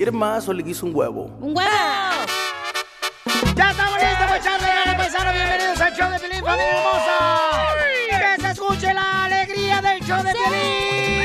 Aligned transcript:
¿Quieres 0.00 0.14
más 0.14 0.48
o 0.48 0.54
le 0.54 0.64
quiso 0.64 0.86
un 0.86 0.96
huevo? 0.96 1.24
¡Un 1.40 1.54
huevo! 1.54 1.70
¡Ya 3.54 3.70
estamos 3.70 4.00
listos 4.00 4.16
para 4.16 4.36
echarle 4.38 4.66
ganas, 4.66 4.94
paisano! 4.94 5.30
¡Bienvenidos 5.30 5.78
al 5.78 5.94
show 5.94 6.10
de 6.10 6.18
Pelín, 6.18 6.42
familia 6.42 6.78
hermosa! 6.78 7.18
¡Que 8.08 8.40
se 8.40 8.50
escuche 8.50 8.94
la 8.94 9.24
alegría 9.24 9.82
del 9.82 10.00
show 10.02 10.22
de 10.22 10.32
Pelín! 10.32 11.24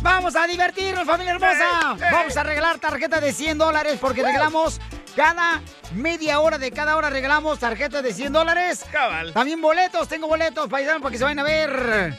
Vamos 0.00 0.36
a 0.36 0.46
divertirnos, 0.46 1.04
familia 1.04 1.32
hermosa. 1.34 1.96
Vamos 2.10 2.34
a 2.34 2.42
regalar 2.42 2.78
tarjeta 2.78 3.20
de 3.20 3.30
100 3.34 3.58
dólares 3.58 3.98
porque 4.00 4.22
regalamos 4.22 4.80
cada 5.14 5.60
media 5.92 6.40
hora 6.40 6.56
de 6.56 6.70
cada 6.70 6.96
hora 6.96 7.10
regalamos 7.10 7.58
tarjetas 7.58 8.02
de 8.02 8.14
100 8.14 8.32
dólares. 8.32 8.86
Cabal. 8.90 9.34
También 9.34 9.60
boletos, 9.60 10.08
tengo 10.08 10.26
boletos, 10.26 10.66
paisanos, 10.70 11.02
para 11.02 11.12
que 11.12 11.18
se 11.18 11.24
vayan 11.24 11.40
a 11.40 11.42
ver 11.42 12.18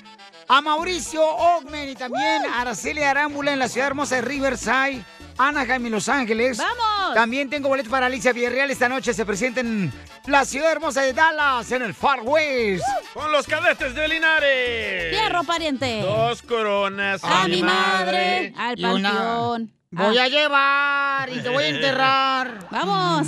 a 0.51 0.61
Mauricio 0.61 1.23
Ogmen 1.23 1.89
y 1.89 1.95
también 1.95 2.43
a 2.47 2.61
Araceli 2.61 3.03
Arámbula 3.03 3.53
en 3.53 3.59
la 3.59 3.67
ciudad 3.69 3.87
hermosa 3.87 4.15
de 4.15 4.21
Riverside, 4.21 5.03
Anaheim 5.37 5.85
y 5.85 5.89
Los 5.89 6.09
Ángeles. 6.09 6.57
¡Vamos! 6.57 7.13
También 7.13 7.49
tengo 7.51 7.69
boletos 7.69 7.91
para 7.91 8.07
Alicia 8.07 8.33
Villarreal. 8.33 8.69
Esta 8.71 8.89
noche 8.89 9.13
se 9.13 9.25
presenta 9.25 9.59
en 9.61 9.91
la 10.25 10.43
ciudad 10.45 10.71
hermosa 10.71 11.01
de 11.03 11.13
Dallas, 11.13 11.71
en 11.71 11.83
el 11.83 11.93
Far 11.93 12.21
West. 12.23 12.83
Con 13.13 13.31
los 13.31 13.45
cadetes 13.45 13.93
de 13.93 14.07
Linares. 14.07 15.15
¡Fierro, 15.15 15.43
pariente! 15.43 16.01
Dos 16.01 16.41
coronas 16.41 17.23
A 17.23 17.47
mi 17.47 17.61
madre, 17.61 18.53
al 18.57 18.75
panteón. 18.77 19.71
Voy 19.91 20.17
Ah. 20.17 20.23
a 20.23 20.27
llevar 20.27 21.29
y 21.29 21.41
te 21.41 21.49
voy 21.49 21.63
a 21.63 21.67
enterrar. 21.69 22.67
¡Vamos! 22.71 23.27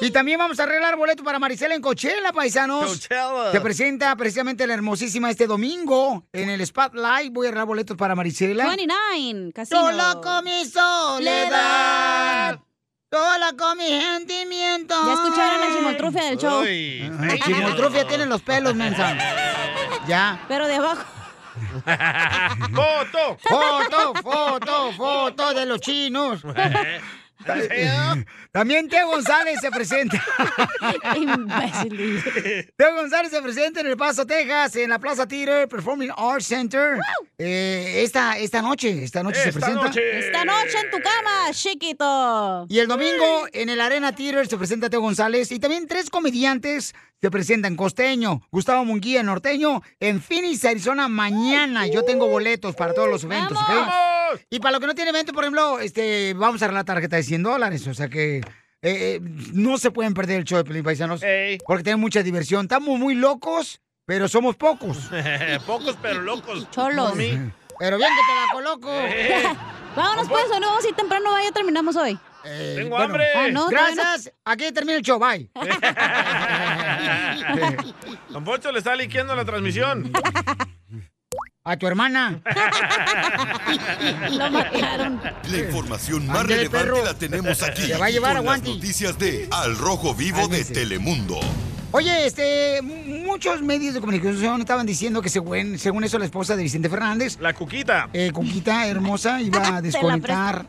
Y 0.00 0.10
también 0.10 0.38
vamos 0.38 0.58
a 0.58 0.64
arreglar 0.64 0.96
boleto 0.96 1.22
para 1.22 1.38
Marisela 1.38 1.74
en 1.74 1.80
Coachella, 1.80 2.32
paisanos. 2.32 2.86
Coachella. 2.86 3.52
Se 3.52 3.60
presenta 3.60 4.16
precisamente 4.16 4.66
la 4.66 4.74
hermosísima 4.74 5.30
este 5.30 5.46
domingo 5.46 6.24
en 6.32 6.50
el 6.50 6.66
Spotlight. 6.66 7.32
Voy 7.32 7.46
a 7.46 7.50
arreglar 7.50 7.66
boletos 7.66 7.96
para 7.96 8.14
Marisela. 8.14 8.66
29, 8.66 9.52
casino. 9.52 9.80
Solo 9.80 10.20
con 10.20 10.44
mi 10.44 10.64
soledad. 10.64 12.58
Solo 13.12 13.56
con 13.58 13.78
mi 13.78 14.00
sentimiento. 14.00 14.94
Ya 15.06 15.12
escucharon 15.12 15.60
la 15.60 15.76
chimoltrufia 15.76 16.24
del 16.24 16.38
show. 16.38 16.62
Uy, 16.62 17.12
Chimoltrufia 17.44 18.06
tiene 18.06 18.26
los 18.26 18.42
pelos, 18.42 18.74
mensa. 18.74 19.16
Ya. 20.08 20.44
Pero 20.48 20.66
de 20.66 20.74
abajo. 20.76 21.04
¡Foto! 22.74 23.36
Foto, 23.38 24.14
foto, 24.22 24.92
foto 24.96 25.54
de 25.54 25.66
los 25.66 25.80
chinos. 25.80 26.40
También 28.50 28.88
Teo 28.88 29.08
González 29.08 29.60
se 29.60 29.70
presenta. 29.70 30.22
Imbécil. 31.16 32.72
Teo 32.76 32.94
González 32.94 33.30
se 33.30 33.42
presenta 33.42 33.80
en 33.80 33.86
El 33.86 33.96
Paso, 33.96 34.26
Texas, 34.26 34.76
en 34.76 34.90
la 34.90 34.98
Plaza 34.98 35.26
Theater 35.26 35.68
Performing 35.68 36.10
Arts 36.16 36.46
Center. 36.46 36.98
Eh, 37.38 38.02
esta, 38.04 38.38
esta 38.38 38.62
noche, 38.62 39.04
esta 39.04 39.22
noche 39.22 39.42
se 39.42 39.52
presenta. 39.52 39.82
noche. 39.82 40.18
Esta 40.18 40.44
noche 40.44 40.78
en 40.84 40.90
tu 40.90 40.98
cama, 40.98 41.52
chiquito. 41.52 42.66
Y 42.68 42.78
el 42.78 42.88
domingo 42.88 43.46
en 43.52 43.68
el 43.68 43.80
Arena 43.80 44.14
Theater 44.14 44.46
se 44.46 44.56
presenta 44.56 44.90
Teo 44.90 45.00
González 45.00 45.50
y 45.52 45.58
también 45.58 45.86
tres 45.86 46.10
comediantes 46.10 46.94
se 47.22 47.30
presentan. 47.30 47.76
Costeño, 47.76 48.42
Gustavo 48.50 48.84
Munguía, 48.84 49.22
Norteño, 49.22 49.80
en 50.00 50.20
Phoenix, 50.20 50.64
Arizona, 50.64 51.06
mañana. 51.06 51.86
Yo 51.86 52.02
tengo 52.02 52.26
boletos 52.26 52.74
para 52.74 52.94
todos 52.94 53.08
los 53.08 53.22
eventos, 53.22 53.56
¿ok? 53.56 53.68
¡Vamos! 53.68 54.40
Y 54.50 54.58
para 54.58 54.72
lo 54.72 54.80
que 54.80 54.88
no 54.88 54.94
tiene 54.94 55.10
evento, 55.10 55.32
por 55.32 55.44
ejemplo, 55.44 55.78
este, 55.78 56.34
vamos 56.34 56.60
a 56.62 56.66
dar 56.66 56.74
la 56.74 56.84
tarjeta 56.84 57.16
de 57.16 57.22
100 57.22 57.42
dólares. 57.44 57.86
O 57.86 57.94
sea 57.94 58.08
que 58.08 58.38
eh, 58.38 58.42
eh, 58.82 59.20
no 59.52 59.78
se 59.78 59.92
pueden 59.92 60.14
perder 60.14 60.40
el 60.40 60.44
show 60.44 60.58
de 60.58 60.64
Pelín 60.64 60.82
Paisanos. 60.82 61.22
Ey. 61.22 61.58
Porque 61.64 61.84
tenemos 61.84 62.00
mucha 62.00 62.24
diversión. 62.24 62.62
Estamos 62.62 62.98
muy 62.98 63.14
locos, 63.14 63.80
pero 64.04 64.26
somos 64.26 64.56
pocos. 64.56 64.98
Pocos 65.66 65.96
pero 66.02 66.22
locos. 66.22 66.68
Cholos. 66.72 67.12
Pero 67.78 67.98
bien 67.98 68.10
que 68.10 68.22
te 68.26 68.34
la 68.34 68.46
coloco. 68.52 68.88
Vámonos 69.96 70.28
pues, 70.28 70.46
o 70.50 70.58
no 70.58 70.68
vamos 70.68 70.84
a 70.84 70.88
ir 70.88 70.94
temprano, 70.96 71.30
ya 71.40 71.52
terminamos 71.52 71.94
hoy. 71.94 72.18
Eh, 72.44 72.74
Tengo 72.76 72.90
bueno, 72.90 73.04
hambre. 73.04 73.24
Ah, 73.36 73.48
no. 73.52 73.68
Gracias. 73.68 74.32
Aquí 74.44 74.72
termina 74.72 74.96
el 74.98 75.02
show. 75.02 75.18
Bye. 75.18 75.48
Don 78.30 78.44
Poncho 78.44 78.72
le 78.72 78.78
está 78.78 78.94
liqueando 78.96 79.34
la 79.34 79.44
transmisión. 79.44 80.10
A 81.64 81.76
tu 81.76 81.86
hermana. 81.86 82.40
Lo 84.30 84.50
mataron. 84.50 85.20
La 85.48 85.58
información 85.58 86.26
más 86.26 86.44
relevante 86.46 86.78
perro. 86.90 87.04
la 87.04 87.14
tenemos 87.14 87.62
aquí. 87.62 87.86
Te 87.86 87.96
va 87.96 88.06
a 88.06 88.10
llevar 88.10 88.36
con 88.36 88.38
a 88.38 88.42
las 88.50 88.60
Guanti. 88.62 88.74
noticias 88.74 89.18
de 89.18 89.48
Al 89.50 89.76
Rojo 89.78 90.14
Vivo 90.14 90.48
de. 90.48 90.64
Telemundo. 90.64 91.38
Oye, 91.92 92.26
este, 92.26 92.80
muchos 92.82 93.60
medios 93.62 93.92
de 93.94 94.00
comunicación 94.00 94.60
estaban 94.62 94.86
diciendo 94.86 95.20
que 95.20 95.28
según, 95.28 95.78
según 95.78 96.02
eso 96.04 96.18
la 96.18 96.24
esposa 96.24 96.56
de 96.56 96.62
Vicente 96.62 96.88
Fernández, 96.88 97.38
La 97.38 97.52
cuquita. 97.52 98.08
eh, 98.14 98.30
Cuquita 98.32 98.86
hermosa, 98.88 99.40
iba 99.42 99.76
a 99.76 99.82
desconectar. 99.82 100.66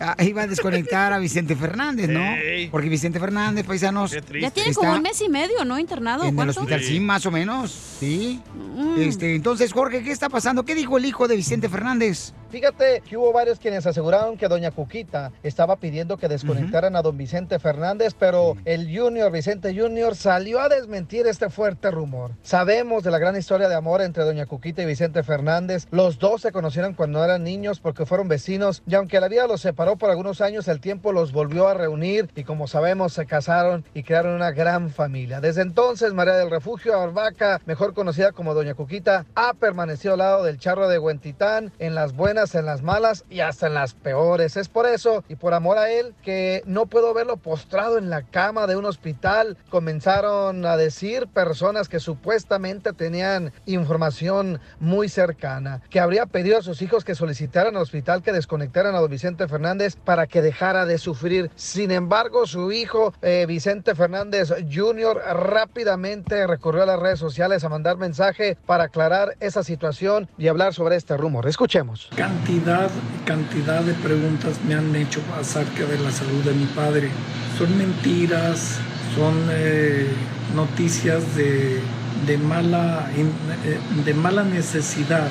Ah, 0.00 0.16
Iba 0.22 0.42
a 0.42 0.46
desconectar 0.46 1.12
a 1.12 1.18
Vicente 1.18 1.56
Fernández, 1.56 2.08
¿no? 2.08 2.20
Ey. 2.36 2.68
Porque 2.68 2.88
Vicente 2.88 3.18
Fernández, 3.20 3.66
paisanos. 3.66 4.12
Ya 4.12 4.50
tiene 4.50 4.72
como 4.74 4.92
un 4.94 5.02
mes 5.02 5.20
y 5.20 5.28
medio, 5.28 5.64
¿no? 5.64 5.78
Internado. 5.78 6.22
en 6.24 6.30
el 6.30 6.34
¿Cuánto? 6.34 6.60
hospital, 6.60 6.80
Sí. 6.80 6.86
sí, 6.94 7.00
más 7.00 7.24
o 7.26 7.30
menos, 7.30 7.72
sí. 8.00 8.40
Mm. 8.54 9.00
Este, 9.00 9.34
entonces, 9.34 9.72
Jorge, 9.72 10.02
¿qué 10.02 10.10
está 10.10 10.28
pasando? 10.28 10.64
¿Qué 10.64 10.74
dijo 10.74 10.98
el 10.98 11.04
hijo 11.04 11.28
de 11.28 11.36
Vicente 11.36 11.68
Fernández? 11.68 12.32
Fíjate 12.50 13.02
que 13.08 13.16
hubo 13.16 13.32
varios 13.32 13.58
quienes 13.58 13.86
aseguraron 13.86 14.36
que 14.36 14.48
doña 14.48 14.70
Cuquita 14.70 15.32
estaba 15.42 15.76
pidiendo 15.76 16.16
que 16.16 16.28
desconectaran 16.28 16.96
a 16.96 17.02
don 17.02 17.16
Vicente 17.16 17.58
Fernández, 17.58 18.14
pero 18.18 18.56
el 18.64 18.86
Junior, 18.96 19.32
Vicente 19.32 19.74
Junior, 19.78 20.14
salió 20.14 20.60
a 20.60 20.68
desmentir 20.68 21.26
este 21.26 21.50
fuerte 21.50 21.90
rumor. 21.90 22.32
Sabemos 22.42 23.02
de 23.02 23.10
la 23.10 23.18
gran 23.18 23.36
historia 23.36 23.68
de 23.68 23.74
amor 23.74 24.00
entre 24.00 24.24
doña 24.24 24.46
Cuquita 24.46 24.82
y 24.82 24.86
Vicente 24.86 25.22
Fernández. 25.22 25.86
Los 25.90 26.18
dos 26.18 26.42
se 26.42 26.52
conocieron 26.52 26.94
cuando 26.94 27.24
eran 27.24 27.42
niños 27.42 27.80
porque 27.80 28.06
fueron 28.06 28.28
vecinos 28.28 28.82
y 28.86 28.94
aunque 28.94 29.20
la 29.20 29.28
vida 29.28 29.46
los 29.46 29.60
separó 29.60 29.96
por 29.96 30.10
algunos 30.10 30.40
años, 30.40 30.68
el 30.68 30.80
tiempo 30.80 31.12
los 31.12 31.32
volvió 31.32 31.68
a 31.68 31.74
reunir 31.74 32.30
y 32.36 32.44
como 32.44 32.68
sabemos 32.68 33.12
se 33.12 33.26
casaron 33.26 33.84
y 33.94 34.02
crearon 34.02 34.34
una 34.34 34.50
gran 34.50 34.90
familia. 34.90 35.40
Desde 35.40 35.62
entonces, 35.62 36.12
María 36.12 36.34
del 36.34 36.50
Refugio 36.50 36.98
Arbaca, 36.98 37.60
mejor 37.66 37.94
conocida 37.94 38.32
como 38.32 38.54
doña 38.54 38.74
Cuquita, 38.74 39.26
ha 39.34 39.54
permanecido 39.54 40.14
al 40.14 40.18
lado 40.18 40.44
del 40.44 40.58
charro 40.58 40.88
de 40.88 40.98
Huentitán 40.98 41.72
en 41.78 41.94
las 41.94 42.12
buenas, 42.14 42.35
en 42.36 42.66
las 42.66 42.82
malas 42.82 43.24
y 43.30 43.40
hasta 43.40 43.66
en 43.66 43.74
las 43.74 43.94
peores. 43.94 44.58
Es 44.58 44.68
por 44.68 44.86
eso 44.86 45.24
y 45.26 45.36
por 45.36 45.54
amor 45.54 45.78
a 45.78 45.90
él 45.90 46.14
que 46.22 46.62
no 46.66 46.84
puedo 46.84 47.14
verlo 47.14 47.38
postrado 47.38 47.96
en 47.96 48.10
la 48.10 48.22
cama 48.22 48.66
de 48.66 48.76
un 48.76 48.84
hospital. 48.84 49.56
Comenzaron 49.70 50.66
a 50.66 50.76
decir 50.76 51.28
personas 51.28 51.88
que 51.88 51.98
supuestamente 51.98 52.92
tenían 52.92 53.52
información 53.64 54.60
muy 54.80 55.08
cercana, 55.08 55.80
que 55.88 55.98
habría 55.98 56.26
pedido 56.26 56.58
a 56.58 56.62
sus 56.62 56.82
hijos 56.82 57.04
que 57.04 57.14
solicitaran 57.14 57.74
al 57.74 57.82
hospital 57.82 58.22
que 58.22 58.32
desconectaran 58.32 58.94
a 58.94 59.00
don 59.00 59.10
Vicente 59.10 59.48
Fernández 59.48 59.96
para 59.96 60.26
que 60.26 60.42
dejara 60.42 60.84
de 60.84 60.98
sufrir. 60.98 61.50
Sin 61.54 61.90
embargo, 61.90 62.46
su 62.46 62.70
hijo 62.70 63.14
eh, 63.22 63.46
Vicente 63.48 63.94
Fernández 63.94 64.52
Jr. 64.70 65.22
rápidamente 65.32 66.46
recurrió 66.46 66.82
a 66.82 66.86
las 66.86 67.00
redes 67.00 67.18
sociales 67.18 67.64
a 67.64 67.70
mandar 67.70 67.96
mensaje 67.96 68.58
para 68.66 68.84
aclarar 68.84 69.36
esa 69.40 69.62
situación 69.62 70.28
y 70.36 70.48
hablar 70.48 70.74
sobre 70.74 70.96
este 70.96 71.16
rumor. 71.16 71.48
Escuchemos. 71.48 72.10
Cantidad, 72.26 72.90
cantidad 73.24 73.82
de 73.82 73.94
preguntas 73.94 74.56
me 74.66 74.74
han 74.74 74.96
hecho 74.96 75.20
acerca 75.40 75.84
de 75.84 75.96
la 76.00 76.10
salud 76.10 76.42
de 76.42 76.54
mi 76.54 76.66
padre. 76.66 77.08
Son 77.56 77.78
mentiras, 77.78 78.78
son 79.14 79.46
eh, 79.52 80.08
noticias 80.52 81.36
de, 81.36 81.80
de 82.26 82.38
mala, 82.38 83.08
eh, 83.16 83.78
de 84.04 84.14
mala 84.14 84.42
necesidad 84.42 85.28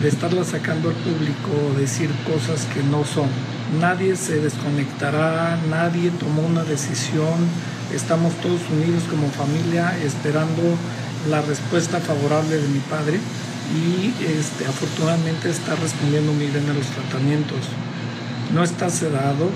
de 0.00 0.08
estarlas 0.08 0.46
sacando 0.46 0.88
al 0.88 0.94
público 0.94 1.50
o 1.70 1.78
decir 1.78 2.08
cosas 2.24 2.64
que 2.72 2.82
no 2.82 3.04
son. 3.04 3.28
Nadie 3.78 4.16
se 4.16 4.40
desconectará, 4.40 5.58
nadie 5.68 6.10
tomó 6.12 6.46
una 6.46 6.64
decisión. 6.64 7.46
Estamos 7.94 8.32
todos 8.36 8.62
unidos 8.70 9.02
como 9.10 9.28
familia 9.28 9.94
esperando 10.02 10.62
la 11.28 11.42
respuesta 11.42 12.00
favorable 12.00 12.56
de 12.56 12.68
mi 12.68 12.80
padre 12.80 13.20
y 13.74 14.14
este, 14.24 14.64
afortunadamente 14.66 15.50
está 15.50 15.74
respondiendo 15.76 16.32
muy 16.32 16.46
bien 16.46 16.68
a 16.68 16.72
los 16.74 16.86
tratamientos. 16.86 17.58
No 18.52 18.64
está 18.64 18.88
sedado, 18.88 19.50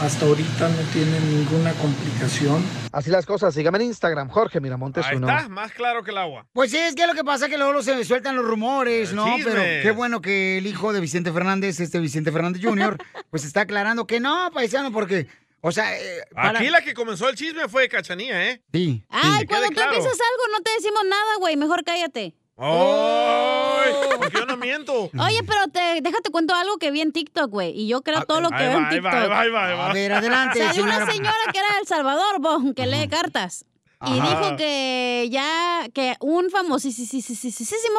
hasta 0.00 0.26
ahorita 0.26 0.68
no 0.68 0.82
tiene 0.92 1.20
ninguna 1.20 1.72
complicación. 1.74 2.64
Así 2.90 3.10
las 3.10 3.26
cosas, 3.26 3.54
sígame 3.54 3.78
en 3.78 3.84
Instagram, 3.84 4.28
Jorge 4.28 4.60
Miramontes 4.60 5.04
Ahí 5.06 5.16
uno. 5.16 5.28
está, 5.28 5.48
más 5.48 5.72
claro 5.72 6.02
que 6.02 6.10
el 6.10 6.18
agua. 6.18 6.46
Pues 6.52 6.70
sí, 6.70 6.78
es 6.78 6.94
que 6.94 7.06
lo 7.06 7.14
que 7.14 7.22
pasa 7.24 7.46
es 7.46 7.50
que 7.50 7.58
luego 7.58 7.80
se 7.82 8.04
sueltan 8.04 8.36
los 8.36 8.44
rumores, 8.44 9.12
¿no? 9.12 9.24
Chismes. 9.36 9.54
Pero 9.54 9.82
qué 9.82 9.90
bueno 9.92 10.20
que 10.20 10.58
el 10.58 10.66
hijo 10.66 10.92
de 10.92 11.00
Vicente 11.00 11.32
Fernández, 11.32 11.78
este 11.80 11.98
Vicente 12.00 12.32
Fernández 12.32 12.62
Jr., 12.62 12.98
pues 13.30 13.44
está 13.44 13.62
aclarando 13.62 14.06
que 14.06 14.18
no, 14.20 14.50
paisano, 14.52 14.90
porque, 14.92 15.28
o 15.60 15.70
sea, 15.70 15.96
eh, 15.96 16.24
para- 16.34 16.58
Aquí 16.58 16.70
la 16.70 16.82
que 16.82 16.92
comenzó 16.94 17.28
el 17.28 17.36
chisme 17.36 17.68
fue 17.68 17.88
Cachanía, 17.88 18.50
¿eh? 18.50 18.62
Sí. 18.72 19.04
Ay, 19.10 19.46
cuando 19.46 19.68
tú 19.68 19.74
claro. 19.74 19.94
empiezas 19.94 20.18
algo 20.20 20.52
no 20.58 20.62
te 20.62 20.70
decimos 20.76 21.02
nada, 21.08 21.36
güey. 21.38 21.56
Mejor 21.56 21.84
cállate. 21.84 22.34
¡Ay! 22.56 23.92
Porque 24.16 24.38
yo 24.38 24.46
no 24.46 24.56
miento. 24.56 25.10
Oye, 25.18 25.42
pero 25.46 25.68
te, 25.72 26.00
déjate 26.00 26.30
cuento 26.30 26.54
algo 26.54 26.78
que 26.78 26.90
vi 26.90 27.00
en 27.00 27.12
TikTok, 27.12 27.50
güey. 27.50 27.72
Y 27.78 27.88
yo 27.88 28.02
creo 28.02 28.22
todo 28.22 28.40
lo 28.40 28.50
que 28.50 28.56
veo 28.56 28.78
en 28.78 28.88
TikTok. 28.88 29.12
va, 29.12 29.20
ahí 29.22 29.28
va, 29.28 29.40
ahí 29.40 29.50
va, 29.50 29.66
ahí 29.66 29.76
va. 29.76 29.90
A 29.90 29.92
ver, 29.92 30.12
adelante, 30.12 30.60
Salió 30.60 30.84
una 30.84 31.06
señora. 31.06 31.34
que 31.52 31.58
era 31.58 31.68
de 31.74 31.80
El 31.80 31.86
Salvador, 31.86 32.40
bo, 32.40 32.74
que 32.74 32.86
lee 32.86 33.08
cartas. 33.08 33.64
Y 34.06 34.18
Ajá. 34.18 34.28
dijo 34.28 34.56
que 34.56 35.28
ya, 35.30 35.88
que 35.92 36.14
un 36.20 36.50
famosísimo, 36.50 37.98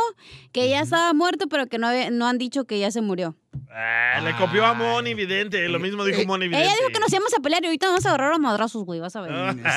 que 0.52 0.70
ya 0.70 0.82
estaba 0.82 1.14
muerto, 1.14 1.48
pero 1.50 1.68
que 1.68 1.78
no, 1.78 1.88
había- 1.88 2.10
no 2.12 2.28
han 2.28 2.38
dicho 2.38 2.66
que 2.66 2.80
ya 2.80 2.92
se 2.92 3.02
murió. 3.02 3.36
Ah, 3.72 4.20
le 4.22 4.34
copió 4.36 4.66
a 4.66 4.74
Moni 4.74 5.14
Vidente. 5.14 5.68
Lo 5.70 5.80
mismo 5.80 6.04
dijo 6.06 6.26
Moni 6.28 6.48
Vidente. 6.48 6.66
Ella 6.68 6.76
dijo 6.78 6.90
que 6.94 7.00
nos 7.00 7.12
íbamos 7.12 7.34
a 7.34 7.42
pelear 7.42 7.64
y 7.64 7.68
ahorita 7.68 7.88
vamos 7.88 8.06
a 8.06 8.10
agarrar 8.10 8.34
a 8.34 8.38
madrazos, 8.38 8.84
güey, 8.86 9.00
vas 9.00 9.16
a 9.16 9.22
ver. 9.22 9.32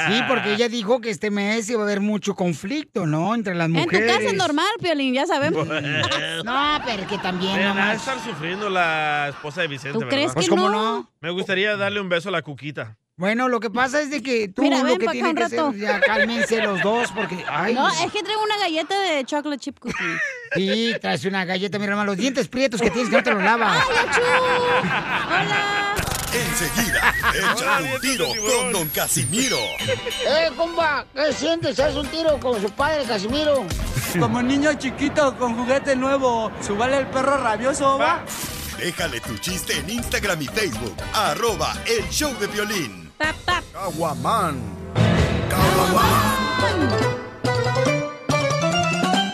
Sí, 0.08 0.20
porque 0.28 0.52
ella 0.54 0.68
dijo 0.68 1.00
que 1.00 1.10
este 1.10 1.30
mes 1.30 1.68
iba 1.70 1.80
a 1.80 1.84
haber 1.84 2.00
mucho 2.00 2.34
conflicto, 2.34 3.06
¿no? 3.06 3.34
Entre 3.34 3.54
las 3.54 3.66
En 3.66 3.72
mujeres. 3.72 4.06
tu 4.12 4.14
casa 4.18 4.28
es 4.30 4.34
normal, 4.36 4.66
Piolín, 4.80 5.14
ya 5.14 5.26
sabemos. 5.26 5.66
No, 6.44 6.78
pero 6.86 7.06
que 7.08 7.18
también 7.18 7.56
de 7.56 7.64
nomás. 7.64 7.96
estar 7.96 8.18
sufriendo 8.24 8.68
la 8.70 9.28
esposa 9.30 9.62
de 9.62 9.68
Vicente, 9.68 9.92
¿Tú 9.94 9.98
¿verdad? 10.00 10.10
crees 10.12 10.32
Pues 10.34 10.46
que 10.46 10.50
cómo 10.50 10.68
no? 10.68 10.98
no. 10.98 11.10
Me 11.20 11.30
gustaría 11.30 11.76
darle 11.76 12.00
un 12.00 12.08
beso 12.08 12.28
a 12.28 12.32
la 12.32 12.42
cuquita. 12.42 12.96
Bueno, 13.18 13.48
lo 13.48 13.58
que 13.58 13.68
pasa 13.68 14.00
es 14.00 14.10
de 14.10 14.22
que 14.22 14.46
tú 14.48 14.62
Mira, 14.62 14.82
lo 14.84 14.96
que 14.96 15.04
pa' 15.06 15.10
acá 15.10 15.12
tiene 15.12 15.28
un 15.30 15.34
que 15.34 15.42
hacer, 15.42 15.58
rato. 15.58 15.72
ya 15.76 16.00
cálmense 16.00 16.62
los 16.62 16.80
dos, 16.82 17.10
porque, 17.10 17.44
ay, 17.50 17.74
No, 17.74 17.88
es 17.88 18.12
que 18.12 18.22
traigo 18.22 18.42
una 18.44 18.56
galleta 18.58 18.96
de 18.96 19.24
chocolate 19.24 19.60
chip 19.60 19.78
cookie. 19.80 19.94
sí, 20.54 20.94
traes 21.00 21.24
una 21.24 21.44
galleta, 21.44 21.80
mira, 21.80 21.90
hermano, 21.92 22.12
los 22.12 22.16
dientes 22.16 22.46
prietos 22.46 22.80
que 22.80 22.90
tienes 22.92 23.10
que 23.10 23.16
no 23.16 23.22
te 23.24 23.32
los 23.32 23.42
lavas. 23.42 23.82
Hola. 25.26 25.94
Enseguida, 26.32 27.14
échate 27.34 27.94
un 27.94 28.00
tiro 28.02 28.26
con 28.46 28.72
Don 28.72 28.88
Casimiro. 28.90 29.56
¡Eh, 29.56 30.50
compa! 30.56 31.04
¿Qué 31.14 31.32
sientes? 31.32 31.80
¿Haz 31.80 31.96
un 31.96 32.06
tiro 32.08 32.38
con 32.38 32.60
su 32.60 32.70
padre, 32.70 33.02
Casimiro? 33.04 33.64
Como 34.20 34.40
niño 34.42 34.74
chiquito 34.74 35.36
con 35.38 35.56
juguete 35.56 35.96
nuevo, 35.96 36.52
¿subale 36.60 36.98
el 36.98 37.06
perro 37.08 37.38
rabioso, 37.38 37.98
va? 37.98 38.22
Déjale 38.78 39.20
tu 39.20 39.36
chiste 39.38 39.76
en 39.78 39.90
Instagram 39.90 40.40
y 40.42 40.46
Facebook. 40.46 40.94
Arroba 41.14 41.74
El 41.86 42.08
Show 42.10 42.32
de 42.38 42.46
Violín. 42.46 43.07
Tap, 43.18 43.34
tap. 43.44 43.64
Aguamán. 43.74 44.62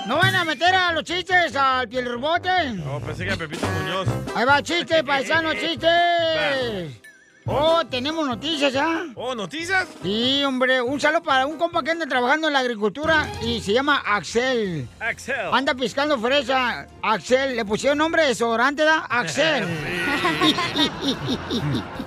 ¿No 0.06 0.16
van 0.16 0.34
a 0.34 0.44
meter 0.44 0.74
a 0.74 0.92
los 0.92 1.04
chistes 1.04 1.54
al 1.54 1.88
piel 1.88 2.06
rebote? 2.06 2.48
Oh, 2.88 2.98
pensé 3.00 3.24
que 3.24 3.32
a 3.32 3.36
Pepito 3.36 3.66
Muñoz. 3.66 4.08
Ahí 4.34 4.44
va, 4.46 4.62
chiste, 4.62 5.04
paisano, 5.04 5.52
chistes. 5.54 7.00
Oh, 7.46 7.82
tenemos 7.90 8.26
noticias 8.26 8.72
ya. 8.72 9.04
Oh, 9.16 9.34
¿noticias? 9.34 9.86
Sí, 10.02 10.42
hombre, 10.44 10.80
un 10.80 10.98
saludo 10.98 11.22
para 11.22 11.44
un 11.44 11.58
compa 11.58 11.82
que 11.82 11.90
anda 11.90 12.06
trabajando 12.06 12.46
en 12.46 12.54
la 12.54 12.60
agricultura 12.60 13.28
y 13.42 13.60
se 13.60 13.74
llama 13.74 14.02
Axel. 14.06 14.88
Axel. 14.98 15.50
Anda 15.52 15.74
piscando 15.74 16.18
fresa. 16.18 16.86
Axel, 17.02 17.54
le 17.54 17.66
pusieron 17.66 17.98
nombre 17.98 18.22
de 18.22 18.28
desodorante, 18.28 18.82
¿da? 18.82 19.00
Axel. 19.10 19.66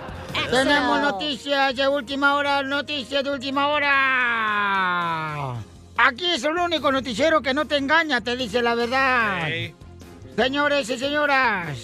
Tenemos 0.52 1.02
noticias 1.02 1.76
de 1.76 1.88
última 1.88 2.36
hora, 2.36 2.64
noticias 2.64 3.24
de 3.24 3.32
última 3.32 3.68
hora. 3.68 5.56
Aquí 5.98 6.26
es 6.26 6.44
el 6.44 6.58
único 6.58 6.92
noticiero 6.92 7.42
que 7.42 7.54
no 7.54 7.66
te 7.66 7.78
engaña, 7.78 8.22
te 8.22 8.36
dice 8.38 8.62
la 8.62 8.76
verdad. 8.76 9.48
Señores 10.36 10.90
y 10.90 10.98
señoras. 10.98 11.78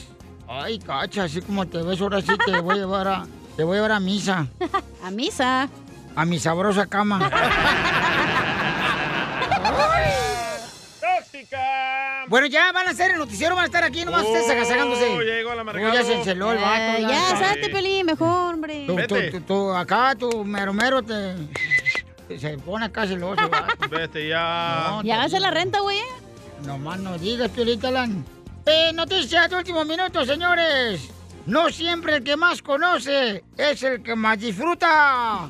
Ay, 0.48 0.80
cacha, 0.80 1.24
así 1.24 1.42
como 1.42 1.66
te 1.66 1.82
ves 1.82 2.00
ahora 2.00 2.22
sí 2.22 2.32
te 2.46 2.62
voy 2.62 2.76
a 2.76 2.78
llevar 2.80 3.08
a, 3.08 3.26
te 3.58 3.64
voy 3.64 3.74
a 3.74 3.78
llevar 3.78 3.94
a 3.94 4.00
misa. 4.00 4.48
A 5.04 5.10
misa. 5.10 5.68
A 6.16 6.26
mi 6.26 6.38
sabrosa 6.40 6.86
cama. 6.86 7.20
¡Tóxica! 11.02 11.83
Bueno, 12.28 12.48
ya 12.48 12.72
van 12.72 12.88
a 12.88 12.94
ser 12.94 13.12
el 13.12 13.18
noticiero, 13.18 13.56
van 13.56 13.64
a 13.64 13.66
estar 13.66 13.84
aquí 13.84 14.06
nomás 14.06 14.24
ustedes 14.24 14.50
agasajándose. 14.50 15.06
Oh, 15.06 15.22
ya 15.22 15.34
llegó 15.34 15.52
Uy, 15.52 15.60
amargado. 15.60 15.94
ya 15.94 16.04
se 16.04 16.14
enceló 16.14 16.52
el 16.52 16.60
vato. 16.60 16.98
Eh, 16.98 17.02
ya. 17.02 17.10
ya, 17.10 17.38
salte, 17.38 17.70
Piolín, 17.70 18.06
mejor, 18.06 18.54
hombre. 18.54 18.84
Tú, 18.88 18.96
tú, 18.96 19.16
Vete. 19.16 19.32
tú, 19.32 19.42
tú, 19.42 19.74
acá, 19.74 20.16
tu 20.16 20.44
mero 20.46 20.74
mero 20.74 21.02
te, 21.02 21.36
se 22.40 22.58
pone 22.60 22.86
acá 22.86 23.06
celoso, 23.08 23.50
vato. 23.50 23.76
Vete 23.90 24.28
ya. 24.28 24.88
No, 24.90 25.04
Ya 25.04 25.24
hace 25.24 25.40
la 25.40 25.52
renta, 25.52 25.80
güey. 25.80 26.00
Nomás 26.66 27.00
no 27.00 27.18
digas, 27.18 27.50
Piolín 27.50 28.26
Eh, 28.66 28.92
noticias 28.94 29.50
de 29.50 29.56
último 29.56 29.84
minuto, 29.86 30.26
señores. 30.26 31.10
No 31.46 31.70
siempre 31.70 32.16
el 32.18 32.24
que 32.24 32.38
más 32.38 32.62
conoce 32.62 33.44
es 33.58 33.84
el 33.84 34.02
que 34.02 34.16
más 34.16 34.40
disfruta. 34.40 35.50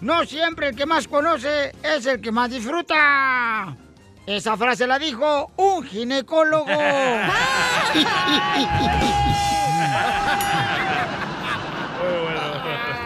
No 0.00 0.24
siempre 0.24 0.68
el 0.68 0.76
que 0.76 0.84
más 0.84 1.06
conoce 1.06 1.72
es 1.82 2.06
el 2.06 2.20
que 2.20 2.32
más 2.32 2.50
disfruta. 2.50 3.76
Esa 4.28 4.56
frase 4.58 4.86
la 4.86 4.98
dijo 4.98 5.50
un 5.56 5.82
ginecólogo. 5.84 6.66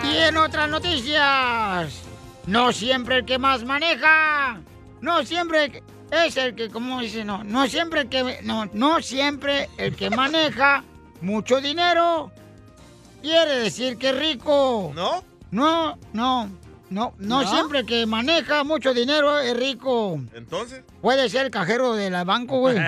y 0.03 0.17
en 0.17 0.37
otras 0.37 0.69
noticias, 0.69 2.03
no 2.49 2.73
siempre 2.73 3.19
el 3.19 3.25
que 3.25 3.39
más 3.39 3.63
maneja, 3.63 4.59
no 5.01 5.25
siempre 5.25 5.85
es 6.11 6.37
el 6.37 6.57
que, 6.57 6.69
¿cómo 6.71 6.99
dice? 6.99 7.25
No, 7.25 7.45
no 7.45 7.69
siempre 7.69 8.01
el 8.01 8.09
que, 8.09 8.41
no, 8.43 8.69
no 8.73 9.01
siempre 9.01 9.71
el 9.79 9.95
que 9.95 10.11
maneja 10.11 10.83
mucho 11.21 11.61
dinero 11.61 12.33
quiere 13.23 13.61
decir 13.61 13.97
que 13.97 14.09
es 14.09 14.19
rico. 14.19 14.91
¿No? 14.93 15.23
No, 15.53 15.97
no, 16.13 16.51
no, 16.93 17.15
no, 17.19 17.43
¿No? 17.43 17.51
siempre 17.51 17.85
que 17.85 18.07
maneja 18.07 18.65
mucho 18.65 18.95
dinero 18.95 19.39
es 19.41 19.57
rico. 19.57 20.21
¿Entonces? 20.35 20.83
Puede 21.01 21.29
ser 21.29 21.47
el 21.47 21.51
cajero 21.51 21.95
del 21.95 22.13
banco, 22.25 22.59
güey. 22.59 22.77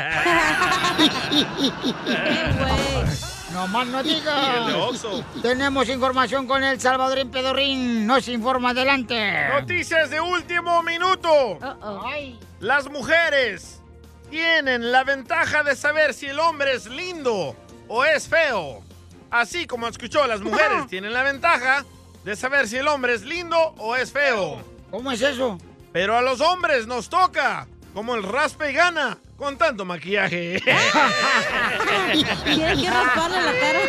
No 3.55 3.69
más 3.69 3.87
no 3.87 4.03
digas. 4.03 5.07
Tenemos 5.41 5.89
información 5.89 6.45
con 6.49 6.65
el 6.65 6.81
Salvadorín 6.81 7.31
Pedorrín. 7.31 8.05
Nos 8.05 8.27
informa 8.27 8.71
adelante. 8.71 9.49
Noticias 9.49 10.11
de 10.11 10.21
último 10.21 10.83
minuto. 10.83 11.31
Uh-oh. 11.63 12.03
Ay. 12.05 12.37
Las 12.59 12.91
mujeres 12.91 13.81
tienen 14.29 14.91
la 14.91 15.05
ventaja 15.05 15.63
de 15.63 15.77
saber 15.77 16.15
si 16.15 16.27
el 16.27 16.41
hombre 16.41 16.75
es 16.75 16.87
lindo 16.87 17.55
o 17.87 18.05
es 18.05 18.27
feo. 18.29 18.83
Así 19.31 19.69
como 19.69 19.87
escuchó, 19.87 20.27
las 20.27 20.41
mujeres 20.41 20.87
tienen 20.89 21.13
la 21.13 21.23
ventaja 21.23 21.85
de 22.25 22.37
saber 22.37 22.67
si 22.67 22.77
el 22.77 22.89
hombre 22.89 23.15
es 23.15 23.23
lindo 23.23 23.57
o 23.79 23.95
es 23.97 24.11
feo. 24.11 24.63
¿Cómo 24.91 25.13
es 25.13 25.21
eso? 25.21 25.59
Pero 25.93 26.17
a 26.17 26.23
los 26.23 26.41
hombres 26.41 26.87
nos 26.87 27.09
toca, 27.09 27.67
como 27.93 28.15
el 28.15 28.23
raspe 28.23 28.71
y 28.71 28.75
gana, 28.75 29.19
con 29.37 29.59
tanto 29.59 29.85
maquillaje. 29.85 30.61
Tiene 32.45 32.83
que 32.83 32.91
rasparle 32.91 33.43
la 33.43 33.53
cara. 33.61 33.81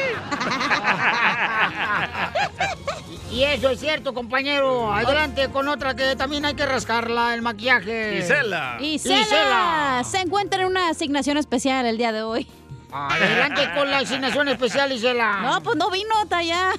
Y 3.32 3.44
eso 3.44 3.70
es 3.70 3.82
cierto, 3.82 4.14
compañero. 4.14 4.94
Adelante 4.94 5.50
con 5.50 5.68
otra 5.68 5.94
que 5.94 6.16
también 6.16 6.46
hay 6.46 6.54
que 6.54 6.66
rascarla, 6.66 7.34
el 7.34 7.42
maquillaje. 7.42 8.22
Gisela. 8.22 8.78
Y 8.80 8.94
Isela. 8.94 9.26
Cela 9.26 10.04
se 10.10 10.22
encuentra 10.22 10.62
en 10.62 10.68
una 10.68 10.88
asignación 10.88 11.38
especial 11.38 11.86
el 11.86 11.98
día 11.98 12.14
de 12.14 12.22
hoy. 12.22 12.48
Adelante 12.94 13.70
con 13.76 13.92
la 13.92 13.98
asignación 13.98 14.48
especial, 14.48 14.94
Isela. 14.94 15.42
No, 15.42 15.62
pues 15.64 15.76
no 15.76 15.90
vino, 15.90 16.16
está 16.24 16.38
allá 16.38 16.72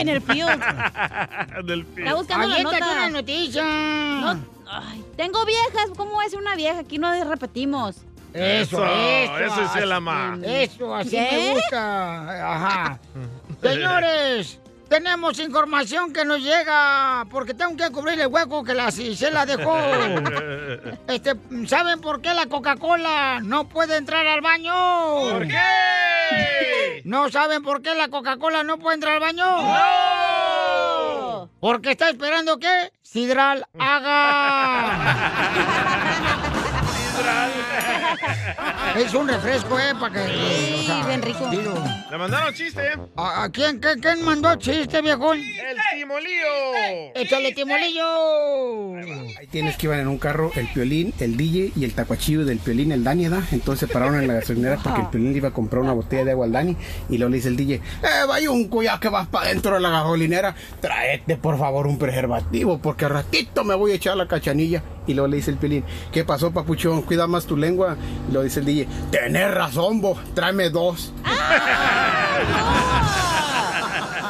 en 0.00 0.08
el 0.08 0.20
field. 0.22 0.60
Del 1.64 1.80
Está 1.80 1.94
pie. 1.94 2.14
buscando 2.14 2.46
la 2.48 2.62
nota. 2.62 2.76
una 2.92 3.10
noticia. 3.10 3.62
No, 3.64 4.40
ay, 4.68 5.04
tengo 5.16 5.44
viejas, 5.44 5.90
¿cómo 5.96 6.22
es 6.22 6.34
una 6.34 6.54
vieja? 6.56 6.80
Aquí 6.80 6.98
no 6.98 7.12
repetimos. 7.24 7.96
Eso, 8.32 8.84
eso. 8.84 9.38
eso 9.38 9.62
es 9.62 9.76
el 9.76 9.92
ama. 9.92 10.38
Eso, 10.44 10.94
así 10.94 11.10
¿Qué? 11.10 11.28
me 11.32 11.54
gusta. 11.54 12.54
Ajá. 12.54 13.00
Señores, 13.62 14.60
tenemos 14.88 15.38
información 15.38 16.12
que 16.12 16.24
nos 16.24 16.40
llega 16.40 17.24
porque 17.30 17.54
tengo 17.54 17.76
que 17.76 17.90
cubrir 17.90 18.20
el 18.20 18.26
hueco 18.28 18.64
que 18.64 18.74
la 18.74 18.90
Cisela 18.90 19.46
dejó. 19.46 19.76
Este, 21.08 21.34
¿saben 21.66 22.00
por 22.00 22.20
qué 22.20 22.34
la 22.34 22.46
Coca-Cola 22.46 23.40
no 23.42 23.68
puede 23.68 23.96
entrar 23.96 24.26
al 24.26 24.40
baño? 24.40 24.72
¿Por 25.32 25.46
qué? 25.46 27.02
¿No 27.04 27.30
saben 27.30 27.62
por 27.62 27.80
qué 27.82 27.94
la 27.94 28.08
Coca-Cola 28.08 28.64
no 28.64 28.78
puede 28.78 28.96
entrar 28.96 29.14
al 29.14 29.20
baño? 29.20 29.44
¡No! 29.44 31.48
Porque 31.60 31.92
está 31.92 32.10
esperando 32.10 32.58
que 32.58 32.92
Sidral 33.02 33.66
haga. 33.78 35.16
es 38.96 39.14
un 39.14 39.28
refresco, 39.28 39.78
¿eh? 39.78 39.92
Para 39.98 40.12
que. 40.14 40.26
Sí, 40.28 40.92
bien 41.06 41.22
rico. 41.22 41.50
Le 42.10 42.18
mandaron 42.18 42.54
chiste. 42.54 42.80
¿A, 43.16 43.44
a 43.44 43.50
quién, 43.50 43.80
qué- 43.80 43.96
quién 44.00 44.24
mandó 44.24 44.54
chiste, 44.56 45.00
viejón? 45.02 45.38
El 45.38 45.76
timolío. 45.98 47.12
¡Échale 47.14 47.52
timolillo! 47.52 48.96
Ahí 49.38 49.46
tienes 49.50 49.76
que 49.76 49.86
iban 49.86 50.00
en 50.00 50.08
un 50.08 50.18
carro 50.18 50.50
el 50.54 50.66
piolín, 50.72 51.12
el 51.20 51.36
DJ 51.36 51.72
y 51.76 51.84
el 51.84 51.92
tacuachillo 51.94 52.44
del 52.44 52.58
piolín, 52.58 52.92
el 52.92 53.04
Dani, 53.04 53.28
¿verdad? 53.28 53.44
Entonces 53.52 53.88
se 53.88 53.92
pararon 53.92 54.20
en 54.20 54.28
la 54.28 54.34
gasolinera 54.34 54.78
porque 54.82 55.00
el 55.00 55.06
piolín 55.08 55.32
le 55.32 55.38
iba 55.38 55.48
a 55.48 55.52
comprar 55.52 55.82
una 55.82 55.92
botella 55.92 56.24
de 56.24 56.30
agua 56.32 56.46
al 56.46 56.52
Dani 56.52 56.76
y 57.08 57.18
luego 57.18 57.30
le 57.30 57.36
dice 57.36 57.48
el 57.48 57.56
DJ, 57.56 57.74
eh, 57.76 57.80
vaya 58.28 58.50
un 58.50 58.70
ya 58.82 59.00
que 59.00 59.08
vas 59.08 59.26
para 59.28 59.48
dentro 59.48 59.74
de 59.74 59.80
la 59.80 59.90
gasolinera, 59.90 60.54
tráete 60.80 61.36
por 61.36 61.58
favor 61.58 61.86
un 61.86 61.98
preservativo 61.98 62.78
porque 62.78 63.04
al 63.06 63.12
ratito 63.12 63.64
me 63.64 63.74
voy 63.74 63.92
a 63.92 63.94
echar 63.94 64.16
la 64.16 64.26
cachanilla. 64.28 64.82
Y 65.08 65.14
luego 65.14 65.28
le 65.28 65.36
dice 65.36 65.52
el 65.52 65.56
piolín, 65.56 65.84
¿qué 66.12 66.24
pasó 66.24 66.50
papuchón? 66.50 67.02
Cuida 67.02 67.28
más 67.28 67.46
tu 67.46 67.56
lengua. 67.56 67.96
Y 68.28 68.32
luego 68.36 68.44
dice 68.44 68.60
el 68.60 68.66
DJ, 68.66 68.86
tenés 69.10 69.50
razón 69.50 70.02
vos, 70.02 70.18
tráeme 70.34 70.68
dos. 70.68 71.12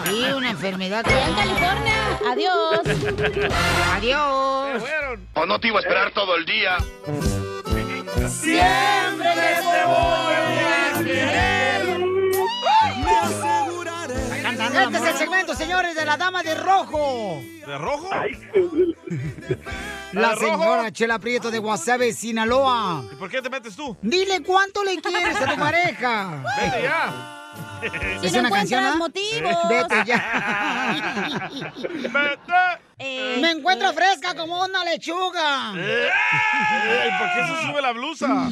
Sí, 0.05 0.25
una 0.37 0.51
enfermedad. 0.51 1.05
En 1.09 1.35
California. 1.35 2.19
Adiós. 2.31 2.81
Adiós. 3.97 4.83
O 5.35 5.47
no 5.47 5.59
te 5.59 5.69
iba 5.69 5.79
a 5.79 5.83
esperar 5.83 6.13
todo 6.13 6.37
el 6.37 6.47
día. 6.47 6.77
Siempre 8.29 9.35
te 9.35 9.85
voy 9.87 10.35
a 10.85 11.03
querer. 11.03 12.06
Este 14.73 14.97
es 14.99 15.05
el 15.05 15.17
segmento, 15.17 15.55
señores, 15.55 15.95
de 15.95 16.05
la 16.05 16.17
dama 16.17 16.43
de 16.43 16.55
rojo. 16.55 17.41
¿De 17.67 17.79
rojo? 17.79 18.09
La 20.13 20.31
¿De 20.31 20.35
rojo? 20.35 20.59
señora 20.59 20.91
Chela 20.93 21.19
Prieto 21.19 21.51
de 21.51 21.59
Guasave, 21.59 22.13
Sinaloa. 22.13 23.05
¿Y 23.13 23.17
por 23.17 23.31
qué 23.31 23.41
te 23.43 23.49
metes 23.51 23.77
tú? 23.77 23.97
Dile 24.03 24.43
cuánto 24.43 24.83
le 24.85 25.01
quieres 25.01 25.37
a 25.41 25.47
tu 25.55 25.57
pareja. 25.61 26.43
Vete 26.61 26.83
ya. 26.83 27.33
¿Es 28.23 28.33
una 28.35 28.51
canción? 28.51 28.85
¿ah? 28.85 28.97
motivos. 28.97 29.57
Vete 29.69 30.05
ya. 30.07 31.51
Eh, 32.99 33.39
Me 33.41 33.51
encuentro 33.53 33.93
fresca 33.93 34.35
como 34.35 34.65
una 34.65 34.83
lechuga. 34.85 35.73
Eh, 35.77 36.09
eh, 36.09 37.11
¿Por 37.19 37.29
qué 37.33 37.47
se 37.55 37.67
sube 37.67 37.83
la 37.83 37.93
blusa? 37.93 38.49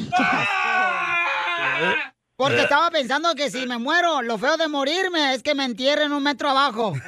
Porque 2.37 2.61
estaba 2.61 2.91
pensando 2.91 3.33
que 3.33 3.49
si 3.49 3.65
me 3.65 3.77
muero, 3.77 4.21
lo 4.21 4.37
feo 4.37 4.57
de 4.57 4.67
morirme 4.67 5.33
es 5.33 5.41
que 5.41 5.55
me 5.55 5.63
entierren 5.63 6.11
un 6.11 6.21
metro 6.21 6.49
abajo. 6.49 6.93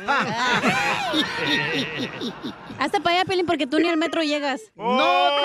Hazte 2.79 3.01
para 3.01 3.17
allá, 3.17 3.25
Pelín, 3.25 3.45
porque 3.45 3.67
tú 3.67 3.79
ni 3.79 3.87
al 3.87 3.97
metro 3.97 4.21
llegas. 4.23 4.61
¡Oh! 4.77 5.39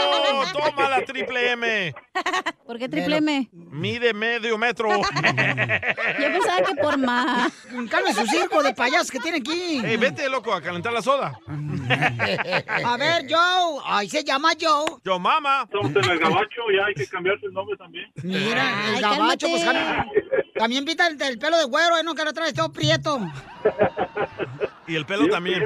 ¡Toma 0.52 0.88
la 0.88 1.04
triple 1.04 1.52
M! 1.52 1.94
¿Por 2.66 2.78
qué 2.78 2.88
triple 2.88 3.16
M? 3.18 3.48
Mide 3.52 4.12
medio 4.14 4.56
metro. 4.58 4.88
Yo 5.00 5.02
pensaba 6.32 6.62
que 6.66 6.74
por 6.80 6.96
más. 6.98 7.52
Calme 7.90 8.12
su 8.14 8.26
circo 8.26 8.62
de 8.62 8.74
payasos 8.74 9.10
que 9.10 9.18
tiene 9.18 9.38
aquí. 9.38 9.80
Ey, 9.84 9.96
vete, 9.96 10.28
loco, 10.28 10.52
a 10.52 10.60
calentar 10.62 10.92
la 10.92 11.02
soda. 11.02 11.38
A 12.84 12.96
ver, 12.96 13.26
Joe. 13.28 13.82
Ay, 13.84 14.08
se 14.08 14.22
llama 14.24 14.50
Joe. 14.60 14.84
Yo, 15.04 15.18
mamá. 15.18 15.62
Estamos 15.64 15.90
en 16.04 16.10
el 16.10 16.18
gabacho 16.18 16.70
y 16.72 16.78
hay 16.78 16.94
que 16.94 17.06
cambiarse 17.08 17.46
el 17.46 17.52
nombre 17.52 17.76
también. 17.76 18.10
Mira, 18.22 18.88
el 18.90 18.94
Ay, 18.96 19.00
gabacho, 19.00 19.48
pues 19.48 19.64
cálmate. 19.64 20.10
también 20.54 20.84
pinta 20.84 21.06
el, 21.08 21.20
el 21.20 21.38
pelo 21.38 21.58
de 21.58 21.64
güero, 21.64 21.98
¿eh? 21.98 22.02
No 22.04 22.14
que 22.14 22.24
lo 22.24 22.32
traes 22.32 22.54
todo 22.54 22.72
prieto. 22.72 23.20
Y 24.86 24.94
el 24.96 25.06
pelo 25.06 25.28
también. 25.28 25.64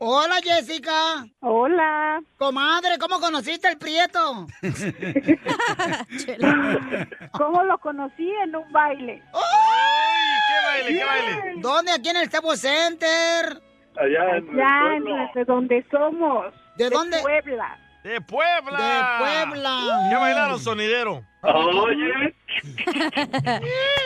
Hola, 0.00 0.36
Jessica. 0.42 1.24
Hola. 1.40 2.20
Comadre, 2.36 2.98
¿cómo 2.98 3.20
conociste 3.20 3.68
el 3.68 3.78
prieto? 3.78 4.46
¿Cómo 7.32 7.62
lo 7.64 7.78
conocí 7.78 8.30
en 8.42 8.56
un 8.56 8.70
baile? 8.72 9.22
¡Ay! 9.32 10.40
¿Qué 10.48 10.66
baile, 10.66 10.98
qué 10.98 11.04
baile? 11.04 11.54
¿Dónde? 11.60 11.92
Aquí 11.92 12.08
en 12.08 12.16
el 12.16 12.26
Staples 12.26 12.60
Center. 12.60 13.62
Allá 13.96 14.36
en 14.36 14.56
Ya 14.56 14.96
el 14.96 15.06
en 15.06 15.32
de 15.34 15.44
donde 15.44 15.86
somos. 15.90 16.52
¿De 16.76 16.90
dónde? 16.90 17.20
Puebla. 17.20 17.78
¡De 18.04 18.20
Puebla! 18.20 18.78
De 18.78 19.24
Puebla. 19.24 20.06
¿Qué 20.10 20.16
bailaron, 20.16 20.60
sonidero? 20.60 21.24
Oye, 21.40 22.36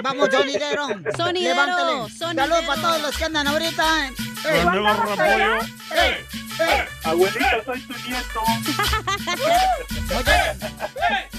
Vamos, 0.04 0.28
sonidero. 0.30 0.86
Sonidero, 1.16 1.54
Levántale. 1.56 2.08
sonidero. 2.14 2.46
Saludos 2.46 2.64
para 2.64 2.80
todos 2.80 3.02
los 3.02 3.18
que 3.18 3.24
andan 3.24 3.48
ahorita. 3.48 4.06
¡Eh! 4.06 4.12
Repollo. 4.44 5.58
¡Eh! 5.96 6.24
¡Eh! 6.60 6.88
abuelita, 7.02 7.64
soy 7.64 7.80
tu 7.80 7.94
nieto. 8.08 8.40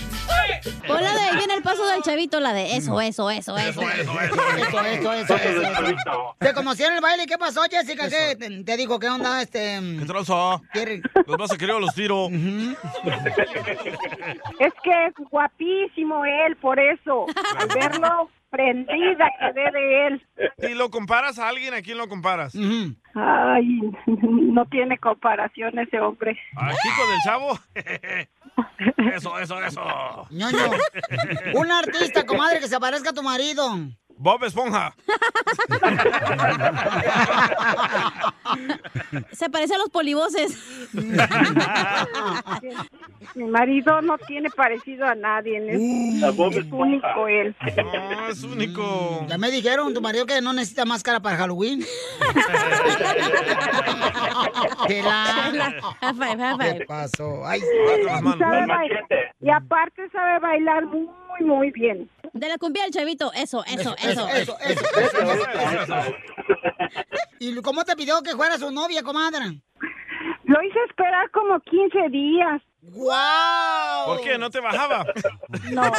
Pon 0.87 1.01
la 1.03 1.13
de 1.13 1.19
ahí 1.21 1.35
viene 1.37 1.53
el 1.55 1.61
paso 1.61 1.85
del 1.87 2.01
chavito, 2.01 2.39
la 2.39 2.53
de 2.53 2.75
eso, 2.75 2.99
eso, 3.01 3.29
eso, 3.29 3.57
eso. 3.57 3.81
Eso, 3.81 3.89
eso, 3.89 4.19
eso. 4.21 4.35
Eso, 4.69 4.81
eso, 4.81 5.13
eso, 5.13 5.35
eso, 5.35 5.61
eso. 5.85 6.35
¿Te 6.39 6.53
conocieron 6.53 6.95
el 6.95 7.01
baile? 7.01 7.25
¿Qué 7.25 7.37
pasó, 7.37 7.61
Jessica? 7.69 8.09
¿Qué 8.09 8.35
te, 8.35 8.63
te 8.63 8.77
dijo? 8.77 8.99
¿Qué 8.99 9.07
onda? 9.09 9.41
Este. 9.41 9.79
¿Qué 9.99 10.05
trozo? 10.05 10.61
quiere- 10.73 11.01
Los 11.25 11.37
vas 11.37 11.51
a 11.51 11.57
querer 11.57 11.75
o 11.75 11.79
los 11.79 11.93
tiro. 11.93 12.27
Es 14.59 14.73
que 14.83 15.05
es 15.07 15.13
guapísimo 15.31 16.25
él, 16.25 16.55
por 16.57 16.79
eso. 16.79 17.25
Al 17.57 17.67
verlo, 17.67 18.29
prendida 18.49 19.29
quedé 19.39 19.71
de 19.71 20.07
él. 20.07 20.27
Si 20.59 20.73
lo 20.75 20.89
comparas 20.89 21.39
a 21.39 21.47
alguien, 21.49 21.73
¿a 21.73 21.81
quién 21.81 21.97
lo 21.97 22.07
comparas? 22.07 22.53
Ay, 23.15 23.79
no 24.05 24.65
tiene 24.65 24.97
comparación 24.97 25.77
ese 25.79 25.99
hombre. 25.99 26.37
¿A 26.55 26.69
Kiko 26.69 27.07
del 27.07 27.19
Chavo? 27.23 27.59
Eso, 29.15 29.37
eso, 29.39 29.61
eso. 29.63 29.81
Ñoño. 30.29 30.57
Un 31.55 31.71
artista, 31.71 32.25
comadre, 32.25 32.59
que 32.59 32.67
se 32.67 32.79
parezca 32.79 33.09
a 33.11 33.13
tu 33.13 33.23
marido. 33.23 33.77
Bob 34.19 34.43
Esponja. 34.43 34.93
Se 39.31 39.49
parece 39.49 39.75
a 39.75 39.77
los 39.77 39.89
polivoces. 39.89 40.59
Mi 43.35 43.45
marido 43.45 44.01
no 44.01 44.17
tiene 44.17 44.49
parecido 44.49 45.05
a 45.05 45.15
nadie. 45.15 45.57
Es, 45.69 45.79
La 46.19 46.31
Bob 46.31 46.51
es 46.51 46.65
único 46.69 47.29
él. 47.29 47.55
No, 47.77 48.27
es 48.27 48.43
único. 48.43 49.25
Ya 49.29 49.37
me 49.37 49.51
dijeron, 49.51 49.93
tu 49.93 50.01
marido, 50.01 50.25
que 50.25 50.41
no 50.41 50.51
necesita 50.51 50.83
máscara 50.83 51.21
para 51.21 51.37
Halloween. 51.37 51.79
Tela. 54.87 55.73
High 56.01 56.13
five, 56.13 56.37
high 56.37 56.77
¿Qué 56.79 56.85
pasó? 56.85 57.47
Ay, 57.47 57.61
sabe 58.37 58.67
y 59.39 59.49
aparte 59.49 60.09
sabe 60.09 60.39
bailar 60.39 60.85
muy, 60.87 61.07
muy 61.39 61.71
bien. 61.71 62.09
De 62.33 62.47
la 62.47 62.57
cumbia 62.57 62.83
del 62.83 62.91
chavito, 62.91 63.31
eso, 63.33 63.63
eso, 63.65 63.95
eso, 63.97 64.27
eso. 64.27 64.57
eso, 64.59 64.85
eso, 64.99 65.49
eso. 65.79 65.95
¿Y 67.39 67.55
cómo 67.61 67.83
te 67.85 67.95
pidió 67.95 68.21
que 68.21 68.31
fuera 68.35 68.57
su 68.57 68.71
novia, 68.71 69.03
comadre? 69.03 69.61
Lo 70.43 70.61
hice 70.63 70.79
esperar 70.89 71.29
como 71.31 71.59
15 71.59 72.09
días. 72.09 72.61
¡Guau! 72.81 74.05
¿Por 74.07 74.21
qué? 74.23 74.37
¿No 74.37 74.49
te 74.49 74.59
bajaba? 74.59 75.05
No. 75.71 75.83
Antes 75.83 75.93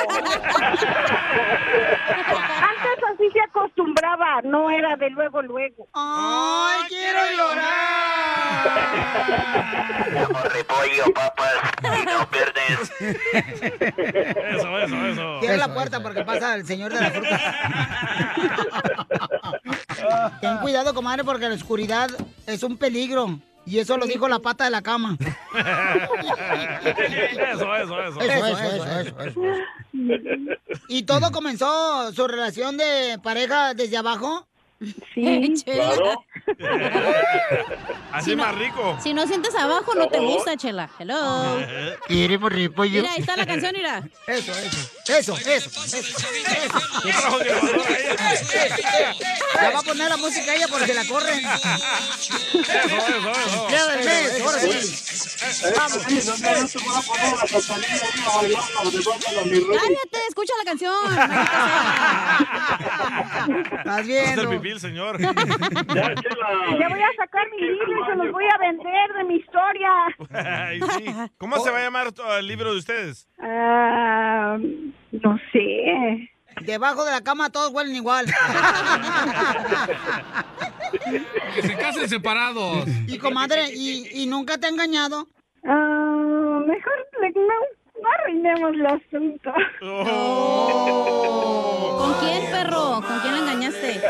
acostumbraba, 3.51 4.41
no 4.45 4.71
era 4.71 4.97
de 4.97 5.11
luego, 5.11 5.43
luego. 5.43 5.89
¡Ay, 5.95 6.81
quiero 6.89 7.21
llorar! 7.37 7.71
repollo, 10.53 11.13
papas, 11.15 11.53
y 11.83 12.05
no 12.05 12.29
pierdes. 12.31 12.93
Eso, 13.01 14.79
eso, 14.79 15.07
eso. 15.07 15.41
Cierra 15.41 15.57
la 15.57 15.75
puerta 15.75 16.03
porque 16.03 16.25
pasa 16.25 16.55
el 16.55 16.67
señor 16.67 16.93
de 16.93 17.01
la 17.01 17.11
fruta. 17.11 17.41
Ten 20.41 20.59
cuidado, 20.59 20.95
comadre, 20.95 21.25
porque 21.25 21.49
la 21.49 21.55
oscuridad 21.55 22.11
es 22.47 22.63
un 22.63 22.77
peligro. 22.77 23.39
Y 23.71 23.79
eso 23.79 23.97
lo 23.97 24.05
dijo 24.05 24.29
la 24.29 24.41
pata 24.41 24.65
de 24.65 24.71
la 24.71 24.83
cama. 24.83 25.17
Eso, 27.53 27.77
eso, 27.77 28.03
eso. 28.03 28.21
Eso, 28.21 28.47
eso, 28.47 29.23
eso. 29.23 29.45
¿Y 30.89 31.05
todo 31.05 31.31
comenzó 31.31 32.13
su 32.13 32.27
relación 32.27 32.77
de 32.77 33.21
pareja 33.23 33.75
desde 33.75 33.97
abajo? 33.97 34.49
Sí. 35.15 35.55
Claro. 35.65 36.25
Así 38.13 38.35
más 38.35 38.55
rico. 38.57 38.99
Si 39.03 39.13
no 39.13 39.27
sientes 39.27 39.55
abajo, 39.55 39.95
no 39.95 40.09
te 40.09 40.19
gusta, 40.19 40.57
chela. 40.57 40.89
Hello. 40.99 41.59
Repollo. 42.49 43.03
Mira, 43.03 43.13
ahí 43.13 43.21
está 43.21 43.37
la 43.37 43.45
canción, 43.47 43.73
mira. 43.77 44.03
Eso, 44.27 44.53
eso, 44.53 44.79
eso, 45.07 45.37
eso, 45.37 45.37
eso, 45.37 45.99
eso. 45.99 46.29
¿Qué 47.03 47.13
trajo 47.13 47.39
grabadora 47.39 47.99
ella? 47.99 48.17
Ya 49.55 49.71
va 49.71 49.79
a 49.79 49.83
poner 49.83 50.09
la 50.09 50.17
música 50.17 50.55
ella 50.55 50.67
porque 50.69 50.95
la 50.95 51.05
corren. 51.05 51.45
Empleada 52.55 53.97
del 53.97 54.05
mes, 54.07 54.41
ahora 54.41 54.59
sí. 54.61 54.71
Vamos. 55.77 56.27
¿Dónde 56.27 56.49
no? 59.61 59.75
Cállate, 59.75 60.19
escucha 60.29 60.53
la 60.59 60.65
canción. 60.65 61.13
Estás 63.79 64.07
viendo. 64.07 64.51
Señor. 64.79 65.19
Ya. 65.95 66.15
Ya 66.79 66.89
voy 66.89 67.01
a 67.01 67.13
sacar 67.17 67.49
mi 67.51 67.61
libro 67.61 68.03
y 68.03 68.07
se 68.07 68.17
los 68.17 68.33
voy 68.33 68.45
a 68.45 68.59
vender 68.59 69.13
de 69.17 69.25
mi 69.25 69.37
historia. 69.37 69.91
Ay, 70.33 70.81
sí. 70.81 71.07
¿Cómo 71.39 71.59
se 71.59 71.71
va 71.71 71.79
a 71.79 71.83
llamar 71.83 72.09
uh, 72.09 72.33
el 72.39 72.47
libro 72.47 72.73
de 72.73 72.79
ustedes? 72.79 73.29
Ah, 73.41 74.57
no 75.11 75.39
sé. 75.53 76.31
Debajo 76.63 77.05
de 77.05 77.11
la 77.11 77.23
cama 77.23 77.51
todos 77.51 77.73
huelen 77.73 77.97
igual. 77.97 78.27
Que 81.55 81.63
se 81.63 81.77
casen 81.77 82.09
separados. 82.09 82.87
Y 83.07 83.19
comadre, 83.19 83.67
¿y, 83.75 84.23
y 84.23 84.27
nunca 84.27 84.59
te 84.59 84.67
ha 84.67 84.71
engañado? 84.71 85.27
Ah, 85.65 86.61
mejor 86.67 86.93
no, 87.35 87.55
no 88.03 88.09
arruinemos 88.19 88.73
el 88.75 88.87
asunto. 88.87 89.53
Oh. 89.83 91.97
¿Con 91.99 92.15
quién, 92.21 92.51
perro? 92.51 93.01
¿Con 93.07 93.21
quién 93.21 93.33
la 93.35 93.41
engañaste? 93.41 94.01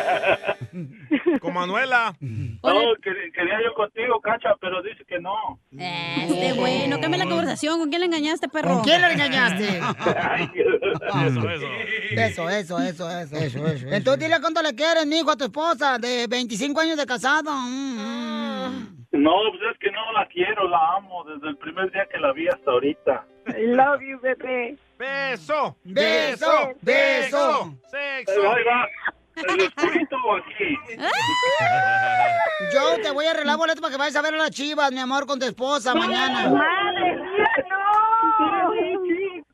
Con 1.40 1.54
Manuela. 1.54 2.14
No, 2.20 2.70
quer- 3.02 3.32
quería 3.34 3.58
yo 3.64 3.74
contigo, 3.74 4.20
Cacha, 4.20 4.50
pero 4.60 4.82
dice 4.82 5.04
que 5.06 5.18
no. 5.20 5.58
Este 5.72 6.52
güey, 6.52 6.86
no 6.88 7.00
cambia 7.00 7.18
la 7.18 7.26
conversación. 7.26 7.78
¿Con 7.78 7.88
quién 7.88 8.00
la 8.00 8.06
engañaste, 8.06 8.48
perro? 8.48 8.74
¿Con 8.74 8.82
quién 8.84 9.00
le 9.00 9.12
engañaste? 9.12 9.78
Eso, 11.26 11.50
eso. 11.50 11.66
Eso, 12.12 12.48
eso, 12.50 12.78
eso, 12.80 13.10
eso. 13.10 13.36
eso, 13.36 13.66
eso 13.66 13.86
Entonces 13.90 14.24
dile 14.24 14.40
cuánto 14.40 14.62
le 14.62 14.74
quieres, 14.74 15.06
mijo, 15.06 15.30
a 15.30 15.36
tu 15.36 15.44
esposa 15.44 15.98
de 15.98 16.26
25 16.28 16.80
años 16.80 16.96
de 16.96 17.06
casado. 17.06 17.50
Mm, 17.52 17.98
mm. 17.98 18.99
No, 19.12 19.32
pues 19.50 19.72
es 19.72 19.78
que 19.78 19.90
no 19.90 20.12
la 20.12 20.26
quiero, 20.26 20.68
la 20.68 20.96
amo 20.96 21.24
desde 21.24 21.48
el 21.48 21.56
primer 21.56 21.90
día 21.90 22.06
que 22.06 22.18
la 22.18 22.32
vi 22.32 22.46
hasta 22.48 22.70
ahorita. 22.70 23.26
I 23.48 23.66
love 23.66 24.00
you, 24.00 24.20
bebé. 24.20 24.76
Beso. 24.98 25.76
Beso, 25.82 26.72
beso. 26.80 27.74
Sexo. 27.90 28.52
Ahí 28.52 28.64
va. 28.64 28.88
¿El 29.36 29.70
o 30.12 30.36
aquí? 30.36 30.76
Yo 32.74 33.00
te 33.02 33.10
voy 33.10 33.26
a 33.26 33.30
arreglar 33.30 33.56
boleto 33.56 33.80
para 33.80 33.92
que 33.92 33.98
vayas 33.98 34.16
a 34.16 34.22
ver 34.22 34.34
a 34.34 34.38
las 34.38 34.50
chivas, 34.50 34.92
mi 34.92 34.98
amor, 34.98 35.26
con 35.26 35.38
tu 35.38 35.46
esposa 35.46 35.94
mañana. 35.94 36.50
Madre 36.50 37.16
mía. 37.16 37.48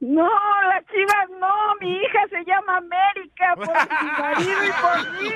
No, 0.00 0.28
las 0.68 0.84
chivas 0.92 1.26
no. 1.40 1.54
Mi 1.80 1.90
hija 1.96 2.20
se 2.30 2.44
llama 2.44 2.76
América 2.76 3.54
por 3.56 3.68
mi 4.04 4.10
marido 4.20 4.64
y 4.64 4.72
por 4.82 4.98
mí. 5.22 5.30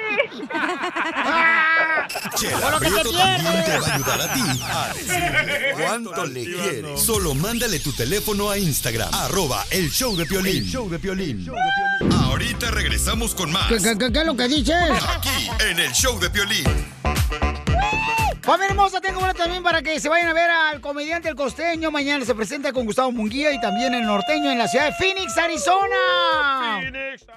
Chela 2.37 2.79
Prieto 2.79 3.11
también 3.13 3.65
te 3.65 3.79
va 3.79 3.87
a 3.87 3.95
ayudar 3.95 4.21
a 4.21 4.35
ti 4.35 4.41
a 4.63 4.89
decirle 4.93 5.75
cuánto 5.83 6.27
le 6.27 6.45
quieres. 6.45 7.01
Solo 7.03 7.35
mándale 7.35 7.81
tu 7.81 7.93
teléfono 7.93 8.51
a 8.51 8.59
Instagram, 8.59 9.09
arroba 9.15 9.65
el 9.71 9.91
show 9.91 10.15
de 10.17 10.27
Piolín. 10.27 10.59
El 10.59 10.67
show 10.71 10.89
de 10.91 10.99
Piolín. 10.99 11.47
Ahorita 12.25 12.71
regresamos 12.71 13.35
con 13.35 13.51
más. 13.53 13.67
¿Qué, 13.69 13.79
qué, 13.79 13.97
qué- 13.99 14.13
qué 14.13 14.19
es 14.21 14.27
lo 14.27 14.37
que 14.37 14.49
dices? 14.49 14.75
Aquí, 15.17 15.51
en 15.71 15.79
el 15.79 15.93
show 15.93 16.19
de 16.21 16.29
Piolín. 16.31 16.65
Familia 18.51 18.71
hermosa, 18.71 19.01
tengo 19.01 19.21
boleto 19.21 19.45
también 19.45 19.63
para 19.63 19.81
que 19.81 20.01
se 20.01 20.09
vayan 20.09 20.27
a 20.27 20.33
ver 20.33 20.51
al 20.51 20.81
comediante 20.81 21.29
El 21.29 21.37
Costeño. 21.37 21.93
Mañana 21.93 22.25
se 22.25 22.35
presenta 22.35 22.73
con 22.73 22.85
Gustavo 22.85 23.13
Munguía 23.13 23.53
y 23.53 23.61
también 23.61 23.95
el 23.95 24.05
norteño 24.05 24.51
en 24.51 24.59
la 24.59 24.67
ciudad 24.67 24.87
de 24.87 24.93
Phoenix, 24.95 25.39
Arizona. 25.39 26.81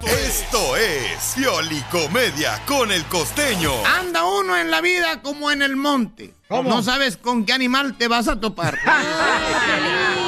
Esto 0.00 0.76
es 0.76 1.34
Piolicomedia 1.36 2.60
con 2.66 2.90
el 2.90 3.04
costeño. 3.04 3.70
Anda 3.86 4.24
uno 4.24 4.56
en 4.56 4.72
la 4.72 4.80
vida 4.80 5.22
como 5.22 5.52
en 5.52 5.62
el 5.62 5.76
monte. 5.76 6.34
¿Cómo? 6.48 6.68
No 6.68 6.82
sabes 6.82 7.16
con 7.16 7.46
qué 7.46 7.52
animal 7.52 7.96
te 7.96 8.08
vas 8.08 8.26
a 8.26 8.40
topar. 8.40 8.76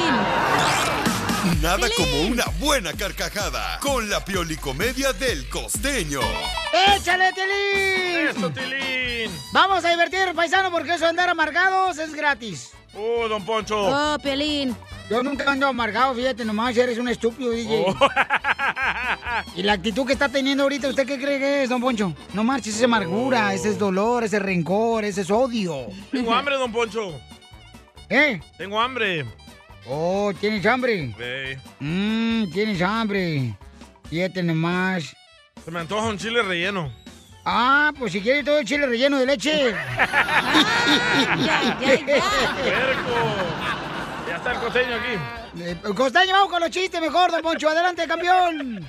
Nada 1.61 1.87
como 1.97 2.21
una 2.21 2.45
buena 2.59 2.93
carcajada 2.93 3.79
con 3.79 4.07
la 4.09 4.23
Piolicomedia 4.23 5.11
del 5.13 5.49
costeño. 5.49 6.19
¡Échale, 6.95 7.31
Tilín! 7.33 8.27
Eso, 8.27 8.51
Tilín. 8.51 9.31
Vamos 9.51 9.83
a 9.83 9.89
divertir, 9.89 10.35
paisano, 10.35 10.69
porque 10.69 10.91
eso 10.91 11.05
de 11.05 11.09
andar 11.09 11.29
amargados 11.29 11.97
es 11.97 12.13
gratis. 12.13 12.73
Oh, 12.93 13.27
don 13.27 13.43
Poncho. 13.43 13.75
Oh, 13.75 14.19
Pelín. 14.19 14.75
Yo 15.09 15.23
nunca 15.23 15.51
ando 15.51 15.65
amargado, 15.65 16.13
fíjate 16.13 16.45
nomás, 16.45 16.77
eres 16.77 16.99
un 16.99 17.07
estúpido, 17.07 17.49
DJ. 17.49 17.85
Oh. 17.87 17.95
Y 19.55 19.63
la 19.63 19.73
actitud 19.73 20.05
que 20.05 20.13
está 20.13 20.29
teniendo 20.29 20.61
ahorita, 20.61 20.89
¿usted 20.89 21.07
qué 21.07 21.17
cree 21.17 21.39
que 21.39 21.63
es, 21.63 21.69
don 21.69 21.81
Poncho? 21.81 22.13
No 22.33 22.43
marches, 22.43 22.75
esa 22.75 22.85
amargura, 22.85 23.53
ese 23.55 23.69
es 23.69 23.79
dolor, 23.79 24.23
ese 24.23 24.37
es 24.37 24.43
rencor, 24.43 25.05
ese 25.05 25.21
es 25.21 25.31
odio. 25.31 25.87
Tengo 26.11 26.35
hambre, 26.35 26.55
don 26.55 26.71
Poncho. 26.71 27.19
¿Eh? 28.09 28.39
Tengo 28.57 28.79
hambre. 28.79 29.25
Oh, 29.89 30.33
¿tienes 30.39 30.65
hambre? 30.65 31.13
Sí. 31.17 31.57
Mmm, 31.79 32.51
tienes 32.51 32.81
hambre. 32.81 33.55
Fíjate 34.09 34.43
nomás. 34.43 35.15
Se 35.63 35.71
me 35.71 35.79
antoja 35.79 36.07
un 36.07 36.17
chile 36.17 36.41
relleno. 36.41 36.91
Ah, 37.45 37.93
pues 37.97 38.11
si 38.11 38.19
quieres 38.21 38.43
todo 38.43 38.59
el 38.59 38.65
chile 38.65 38.85
relleno 38.85 39.17
de 39.19 39.25
leche. 39.25 39.73
Puerco. 41.77 43.15
Ya 44.27 44.35
está 44.35 44.51
el 44.51 44.59
costeño 44.59 44.95
aquí. 44.95 45.61
Eh, 45.61 45.77
Costeño, 45.95 46.33
vamos 46.33 46.49
con 46.49 46.59
los 46.61 46.69
chistes 46.69 46.99
mejor, 46.99 47.31
don 47.31 47.41
Poncho. 47.41 47.69
Adelante, 47.69 48.05
campeón. 48.07 48.85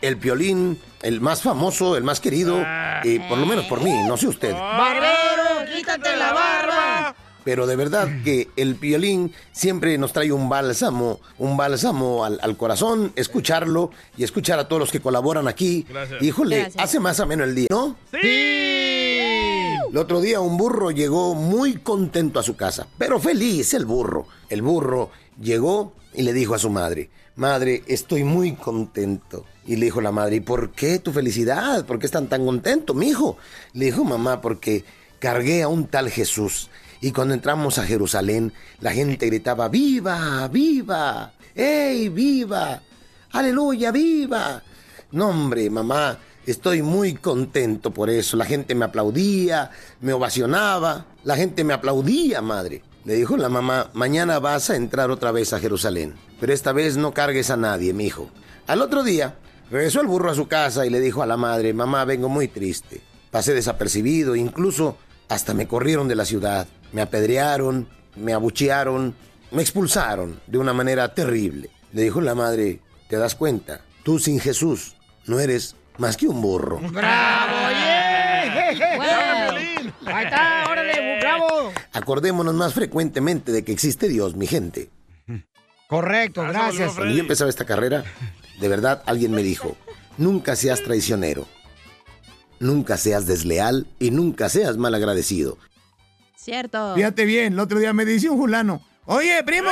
El 0.00 0.16
piolín, 0.16 0.80
el 1.02 1.20
más 1.20 1.42
famoso, 1.42 1.94
el 1.96 2.02
más 2.02 2.20
querido, 2.20 2.64
y 3.04 3.18
por 3.18 3.36
lo 3.36 3.44
menos 3.44 3.66
por 3.66 3.82
mí, 3.82 3.92
no 4.08 4.16
sé 4.16 4.28
usted. 4.28 4.52
Barbero, 4.54 5.66
quítate 5.74 6.16
la 6.16 6.32
barba. 6.32 7.14
Pero 7.44 7.66
de 7.66 7.76
verdad 7.76 8.08
que 8.24 8.48
el 8.56 8.74
piolín 8.74 9.32
siempre 9.52 9.96
nos 9.98 10.12
trae 10.12 10.30
un 10.32 10.48
bálsamo, 10.48 11.20
un 11.38 11.56
bálsamo 11.56 12.24
al, 12.24 12.38
al 12.42 12.56
corazón, 12.56 13.12
escucharlo 13.16 13.90
y 14.16 14.24
escuchar 14.24 14.58
a 14.58 14.68
todos 14.68 14.80
los 14.80 14.90
que 14.92 15.00
colaboran 15.00 15.48
aquí. 15.48 15.86
Gracias. 15.88 16.22
Híjole, 16.22 16.58
Gracias. 16.60 16.84
hace 16.84 17.00
más 17.00 17.18
ameno 17.20 17.44
el 17.44 17.54
día, 17.54 17.68
¿no? 17.70 17.96
¡Sí! 18.10 18.18
El 19.90 19.96
otro 19.96 20.20
día 20.20 20.40
un 20.40 20.56
burro 20.56 20.90
llegó 20.90 21.34
muy 21.34 21.74
contento 21.74 22.38
a 22.38 22.42
su 22.42 22.54
casa, 22.56 22.86
pero 22.98 23.18
feliz 23.18 23.74
el 23.74 23.86
burro. 23.86 24.26
El 24.48 24.62
burro 24.62 25.10
llegó 25.40 25.94
y 26.14 26.22
le 26.22 26.32
dijo 26.32 26.54
a 26.54 26.58
su 26.58 26.70
madre, 26.70 27.10
madre, 27.36 27.82
estoy 27.88 28.22
muy 28.22 28.52
contento. 28.54 29.44
Y 29.66 29.76
le 29.76 29.86
dijo 29.86 30.00
la 30.00 30.12
madre, 30.12 30.36
¿y 30.36 30.40
por 30.40 30.70
qué 30.72 30.98
tu 30.98 31.12
felicidad? 31.12 31.84
¿Por 31.86 31.98
qué 31.98 32.06
están 32.06 32.28
tan 32.28 32.44
contento, 32.44 32.94
mi 32.94 33.08
hijo? 33.08 33.36
Le 33.72 33.86
dijo, 33.86 34.04
mamá, 34.04 34.40
porque 34.40 34.84
cargué 35.18 35.62
a 35.62 35.68
un 35.68 35.86
tal 35.86 36.08
Jesús. 36.10 36.70
Y 37.00 37.12
cuando 37.12 37.34
entramos 37.34 37.78
a 37.78 37.84
Jerusalén, 37.84 38.52
la 38.80 38.92
gente 38.92 39.26
gritaba, 39.26 39.68
¡Viva! 39.68 40.46
¡Viva! 40.48 41.32
¡Ey, 41.54 42.08
viva! 42.10 42.82
¡Aleluya, 43.32 43.90
viva! 43.90 44.62
No, 45.12 45.30
hombre, 45.30 45.70
mamá, 45.70 46.18
estoy 46.46 46.82
muy 46.82 47.14
contento 47.14 47.90
por 47.90 48.10
eso. 48.10 48.36
La 48.36 48.44
gente 48.44 48.74
me 48.74 48.84
aplaudía, 48.84 49.70
me 50.00 50.12
ovacionaba. 50.12 51.06
La 51.24 51.36
gente 51.36 51.64
me 51.64 51.72
aplaudía, 51.72 52.42
madre. 52.42 52.82
Le 53.04 53.14
dijo 53.14 53.36
la 53.36 53.48
mamá, 53.48 53.90
mañana 53.94 54.38
vas 54.38 54.68
a 54.70 54.76
entrar 54.76 55.10
otra 55.10 55.32
vez 55.32 55.52
a 55.52 55.58
Jerusalén. 55.58 56.14
Pero 56.38 56.52
esta 56.52 56.72
vez 56.72 56.96
no 56.96 57.14
cargues 57.14 57.50
a 57.50 57.56
nadie, 57.56 57.94
mi 57.94 58.04
hijo. 58.06 58.30
Al 58.66 58.82
otro 58.82 59.02
día, 59.02 59.36
regresó 59.70 60.02
el 60.02 60.06
burro 60.06 60.30
a 60.30 60.34
su 60.34 60.48
casa 60.48 60.84
y 60.84 60.90
le 60.90 61.00
dijo 61.00 61.22
a 61.22 61.26
la 61.26 61.38
madre, 61.38 61.72
mamá, 61.72 62.04
vengo 62.04 62.28
muy 62.28 62.46
triste. 62.48 63.00
Pasé 63.30 63.54
desapercibido, 63.54 64.36
incluso 64.36 64.98
hasta 65.28 65.54
me 65.54 65.66
corrieron 65.66 66.08
de 66.08 66.16
la 66.16 66.24
ciudad. 66.24 66.68
Me 66.92 67.02
apedrearon, 67.02 67.88
me 68.16 68.32
abuchearon, 68.32 69.14
me 69.50 69.62
expulsaron 69.62 70.40
de 70.46 70.58
una 70.58 70.72
manera 70.72 71.14
terrible. 71.14 71.70
Le 71.92 72.02
dijo 72.02 72.20
la 72.20 72.34
madre, 72.34 72.80
¿te 73.08 73.16
das 73.16 73.34
cuenta? 73.34 73.80
Tú 74.02 74.18
sin 74.18 74.40
Jesús 74.40 74.94
no 75.26 75.40
eres 75.40 75.76
más 75.98 76.16
que 76.16 76.26
un 76.26 76.40
burro. 76.40 76.78
¡Bravo! 76.92 77.70
¡Yeah! 77.70 78.00
Ahí 80.06 80.24
está, 80.24 80.64
órale, 80.68 81.18
bravo. 81.20 81.72
Acordémonos 81.92 82.54
más 82.54 82.74
frecuentemente 82.74 83.52
de 83.52 83.64
que 83.64 83.72
existe 83.72 84.08
Dios, 84.08 84.36
mi 84.36 84.46
gente. 84.46 84.90
Correcto, 85.88 86.42
gracias. 86.42 86.94
Cuando 86.94 87.12
yo 87.14 87.20
empezaba 87.20 87.50
esta 87.50 87.64
carrera, 87.64 88.04
de 88.60 88.68
verdad 88.68 89.02
alguien 89.06 89.32
me 89.32 89.42
dijo, 89.42 89.76
nunca 90.18 90.54
seas 90.54 90.82
traicionero, 90.82 91.48
nunca 92.60 92.96
seas 92.96 93.26
desleal 93.26 93.88
y 93.98 94.12
nunca 94.12 94.48
seas 94.48 94.76
mal 94.76 94.94
agradecido. 94.94 95.58
Cierto. 96.40 96.94
Fíjate 96.94 97.26
bien, 97.26 97.52
el 97.52 97.58
otro 97.58 97.78
día 97.78 97.92
me 97.92 98.06
dice 98.06 98.30
un 98.30 98.38
fulano, 98.38 98.82
oye, 99.04 99.42
primo, 99.44 99.70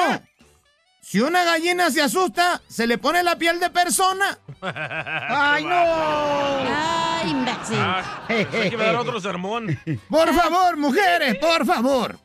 si 1.00 1.18
una 1.18 1.42
gallina 1.42 1.90
se 1.90 2.02
asusta, 2.02 2.60
¿se 2.68 2.86
le 2.86 2.98
pone 2.98 3.22
la 3.22 3.36
piel 3.38 3.58
de 3.58 3.70
persona? 3.70 4.38
¡Ay, 4.60 5.64
no! 5.64 5.70
¡Ay, 5.74 7.30
imbécil! 7.30 7.78
Ah, 7.78 8.24
pensé 8.28 8.68
que 8.68 8.76
dar 8.76 8.96
otro 8.96 9.18
sermón. 9.18 9.78
Por 10.10 10.34
favor, 10.34 10.76
mujeres, 10.76 11.36
por 11.38 11.64
favor. 11.64 12.18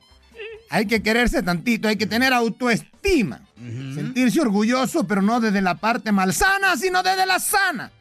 Hay 0.70 0.88
que 0.88 1.02
quererse 1.02 1.42
tantito, 1.42 1.88
hay 1.88 1.96
que 1.96 2.08
tener 2.08 2.34
autoestima. 2.34 3.40
Sentirse 3.56 4.42
orgulloso, 4.42 5.06
pero 5.08 5.22
no 5.22 5.40
desde 5.40 5.62
la 5.62 5.76
parte 5.76 6.12
malsana, 6.12 6.76
sino 6.76 7.02
desde 7.02 7.26
la 7.26 7.40
sana. 7.40 7.92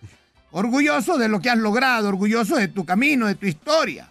Orgulloso 0.50 1.18
de 1.18 1.28
lo 1.28 1.40
que 1.40 1.50
has 1.50 1.58
logrado, 1.58 2.08
orgulloso 2.08 2.56
de 2.56 2.66
tu 2.66 2.84
camino, 2.84 3.28
de 3.28 3.36
tu 3.36 3.46
historia. 3.46 4.10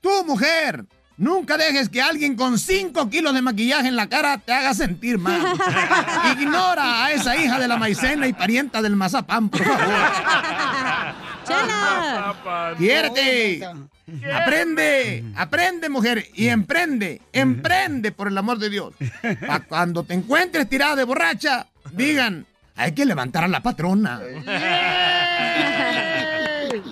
Tú, 0.00 0.24
mujer, 0.24 0.84
nunca 1.16 1.56
dejes 1.56 1.88
que 1.88 2.02
alguien 2.02 2.36
con 2.36 2.58
5 2.58 3.10
kilos 3.10 3.34
de 3.34 3.42
maquillaje 3.42 3.88
en 3.88 3.96
la 3.96 4.08
cara 4.08 4.38
te 4.38 4.52
haga 4.52 4.74
sentir 4.74 5.18
mal. 5.18 5.40
Ignora 6.38 7.04
a 7.04 7.12
esa 7.12 7.36
hija 7.36 7.58
de 7.58 7.68
la 7.68 7.76
maicena 7.76 8.26
y 8.26 8.32
parienta 8.32 8.82
del 8.82 8.96
mazapán, 8.96 9.48
por 9.48 9.64
favor. 9.64 9.84
¡Chela! 11.46 12.74
¡Quiérete! 12.78 13.66
Aprende, 14.34 15.24
aprende 15.36 15.88
mujer 15.88 16.26
y 16.34 16.48
emprende, 16.48 17.22
emprende 17.32 18.12
por 18.12 18.28
el 18.28 18.36
amor 18.36 18.58
de 18.58 18.70
Dios. 18.70 18.94
Pa' 19.46 19.60
cuando 19.60 20.04
te 20.04 20.14
encuentres 20.14 20.68
tirada 20.68 20.96
de 20.96 21.04
borracha, 21.04 21.66
digan, 21.92 22.46
hay 22.76 22.92
que 22.92 23.06
levantar 23.06 23.44
a 23.44 23.48
la 23.48 23.60
patrona. 23.60 24.20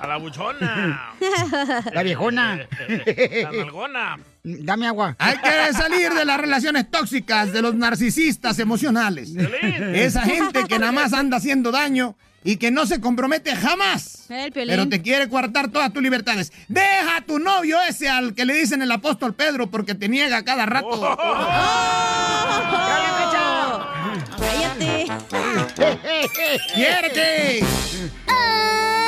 A 0.02 0.06
la 0.08 0.16
buchona. 0.16 1.14
La 1.92 2.02
viejona. 2.02 2.66
La 2.88 3.52
nalgona. 3.52 4.18
Dame 4.42 4.88
agua. 4.88 5.14
Hay 5.20 5.36
que 5.38 5.72
salir 5.72 6.12
de 6.12 6.24
las 6.24 6.40
relaciones 6.40 6.90
tóxicas, 6.90 7.52
de 7.52 7.62
los 7.62 7.76
narcisistas 7.76 8.58
emocionales. 8.58 9.30
Esa 9.94 10.22
gente 10.22 10.64
que 10.64 10.80
nada 10.80 10.90
más 10.90 11.12
anda 11.12 11.36
haciendo 11.36 11.70
daño 11.70 12.16
y 12.42 12.56
que 12.56 12.72
no 12.72 12.84
se 12.86 13.00
compromete 13.00 13.54
jamás. 13.54 14.28
El. 14.28 14.52
Pero 14.52 14.88
te 14.88 15.02
quiere 15.02 15.28
coartar 15.28 15.70
todas 15.70 15.92
tus 15.92 16.02
libertades. 16.02 16.52
Deja 16.66 17.18
a 17.18 17.20
tu 17.20 17.38
novio 17.38 17.78
ese 17.88 18.08
al 18.08 18.34
que 18.34 18.44
le 18.44 18.54
dicen 18.54 18.82
el 18.82 18.90
apóstol 18.90 19.34
Pedro 19.34 19.70
porque 19.70 19.94
te 19.94 20.08
niega 20.08 20.42
cada 20.42 20.66
rato. 20.66 20.88
Oh. 20.90 21.16
¡Cállate! 24.36 25.06
¡Quiérete! 26.74 27.64
¡Ay, 28.26 28.40
papel! 28.40 29.01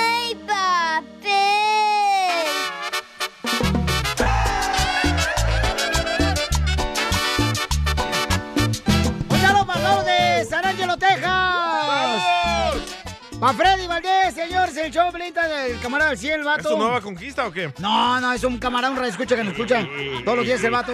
Piolita, 15.13 15.47
del 15.47 15.79
camarada 15.79 16.09
del 16.11 16.19
cielo, 16.19 16.37
el 16.37 16.45
vato. 16.45 16.63
¿Es 16.63 16.69
tu 16.69 16.79
nueva 16.79 17.03
conquista 17.03 17.47
o 17.47 17.53
qué? 17.53 17.75
No, 17.79 18.19
no, 18.21 18.33
es 18.33 18.43
un 18.43 18.59
camarada, 18.59 18.95
un 18.95 19.05
escucha 19.05 19.37
que 19.37 19.45
nos 19.45 19.53
escucha 19.53 19.87
todos 20.25 20.39
los 20.39 20.47
días 20.47 20.65
el 20.65 20.71
vato. 20.71 20.93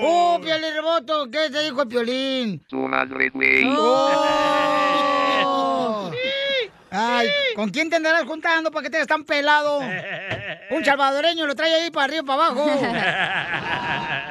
¡Oh, 0.00 0.38
Piolín 0.42 0.76
Roboto! 0.76 1.28
¿Qué 1.30 1.50
te 1.50 1.64
dijo 1.64 1.82
el 1.82 1.88
Piolín? 1.88 2.60
Tu 2.68 2.76
madre, 2.76 3.30
güey. 3.30 3.64
¡Oh! 3.76 6.10
Ay, 6.90 7.28
¿con 7.54 7.68
quién 7.68 7.90
te 7.90 7.96
andarás 7.96 8.24
juntando 8.24 8.70
para 8.70 8.84
que 8.84 8.90
te 8.90 8.96
hagas 8.96 9.08
tan 9.08 9.24
pelado? 9.24 9.80
Un 10.70 10.84
salvadoreño 10.84 11.46
lo 11.46 11.54
trae 11.54 11.74
ahí 11.74 11.90
para 11.90 12.04
arriba 12.04 12.22
y 12.22 12.26
para 12.26 12.46
abajo. 12.46 12.70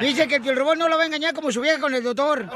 Dice 0.00 0.28
que 0.28 0.36
el 0.36 0.42
Piolín 0.42 0.58
Robot 0.60 0.76
no 0.78 0.88
lo 0.88 0.96
va 0.96 1.02
a 1.02 1.06
engañar 1.06 1.34
como 1.34 1.50
su 1.50 1.60
vieja 1.60 1.80
con 1.80 1.94
el 1.94 2.02
doctor. 2.02 2.48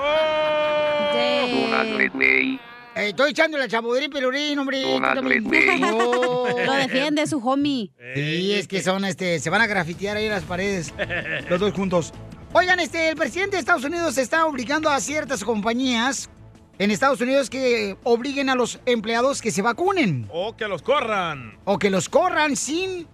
Güey. 2.12 2.61
Eh, 2.94 3.08
estoy 3.08 3.30
echándole 3.30 3.64
al 3.64 3.70
chabuderín 3.70 4.11
pelurín, 4.11 4.58
hombre. 4.58 4.82
No. 5.80 6.46
Lo 6.64 6.72
defiende 6.74 7.26
su 7.26 7.38
homie. 7.38 7.90
Sí, 8.14 8.52
es 8.52 8.68
que 8.68 8.82
son, 8.82 9.04
este, 9.04 9.38
se 9.40 9.50
van 9.50 9.62
a 9.62 9.66
grafitear 9.66 10.16
ahí 10.16 10.26
en 10.26 10.32
las 10.32 10.44
paredes, 10.44 10.92
los 11.48 11.58
dos 11.61 11.72
juntos. 11.72 12.12
Oigan, 12.52 12.80
este, 12.80 13.08
el 13.11 13.16
presidente 13.16 13.56
de 13.56 13.61
Estados 13.61 13.85
Unidos 13.85 14.18
está 14.18 14.44
obligando 14.46 14.90
a 14.90 15.00
ciertas 15.00 15.42
compañías 15.42 16.28
en 16.78 16.90
Estados 16.90 17.20
Unidos 17.22 17.48
que 17.48 17.96
obliguen 18.04 18.50
a 18.50 18.54
los 18.54 18.78
empleados 18.85 19.40
que 19.40 19.50
se 19.50 19.62
vacunen 19.62 20.26
O 20.30 20.54
que 20.56 20.68
los 20.68 20.82
corran. 20.82 21.58
o 21.64 21.78
que 21.78 21.88
los 21.90 22.08
corran 22.11 22.56
sin 22.56 23.06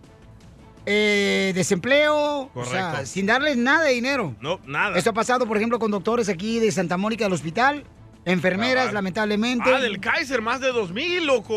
eh, 0.90 1.52
desempleo, 1.54 2.50
o 2.54 2.64
sea, 2.64 3.04
sin 3.04 3.26
darles 3.26 3.56
nada 3.58 3.84
de 3.84 3.92
dinero. 3.92 4.34
No, 4.40 4.58
nada. 4.66 4.96
Esto 4.96 5.10
ha 5.10 5.12
pasado, 5.14 5.46
por 5.46 5.58
ejemplo, 5.58 5.78
con 5.78 5.90
doctores 5.90 6.28
aquí 6.30 6.58
de 6.60 6.72
Santa 6.72 6.96
Mónica 6.96 7.24
del 7.24 7.34
hospital, 7.34 7.84
enfermeras, 8.24 8.84
Cabal. 8.84 8.94
lamentablemente. 8.94 9.70
Ah, 9.74 9.80
del 9.80 10.00
Kaiser, 10.00 10.40
más 10.40 10.60
de 10.60 10.68
dos 10.72 10.90
mil, 10.92 11.26
loco. 11.26 11.54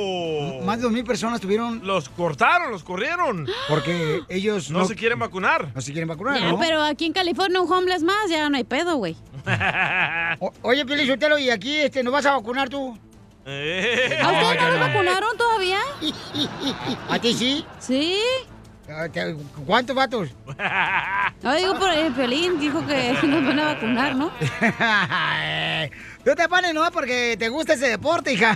Más 0.65 0.77
de 0.77 0.83
dos 0.83 0.91
mil 0.91 1.03
personas 1.05 1.39
tuvieron 1.39 1.81
Los 1.87 2.09
cortaron, 2.09 2.71
los 2.71 2.83
corrieron. 2.83 3.47
porque 3.69 4.19
ellos 4.27 4.69
No, 4.69 4.83
se 4.85 4.95
quieren 4.95 5.19
vacunar. 5.19 5.71
no 5.73 5.79
se 5.81 5.91
quieren 5.93 6.09
vacunar, 6.09 6.39
Ya, 6.39 6.49
¿no? 6.49 6.59
pero 6.59 6.81
aquí 6.83 7.05
en 7.05 7.13
California 7.13 7.61
un 7.61 7.71
homeless 7.71 8.03
más, 8.03 8.29
ya 8.29 8.49
no 8.49 8.57
hay 8.57 8.63
pedo, 8.65 8.97
güey. 8.97 9.15
Oye, 10.61 10.85
Piolín 10.85 11.07
Sotelo, 11.07 11.37
¿y 11.39 11.49
aquí 11.49 11.77
este, 11.77 12.03
nos 12.03 12.11
vas 12.13 12.25
a 12.25 12.33
vacunar 12.33 12.67
tú? 12.69 12.97
Eh. 13.45 14.19
¿A 14.21 14.27
ustedes 14.31 14.55
no 14.55 14.61
yo 14.61 14.67
los 14.71 14.79
no. 14.79 14.87
vacunaron 14.87 15.37
todavía? 15.37 15.79
¿A 17.09 17.19
ti 17.19 17.33
sí? 17.33 17.65
Sí. 17.79 18.17
Ah, 18.93 19.08
¿Cuántos 19.65 19.95
vatos? 19.95 20.30
No 21.41 21.56
digo 21.56 21.73
por 21.80 21.89
el 21.91 22.13
Piolín, 22.13 22.60
dijo 22.60 22.86
que 22.86 23.13
nos 23.23 23.43
van 23.43 23.60
a 23.60 23.73
vacunar, 23.73 24.15
¿no? 24.15 24.30
Tú 26.23 26.36
te 26.36 26.47
pones 26.47 26.71
no 26.71 26.91
porque 26.91 27.36
te 27.39 27.49
gusta 27.49 27.73
ese 27.73 27.88
deporte, 27.89 28.34
hija. 28.34 28.56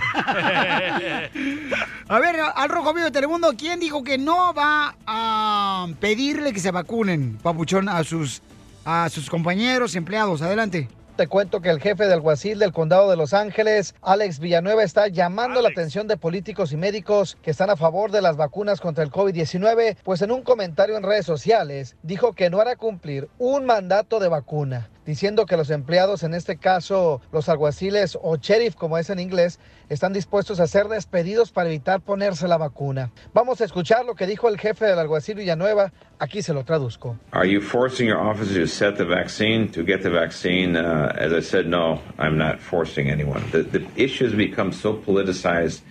A 2.08 2.18
ver, 2.20 2.36
al 2.54 2.68
Rojo 2.68 2.94
Vivo 2.94 3.06
de 3.06 3.10
Telemundo, 3.10 3.54
¿quién 3.58 3.80
dijo 3.80 4.04
que 4.04 4.18
no 4.18 4.54
va 4.54 4.94
a 5.04 5.88
pedirle 5.98 6.52
que 6.52 6.60
se 6.60 6.70
vacunen, 6.70 7.38
papuchón, 7.42 7.88
a 7.88 8.04
sus, 8.04 8.40
a 8.84 9.08
sus 9.08 9.28
compañeros, 9.28 9.96
empleados? 9.96 10.42
Adelante. 10.42 10.88
Te 11.16 11.28
cuento 11.28 11.62
que 11.62 11.70
el 11.70 11.80
jefe 11.80 12.04
del 12.04 12.12
alguacil 12.12 12.58
del 12.58 12.74
condado 12.74 13.08
de 13.08 13.16
Los 13.16 13.32
Ángeles, 13.32 13.94
Alex 14.02 14.38
Villanueva, 14.38 14.82
está 14.82 15.08
llamando 15.08 15.62
la 15.62 15.70
atención 15.70 16.06
de 16.06 16.18
políticos 16.18 16.72
y 16.72 16.76
médicos 16.76 17.38
que 17.40 17.52
están 17.52 17.70
a 17.70 17.76
favor 17.76 18.10
de 18.10 18.20
las 18.20 18.36
vacunas 18.36 18.82
contra 18.82 19.02
el 19.02 19.10
COVID-19, 19.10 19.96
pues 20.04 20.20
en 20.20 20.30
un 20.30 20.42
comentario 20.42 20.94
en 20.94 21.02
redes 21.02 21.24
sociales 21.24 21.96
dijo 22.02 22.34
que 22.34 22.50
no 22.50 22.60
hará 22.60 22.76
cumplir 22.76 23.30
un 23.38 23.64
mandato 23.64 24.20
de 24.20 24.28
vacuna, 24.28 24.90
diciendo 25.06 25.46
que 25.46 25.56
los 25.56 25.70
empleados, 25.70 26.22
en 26.24 26.34
este 26.34 26.56
caso 26.56 27.22
los 27.32 27.48
alguaciles 27.48 28.18
o 28.20 28.36
sheriff 28.36 28.74
como 28.74 28.98
es 28.98 29.08
en 29.08 29.20
inglés, 29.20 29.58
están 29.88 30.12
dispuestos 30.12 30.60
a 30.60 30.66
ser 30.66 30.88
despedidos 30.88 31.52
para 31.52 31.68
evitar 31.68 32.00
ponerse 32.00 32.48
la 32.48 32.58
vacuna. 32.58 33.10
Vamos 33.32 33.60
a 33.60 33.64
escuchar 33.64 34.04
lo 34.04 34.14
que 34.14 34.26
dijo 34.26 34.48
el 34.48 34.58
jefe 34.58 34.84
del 34.84 34.98
alguacil 34.98 35.36
Villanueva, 35.36 35.92
aquí 36.18 36.42
se 36.42 36.52
lo 36.52 36.64
traduzco. 36.64 37.16
Are 37.32 37.48
you 37.48 37.60
forcing 37.60 38.08
your 38.08 38.18
officers 38.18 38.56
to 38.56 38.66
set 38.66 38.96
the 38.96 39.04
vaccine, 39.04 39.70
to 39.70 39.84
get 39.84 40.02
the 40.02 40.10
vaccine? 40.10 40.76
Uh, 40.76 41.12
as 41.16 41.32
I 41.32 41.40
said, 41.40 41.66
no, 41.66 42.00
I'm 42.18 42.36
not 42.36 42.60
forcing 42.60 43.08
anyone. 43.08 43.44
The, 43.52 43.62
the 43.62 43.86
issue 43.96 44.24
has 44.24 44.34
become 44.34 44.72
so 44.72 44.94
politicized. 44.94 45.82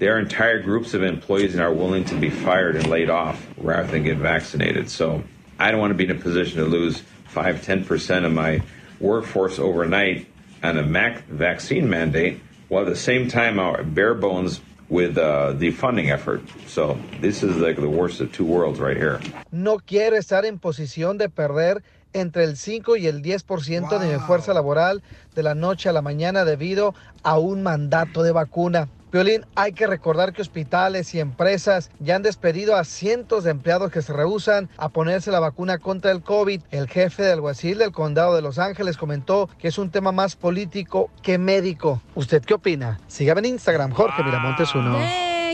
There 0.00 0.16
are 0.16 0.18
entire 0.18 0.60
groups 0.60 0.92
of 0.92 1.04
employees 1.04 1.54
that 1.54 1.62
are 1.62 1.72
willing 1.72 2.04
to 2.06 2.16
be 2.16 2.28
fired 2.28 2.74
and 2.74 2.88
laid 2.88 3.10
off 3.10 3.46
rather 3.56 3.86
than 3.86 4.02
get 4.02 4.16
vaccinated. 4.18 4.90
So 4.90 5.22
I 5.58 5.70
don't 5.70 5.78
want 5.78 5.92
to 5.92 5.94
be 5.94 6.04
in 6.04 6.10
a 6.10 6.20
position 6.20 6.58
to 6.58 6.64
lose 6.64 7.04
5, 7.34 7.60
10% 7.66 8.24
of 8.24 8.32
my 8.32 8.62
workforce 9.00 9.58
overnight 9.58 10.26
on 10.62 10.78
a 10.78 10.82
mac- 10.82 11.26
vaccine 11.26 11.90
mandate, 11.90 12.40
while 12.68 12.84
at 12.84 12.88
the 12.88 12.96
same 12.96 13.28
time 13.28 13.58
our 13.58 13.82
bare 13.82 14.14
bones 14.14 14.60
with 14.88 15.18
uh, 15.18 15.52
the 15.52 15.70
funding 15.72 16.10
effort. 16.10 16.42
So 16.68 16.96
this 17.20 17.42
is 17.42 17.56
like 17.56 17.76
the 17.76 17.88
worst 17.88 18.20
of 18.20 18.32
two 18.32 18.44
worlds 18.44 18.78
right 18.78 18.96
here. 18.96 19.18
no 19.50 19.78
quiero 19.78 20.16
estar 20.16 20.44
en 20.44 20.58
posición 20.58 21.18
de 21.18 21.28
perder 21.28 21.82
entre 22.12 22.44
el 22.44 22.56
5 22.56 22.96
y 22.96 23.08
el 23.08 23.22
10% 23.22 23.98
de 23.98 24.12
mi 24.12 24.20
fuerza 24.20 24.54
laboral 24.54 25.02
de 25.34 25.42
la 25.42 25.54
noche 25.56 25.88
a 25.88 25.92
la 25.92 26.00
mañana 26.02 26.44
debido 26.44 26.94
a 27.24 27.38
un 27.38 27.64
mandato 27.64 28.22
de 28.22 28.30
vacuna. 28.30 28.88
Violín, 29.14 29.46
hay 29.54 29.74
que 29.74 29.86
recordar 29.86 30.32
que 30.32 30.42
hospitales 30.42 31.14
y 31.14 31.20
empresas 31.20 31.92
ya 32.00 32.16
han 32.16 32.24
despedido 32.24 32.74
a 32.74 32.82
cientos 32.82 33.44
de 33.44 33.52
empleados 33.52 33.92
que 33.92 34.02
se 34.02 34.12
rehusan 34.12 34.68
a 34.76 34.88
ponerse 34.88 35.30
la 35.30 35.38
vacuna 35.38 35.78
contra 35.78 36.10
el 36.10 36.20
COVID. 36.20 36.60
El 36.72 36.88
jefe 36.88 37.22
del 37.22 37.34
alguacil 37.34 37.78
del 37.78 37.92
condado 37.92 38.34
de 38.34 38.42
Los 38.42 38.58
Ángeles 38.58 38.96
comentó 38.96 39.48
que 39.60 39.68
es 39.68 39.78
un 39.78 39.90
tema 39.90 40.10
más 40.10 40.34
político 40.34 41.10
que 41.22 41.38
médico. 41.38 42.02
¿Usted 42.16 42.42
qué 42.42 42.54
opina? 42.54 42.98
Sígame 43.06 43.38
en 43.38 43.44
Instagram, 43.54 43.92
Jorge 43.92 44.24
Miramontes 44.24 44.74
uno. 44.74 44.98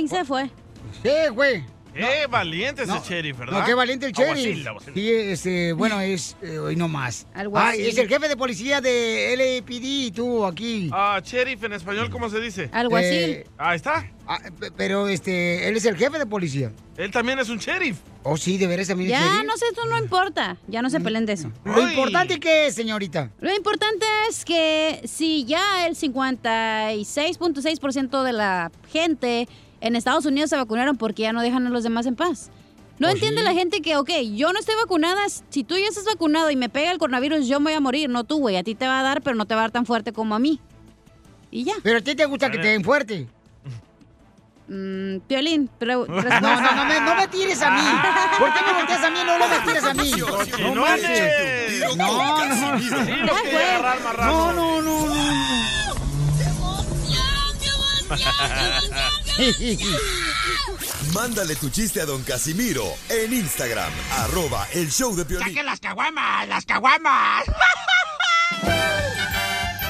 Se 0.09 0.25
fue. 0.25 0.51
Sí, 1.03 1.11
güey. 1.35 1.62
Qué 1.94 2.26
valiente 2.29 2.83
ese 2.85 2.92
sheriff, 3.09 3.38
¿verdad? 3.38 3.61
No, 3.61 3.64
qué 3.66 3.74
valiente 3.74 4.07
el 4.07 4.12
Aguacil, 4.14 4.44
sheriff. 4.44 4.66
aguacil. 4.66 4.94
Sí, 4.94 5.11
este, 5.11 5.72
bueno, 5.72 6.00
es 6.00 6.37
eh, 6.42 6.59
hoy 6.59 6.76
no 6.76 6.88
más. 6.88 7.26
Alguacil. 7.35 7.81
Ay, 7.83 7.88
es 7.88 7.98
el 7.98 8.09
jefe 8.09 8.29
de 8.29 8.37
policía 8.37 8.81
de 8.81 9.35
LAPD 9.37 9.83
y 9.83 10.11
tú 10.12 10.44
aquí. 10.44 10.88
Ah, 10.92 11.20
sheriff 11.24 11.62
en 11.64 11.72
español, 11.74 12.11
¿cómo 12.11 12.29
se 12.31 12.40
dice? 12.40 12.68
Alguacil. 12.72 13.07
Eh, 13.11 13.46
está. 13.74 14.11
ah, 14.26 14.38
pe- 14.59 14.70
pero 14.76 15.09
este, 15.09 15.68
él 15.68 15.76
es 15.76 15.85
el 15.85 15.96
jefe 15.96 16.18
de 16.18 16.26
policía. 16.26 16.72
Él 16.96 17.11
también 17.11 17.38
es 17.38 17.48
un 17.48 17.59
sheriff. 17.59 17.96
Oh, 18.22 18.37
sí, 18.37 18.59
de 18.59 18.66
veras 18.66 18.88
también 18.88 19.11
es 19.11 19.18
Ya, 19.18 19.24
sheriff. 19.26 19.44
no 19.46 19.57
sé, 19.57 19.64
esto 19.68 19.85
no 19.87 19.98
importa. 19.98 20.59
Ya 20.68 20.83
no 20.83 20.90
se 20.90 21.00
peleen 21.00 21.24
de 21.26 21.33
eso. 21.33 21.50
Lo 21.64 21.88
importante 21.88 22.38
que 22.38 22.66
es, 22.66 22.74
señorita. 22.74 23.31
Lo 23.40 23.53
importante 23.55 24.05
es 24.29 24.44
que 24.44 25.00
si 25.07 25.44
ya 25.46 25.87
el 25.87 25.96
56.6% 25.96 28.22
de 28.22 28.33
la 28.33 28.70
gente 28.92 29.48
en 29.81 29.97
Estados 29.97 30.25
Unidos 30.27 30.51
se 30.51 30.57
vacunaron 30.57 30.97
porque 30.97 31.23
ya 31.23 31.33
no 31.33 31.43
dejan 31.43 31.66
a 31.66 31.71
los 31.71 31.83
demás 31.83 32.07
en 32.07 32.16
paz. 32.16 32.51
No 32.99 33.09
Oh, 33.09 33.11
entiende 33.11 33.40
sí. 33.40 33.45
la 33.45 33.55
gente 33.55 33.81
que, 33.81 33.97
ok, 33.97 34.11
yo 34.35 34.53
no 34.53 34.59
estoy 34.59 34.75
vacunada, 34.77 35.23
si 35.49 35.64
tú 35.64 35.77
ya 35.79 35.87
estás 35.87 36.05
vacunado 36.05 36.51
y 36.51 36.57
me 36.57 36.69
pega 36.69 36.90
el 36.93 36.99
coronavirus, 36.99 37.47
yo 37.49 37.59
me 37.59 37.71
voy 37.71 37.75
a 37.75 37.81
morir, 37.81 38.11
no 38.11 38.25
tú, 38.25 38.38
güey. 38.40 38.57
A 38.57 38.62
ti 38.62 38.75
te 38.75 38.87
va 38.87 39.01
a 39.01 39.03
dar, 39.03 39.23
pero 39.23 39.37
no 39.37 39.47
te 39.47 39.55
va 39.55 39.62
a 39.62 39.64
dar 39.64 39.71
tan 39.71 39.87
fuerte 39.87 40.12
como 40.12 40.35
a 40.35 40.38
mí. 40.38 40.61
Y 41.51 41.64
ya. 41.64 41.75
Pero 41.83 41.99
a 41.99 42.03
ti 42.03 42.14
te 42.14 42.27
gusta 42.27 42.51
que 42.51 42.59
te 42.59 42.69
den 42.69 42.85
fuerte. 42.85 43.27
Mm, 44.69 45.21
Piolín, 45.27 45.69
pero... 45.79 46.07
No, 46.09 46.14
no, 46.23 46.75
no 46.77 46.85
me, 46.85 47.01
no 47.01 47.14
me 47.16 47.27
tires 47.29 47.61
a 47.62 47.71
mí. 47.71 47.81
¿Por 48.38 48.53
qué 48.53 48.61
me 48.66 48.73
volteas 48.75 49.03
a 49.03 49.11
mí? 49.11 49.19
No, 49.27 49.38
no 49.38 49.49
me 49.49 49.59
tires 49.61 49.85
a 49.85 49.95
mí. 49.95 50.12
No, 54.16 54.53
no, 54.53 54.53
no, 54.53 54.83
no. 54.83 55.80
Mándale 61.14 61.55
tu 61.57 61.70
chiste 61.70 62.01
a 62.01 62.07
don 62.07 62.23
Casimiro 62.23 62.85
en 63.09 63.33
Instagram, 63.33 63.92
arroba 64.18 64.66
el 64.75 64.90
show 64.90 65.14
de 65.14 65.25
Piolín. 65.25 65.64
las 65.64 65.81
caguamas! 65.81 66.49
¡Las 66.49 66.64
caguamas! 66.66 67.44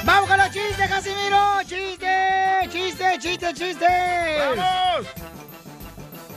¡Vamos 0.03 0.29
con 0.29 0.37
los 0.37 0.51
chistes, 0.51 0.89
Casimiro! 0.89 1.59
¡Chiste! 1.67 2.69
¡Chiste, 2.71 3.17
chiste, 3.19 3.53
chiste! 3.53 3.85
¡Vamos! 4.55 5.07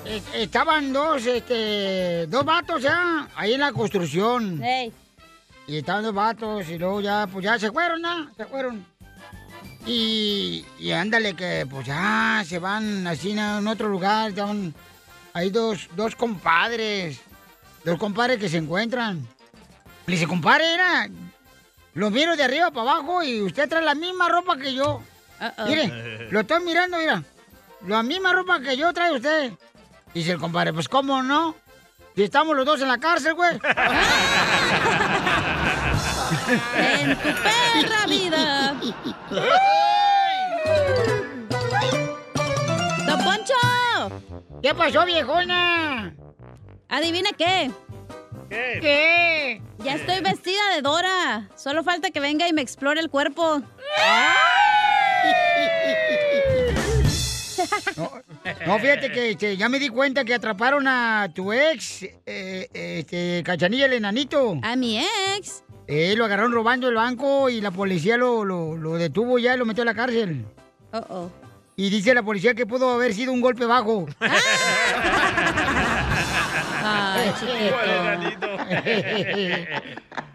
Eh, 0.06 0.20
Estaban 0.34 0.92
dos, 0.92 1.24
este, 1.26 2.26
dos 2.26 2.44
vatos 2.44 2.82
ya, 2.82 3.26
ahí 3.36 3.54
en 3.54 3.60
la 3.60 3.72
construcción. 3.72 4.60
Y 5.66 5.78
estaban 5.78 6.02
dos 6.04 6.14
vatos 6.14 6.68
y 6.68 6.76
luego 6.78 7.00
ya, 7.00 7.26
pues 7.26 7.42
ya 7.44 7.58
se 7.58 7.72
fueron, 7.72 8.02
¿no? 8.02 8.30
Se 8.36 8.44
fueron. 8.44 8.86
Y, 9.86 10.64
y 10.78 10.92
ándale 10.92 11.34
que 11.34 11.66
pues 11.68 11.86
ya 11.86 12.42
se 12.46 12.58
van 12.58 13.06
así 13.06 13.32
en 13.32 13.66
otro 13.68 13.88
lugar, 13.88 14.32
ya 14.32 14.46
van- 14.46 14.74
hay 15.34 15.50
dos, 15.50 15.88
dos 15.94 16.16
compadres, 16.16 17.20
dos 17.84 17.98
compadres 17.98 18.38
que 18.38 18.48
se 18.48 18.56
encuentran. 18.58 19.26
Le 20.06 20.14
dice, 20.14 20.26
compadre, 20.26 20.72
era, 20.74 21.08
lo 21.94 22.10
miro 22.10 22.36
de 22.36 22.44
arriba 22.44 22.70
para 22.70 22.92
abajo 22.92 23.22
y 23.22 23.42
usted 23.42 23.68
trae 23.68 23.82
la 23.82 23.94
misma 23.94 24.28
ropa 24.28 24.56
que 24.56 24.72
yo. 24.74 25.02
Mire, 25.66 26.28
lo 26.30 26.40
estoy 26.40 26.62
mirando, 26.64 26.96
mira. 26.98 27.22
La 27.86 28.02
misma 28.02 28.32
ropa 28.32 28.60
que 28.60 28.76
yo 28.78 28.92
trae 28.94 29.12
usted. 29.12 29.52
Dice 30.14 30.32
el 30.32 30.38
compadre, 30.38 30.72
pues 30.72 30.88
cómo 30.88 31.22
no. 31.22 31.54
Si 32.16 32.22
estamos 32.22 32.56
los 32.56 32.64
dos 32.64 32.80
en 32.80 32.88
la 32.88 32.98
cárcel, 32.98 33.34
güey. 33.34 33.58
En 36.46 37.16
tu 37.16 37.22
perra 37.22 38.06
vida. 38.06 38.74
¡Don 43.06 43.24
Poncho! 43.24 43.54
¿Qué 44.62 44.74
pasó, 44.74 45.06
viejona? 45.06 46.14
¿Adivina 46.88 47.30
qué? 47.36 47.70
¿Qué? 48.50 48.78
¿Qué? 48.80 49.62
Ya 49.78 49.94
estoy 49.94 50.20
vestida 50.20 50.60
de 50.74 50.82
Dora. 50.82 51.48
Solo 51.56 51.82
falta 51.82 52.10
que 52.10 52.20
venga 52.20 52.46
y 52.46 52.52
me 52.52 52.62
explore 52.62 53.00
el 53.00 53.08
cuerpo. 53.08 53.62
No, 58.66 58.78
fíjate 58.78 59.10
que 59.10 59.30
este, 59.30 59.56
ya 59.56 59.68
me 59.68 59.78
di 59.78 59.88
cuenta 59.88 60.24
que 60.24 60.34
atraparon 60.34 60.86
a 60.86 61.28
tu 61.34 61.52
ex, 61.52 62.02
eh, 62.26 62.68
este, 62.72 63.42
Cachanilla, 63.44 63.86
el 63.86 63.94
enanito. 63.94 64.58
¿A 64.62 64.76
mi 64.76 65.02
ex? 65.36 65.64
Eh, 65.86 66.14
lo 66.16 66.24
agarraron 66.24 66.52
robando 66.52 66.88
el 66.88 66.94
banco 66.94 67.50
y 67.50 67.60
la 67.60 67.70
policía 67.70 68.16
lo, 68.16 68.44
lo, 68.44 68.76
lo 68.76 68.94
detuvo 68.94 69.38
ya 69.38 69.54
y 69.54 69.58
lo 69.58 69.66
metió 69.66 69.82
a 69.82 69.86
la 69.86 69.94
cárcel. 69.94 70.44
Oh, 70.92 71.04
oh. 71.10 71.30
Y 71.76 71.90
dice 71.90 72.14
la 72.14 72.22
policía 72.22 72.54
que 72.54 72.66
pudo 72.66 72.90
haber 72.90 73.12
sido 73.12 73.32
un 73.32 73.40
golpe 73.40 73.66
bajo. 73.66 74.06
Ay, 76.86 77.28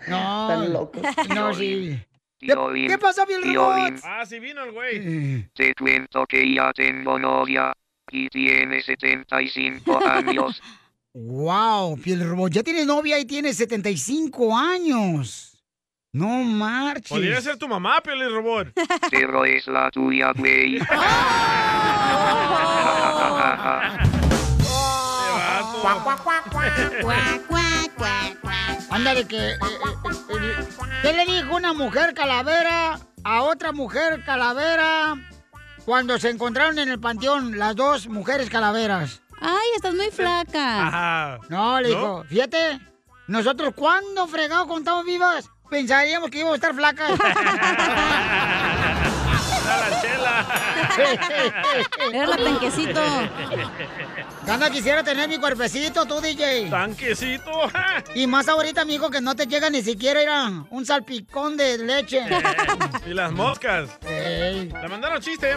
no, 0.08 0.50
Están 0.50 0.74
locos. 0.74 1.02
no, 1.30 1.54
sí. 1.54 2.00
¿Qué 2.40 2.98
pasó, 3.00 3.26
Piel 3.26 3.42
Piolín, 3.42 3.56
Robot? 3.56 3.94
Ah, 4.04 4.26
sí 4.26 4.40
vino 4.40 4.64
el 4.64 4.72
güey. 4.72 5.44
Te 5.54 5.74
cuento 5.76 6.26
que 6.26 6.54
ya 6.54 6.72
tengo 6.74 7.20
novia 7.20 7.74
y 8.12 8.28
tiene 8.30 8.82
75 8.82 10.00
años. 10.06 10.62
Wow, 11.22 11.98
Piel 11.98 12.26
Robot, 12.26 12.50
ya 12.54 12.64
tienes 12.64 12.86
novia 12.86 13.20
y 13.20 13.26
tienes 13.26 13.58
75 13.58 14.58
años. 14.58 15.62
No 16.14 16.30
marches. 16.46 17.10
Podría 17.10 17.42
ser 17.42 17.58
tu 17.58 17.68
mamá, 17.68 18.00
Piolín 18.02 18.30
Robot. 18.30 18.70
Pero 19.12 19.44
es 19.44 19.68
la 19.68 19.92
tuya, 19.92 20.32
güey. 20.34 20.80
Ándale, 28.90 29.28
que. 29.28 29.50
eh, 29.50 29.58
eh, 29.58 29.58
eh, 29.60 30.68
¿Qué 31.02 31.14
le 31.14 31.26
dijo 31.26 31.54
una 31.54 31.74
mujer 31.74 32.14
calavera 32.14 32.98
a 33.26 33.44
otra 33.44 33.74
mujer 33.74 34.24
calavera 34.24 35.18
cuando 35.84 36.18
se 36.18 36.30
encontraron 36.30 36.80
en 36.80 36.88
el 36.88 37.00
panteón 37.02 37.58
las 37.60 37.76
dos 37.76 38.08
mujeres 38.08 38.50
calaveras? 38.50 39.22
Ay, 39.42 39.68
estás 39.76 39.94
muy 39.96 40.12
flaca. 40.12 40.88
Ajá. 40.88 41.40
No, 41.50 41.80
le 41.80 41.90
¿No? 41.90 41.96
dijo, 41.96 42.24
fíjate, 42.30 42.80
nosotros 43.28 43.74
cuando 43.76 44.28
fregado 44.28 44.68
contamos 44.68 45.06
vivas, 45.06 45.50
pensaríamos 45.70 46.30
que 46.30 46.40
íbamos 46.40 46.54
a 46.54 46.56
estar 46.56 46.74
flacas. 46.74 47.12
la 49.70 50.02
chela. 50.02 50.46
Era 52.14 52.28
la 52.28 52.38
tanquecito. 52.38 53.02
Gana 54.50 54.72
quisiera 54.72 55.04
tener 55.04 55.30
mi 55.30 55.38
cuerpecito, 55.38 56.08
tú, 56.08 56.20
DJ. 56.20 56.72
Tanquecito. 56.72 57.52
Y 58.16 58.26
más 58.26 58.48
ahorita, 58.48 58.82
amigo, 58.82 59.12
que 59.12 59.22
no 59.22 59.36
te 59.36 59.46
llega 59.46 59.70
ni 59.70 59.84
siquiera 59.84 60.20
era 60.24 60.66
un 60.72 60.88
salpicón 60.88 61.56
de 61.56 61.78
leche. 61.78 62.26
y 63.06 63.14
las 63.14 63.32
moscas. 63.32 63.92
Ey. 64.08 64.70
Le 64.70 64.88
mandaron 64.88 65.22
chiste. 65.22 65.56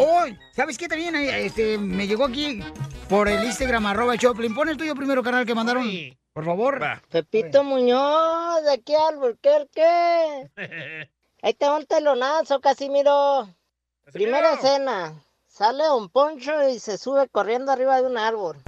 Oh, 0.00 0.26
¿Sabes 0.52 0.76
qué 0.76 0.88
también? 0.88 1.16
Este, 1.16 1.78
me 1.78 2.06
llegó 2.06 2.26
aquí 2.26 2.62
por 3.08 3.28
el 3.28 3.42
Instagram, 3.44 3.86
arroba 3.86 4.12
el 4.12 4.18
Choplin. 4.20 4.54
Pon 4.54 4.68
el 4.68 4.76
tuyo 4.76 4.94
primero, 4.94 5.22
canal, 5.22 5.46
que 5.46 5.54
mandaron. 5.54 5.90
Por 6.34 6.44
favor. 6.44 6.78
Pepito 7.08 7.64
Muñoz, 7.64 8.62
de 8.62 8.72
aquí 8.74 8.94
al 8.94 9.14
Alburquerque. 9.14 10.50
Ahí 11.42 11.54
te 11.54 11.66
va 11.66 11.78
un 11.78 11.86
telonazo, 11.86 12.60
Casimiro. 12.60 13.48
Primera 14.12 14.52
escena. 14.52 15.14
Sale 15.58 15.90
un 15.90 16.08
poncho 16.08 16.68
y 16.68 16.78
se 16.78 16.96
sube 16.98 17.28
corriendo 17.28 17.72
arriba 17.72 17.96
de 17.96 18.06
un 18.06 18.16
árbol. 18.16 18.62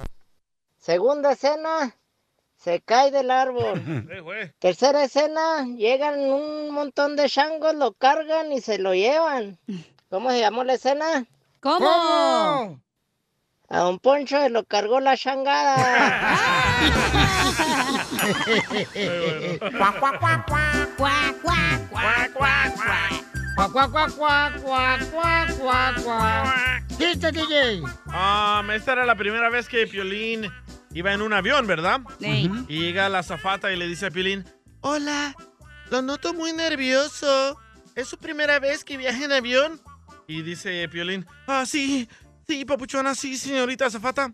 Segunda 0.77 1.31
escena. 1.31 1.95
Se 2.57 2.81
cae 2.81 3.11
del 3.11 3.31
árbol. 3.31 3.81
Tercera 4.59 5.05
escena. 5.05 5.65
Llegan 5.77 6.19
un 6.19 6.69
montón 6.71 7.15
de 7.15 7.29
changos, 7.29 7.75
lo 7.75 7.93
cargan 7.93 8.51
y 8.51 8.59
se 8.59 8.77
lo 8.77 8.93
llevan. 8.93 9.57
¿Cómo 10.09 10.31
se 10.31 10.41
llamó 10.41 10.65
la 10.65 10.73
escena? 10.73 11.25
¿Cómo? 11.61 12.81
A 13.69 13.87
un 13.87 13.99
poncho 13.99 14.41
se 14.41 14.49
lo 14.49 14.65
cargó 14.65 14.99
la 14.99 15.15
changada. 15.15 15.77
Cuac, 19.77 19.97
cuac, 19.97 20.19
cuac, 20.19 20.45
cuac. 20.45 20.95
Cuac, 20.97 21.41
cuac, 21.41 21.89
cuac, 21.89 22.33
cuac, 22.33 22.75
cuac. 22.75 23.30
Cuac, 23.61 23.71
cuac, 23.73 23.91
cuac, 23.91 24.15
cuac, 24.15 24.61
cuac, 24.63 25.11
cuac, 25.11 25.57
cuac, 25.59 26.03
cuac. 26.03 26.83
Chiste, 26.97 27.31
DJ. 27.31 27.81
Um, 28.07 28.71
esta 28.71 28.93
era 28.93 29.05
la 29.05 29.13
primera 29.13 29.51
vez 29.51 29.69
que 29.69 29.85
Piolín 29.85 30.51
iba 30.93 31.13
en 31.13 31.21
un 31.21 31.31
avión, 31.31 31.67
¿verdad? 31.67 32.01
Ey. 32.21 32.49
Y 32.67 32.79
llega 32.79 33.07
la 33.07 33.21
zafata 33.21 33.71
y 33.71 33.75
le 33.75 33.87
dice 33.87 34.07
a 34.07 34.09
Piolín, 34.09 34.45
Hola, 34.81 35.35
lo 35.91 36.01
noto 36.01 36.33
muy 36.33 36.53
nervioso. 36.53 37.55
¿Es 37.93 38.07
su 38.07 38.17
primera 38.17 38.57
vez 38.59 38.83
que 38.83 38.97
viaja 38.97 39.25
en 39.25 39.31
avión? 39.31 39.79
Y 40.25 40.41
dice 40.41 40.89
Piolín, 40.89 41.27
ah, 41.45 41.63
sí, 41.67 42.09
sí, 42.47 42.65
papuchona, 42.65 43.13
sí, 43.13 43.37
señorita 43.37 43.91
zafata. 43.91 44.33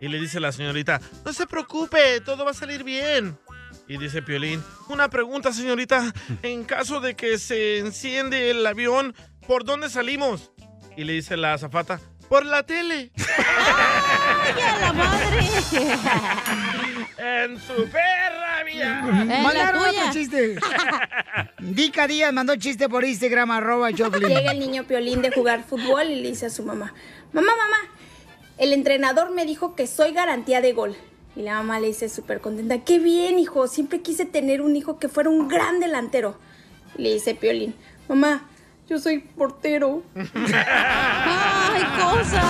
Y 0.00 0.08
le 0.08 0.18
dice 0.18 0.40
la 0.40 0.50
señorita, 0.50 1.00
no 1.24 1.32
se 1.32 1.46
preocupe, 1.46 2.20
todo 2.22 2.44
va 2.44 2.50
a 2.50 2.54
salir 2.54 2.82
bien. 2.82 3.38
Y 3.86 3.98
dice 3.98 4.22
Piolín, 4.22 4.62
una 4.88 5.10
pregunta, 5.10 5.52
señorita, 5.52 6.12
en 6.42 6.64
caso 6.64 7.00
de 7.00 7.14
que 7.14 7.38
se 7.38 7.78
enciende 7.78 8.50
el 8.50 8.66
avión, 8.66 9.14
¿por 9.46 9.64
dónde 9.64 9.90
salimos? 9.90 10.52
Y 10.96 11.04
le 11.04 11.12
dice 11.12 11.36
la 11.36 11.52
azafata, 11.52 12.00
por 12.28 12.46
la 12.46 12.62
tele. 12.64 13.10
¡Ay, 13.16 14.62
a 14.62 14.78
la 14.78 14.92
madre! 14.92 15.38
en 17.18 17.60
su 17.60 17.88
perra 17.90 18.64
vida. 18.64 19.02
Mandaron 19.02 19.82
otro 19.82 20.12
chiste. 20.12 20.56
Dica 21.58 22.06
Díaz 22.06 22.32
mandó 22.32 22.56
chiste 22.56 22.88
por 22.88 23.04
Instagram, 23.04 23.50
arroba 23.50 23.90
el 23.90 23.96
Choplin. 23.96 24.28
Llega 24.28 24.52
el 24.52 24.60
niño 24.60 24.84
Piolín 24.84 25.20
de 25.20 25.30
jugar 25.30 25.62
fútbol 25.64 26.10
y 26.10 26.22
le 26.22 26.28
dice 26.30 26.46
a 26.46 26.50
su 26.50 26.62
mamá, 26.62 26.94
mamá, 27.32 27.52
mamá, 27.56 27.76
el 28.56 28.72
entrenador 28.72 29.30
me 29.30 29.44
dijo 29.44 29.74
que 29.74 29.86
soy 29.86 30.12
garantía 30.12 30.60
de 30.60 30.72
gol. 30.72 30.96
Y 31.36 31.42
la 31.42 31.54
mamá 31.54 31.80
le 31.80 31.88
dice 31.88 32.08
súper 32.08 32.40
contenta, 32.40 32.78
qué 32.78 32.98
bien, 32.98 33.38
hijo, 33.38 33.66
siempre 33.66 34.00
quise 34.00 34.24
tener 34.24 34.62
un 34.62 34.76
hijo 34.76 34.98
que 34.98 35.08
fuera 35.08 35.30
un 35.30 35.48
gran 35.48 35.80
delantero. 35.80 36.36
Y 36.96 37.02
le 37.02 37.14
dice 37.14 37.34
Piolín, 37.34 37.74
mamá, 38.08 38.48
yo 38.88 38.98
soy 38.98 39.18
portero. 39.18 40.02
¡Ay, 40.14 41.82
cosa! 42.00 42.42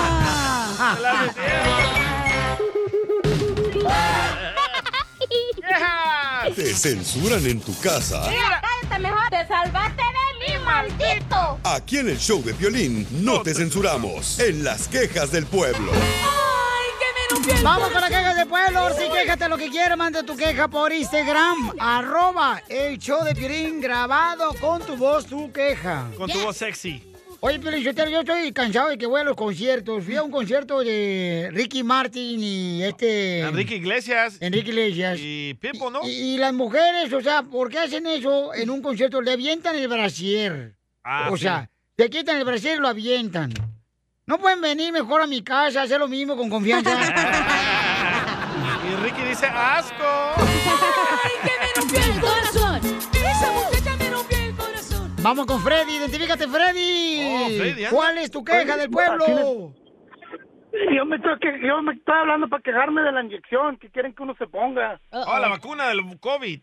Te 6.55 6.75
censuran 6.75 7.45
en 7.47 7.61
tu 7.61 7.77
casa. 7.81 8.23
cállate 8.23 9.03
mejor. 9.03 9.31
Te 9.31 9.47
salvaste 9.49 10.03
de 10.03 10.59
mí, 10.59 10.65
maldito. 10.65 11.59
Aquí 11.65 11.99
en 11.99 12.11
el 12.11 12.19
show 12.19 12.43
de 12.43 12.53
violín 12.53 13.07
no 13.25 13.43
te 13.43 13.55
censuramos. 13.55 14.39
En 14.39 14.63
las 14.63 14.89
quejas 14.89 15.33
del 15.33 15.47
pueblo. 15.47 15.91
Vamos 17.63 17.91
con 17.91 18.01
la 18.01 18.09
queja 18.09 18.35
de 18.35 18.47
pueblo. 18.47 18.89
Si 18.99 19.11
quéjate 19.11 19.49
lo 19.49 19.59
que 19.59 19.69
quieras, 19.69 19.99
manda 19.99 20.23
tu 20.23 20.35
queja 20.35 20.69
por 20.69 20.93
Instagram. 20.93 21.73
Arroba 21.79 22.63
el 22.69 22.99
show 22.99 23.23
de 23.23 23.35
Piolín 23.35 23.81
grabado 23.81 24.55
con 24.61 24.81
tu 24.83 24.97
voz, 24.97 25.27
tu 25.27 25.53
queja. 25.53 26.09
Con 26.17 26.31
tu 26.31 26.39
voz 26.41 26.57
sexy. 26.57 27.03
Oye, 27.41 27.59
Piolín, 27.59 27.83
yo 27.83 27.91
estoy 27.91 28.53
cansado 28.53 28.89
de 28.89 28.97
que 28.97 29.05
voy 29.05 29.21
a 29.21 29.25
los 29.25 29.37
conciertos. 29.37 30.05
Fui 30.05 30.17
a 30.17 30.23
un 30.23 30.31
concierto 30.31 30.81
de 30.81 31.51
Ricky 31.53 31.83
Martin 31.83 32.43
y 32.43 32.83
este... 32.83 33.41
Enrique 33.41 33.77
Iglesias. 33.77 34.39
Enrique 34.41 34.71
Iglesias. 34.71 35.19
Y 35.21 35.53
Pipo, 35.61 35.91
¿no? 35.91 36.01
Y, 36.05 36.11
y 36.11 36.39
las 36.39 36.55
mujeres, 36.55 37.13
o 37.13 37.21
sea, 37.21 37.43
¿por 37.43 37.69
qué 37.69 37.79
hacen 37.79 38.07
eso 38.07 38.55
en 38.55 38.71
un 38.71 38.81
concierto? 38.81 39.21
Le 39.21 39.33
avientan 39.33 39.77
el 39.77 39.89
brasier. 39.89 40.77
Ah, 41.03 41.29
o 41.31 41.37
sí. 41.37 41.43
sea, 41.43 41.69
te 41.95 42.09
quitan 42.09 42.39
el 42.39 42.45
brasier 42.45 42.79
y 42.79 42.81
lo 42.81 42.89
avientan. 42.89 43.53
No 44.27 44.39
pueden 44.39 44.61
venir 44.61 44.93
mejor 44.93 45.21
a 45.21 45.27
mi 45.27 45.43
casa, 45.43 45.83
hacer 45.83 45.99
lo 46.01 46.09
mismo 46.09 46.37
con 46.37 46.49
confianza. 46.51 46.91
Y 48.85 48.97
Ricky 49.03 49.23
dice, 49.23 49.47
asco. 49.47 50.05
¡Ay, 50.37 51.33
que 51.43 51.51
me 51.59 51.67
rompió 51.75 52.15
el 52.15 52.21
corazón! 52.21 52.81
¡Esa 53.15 53.53
muchacha 53.53 53.97
me 53.97 54.11
rompió 54.11 54.39
el 54.39 54.55
corazón! 54.55 55.17
Vamos 55.23 55.47
con 55.47 55.61
Freddy, 55.63 55.97
identifícate 55.97 56.47
Freddy. 56.47 57.25
Oh, 57.27 57.47
Freddy. 57.59 57.85
¿Cuál 57.91 58.19
es 58.19 58.31
tu 58.31 58.45
queja 58.45 58.77
del 58.77 58.91
pueblo? 58.91 59.73
Yo 60.95 61.05
me, 61.07 61.17
estoy 61.17 61.39
que- 61.41 61.67
yo 61.67 61.81
me 61.83 61.95
estoy 61.95 62.15
hablando 62.15 62.49
para 62.49 62.63
quejarme 62.63 63.01
de 63.03 63.13
la 63.13 63.23
inyección 63.23 63.79
que 63.79 63.89
quieren 63.91 64.15
que 64.15 64.23
uno 64.23 64.35
se 64.39 64.47
ponga. 64.47 65.01
Oh, 65.11 65.39
la 65.39 65.49
vacuna 65.49 65.89
del 65.89 66.01
COVID. 66.21 66.61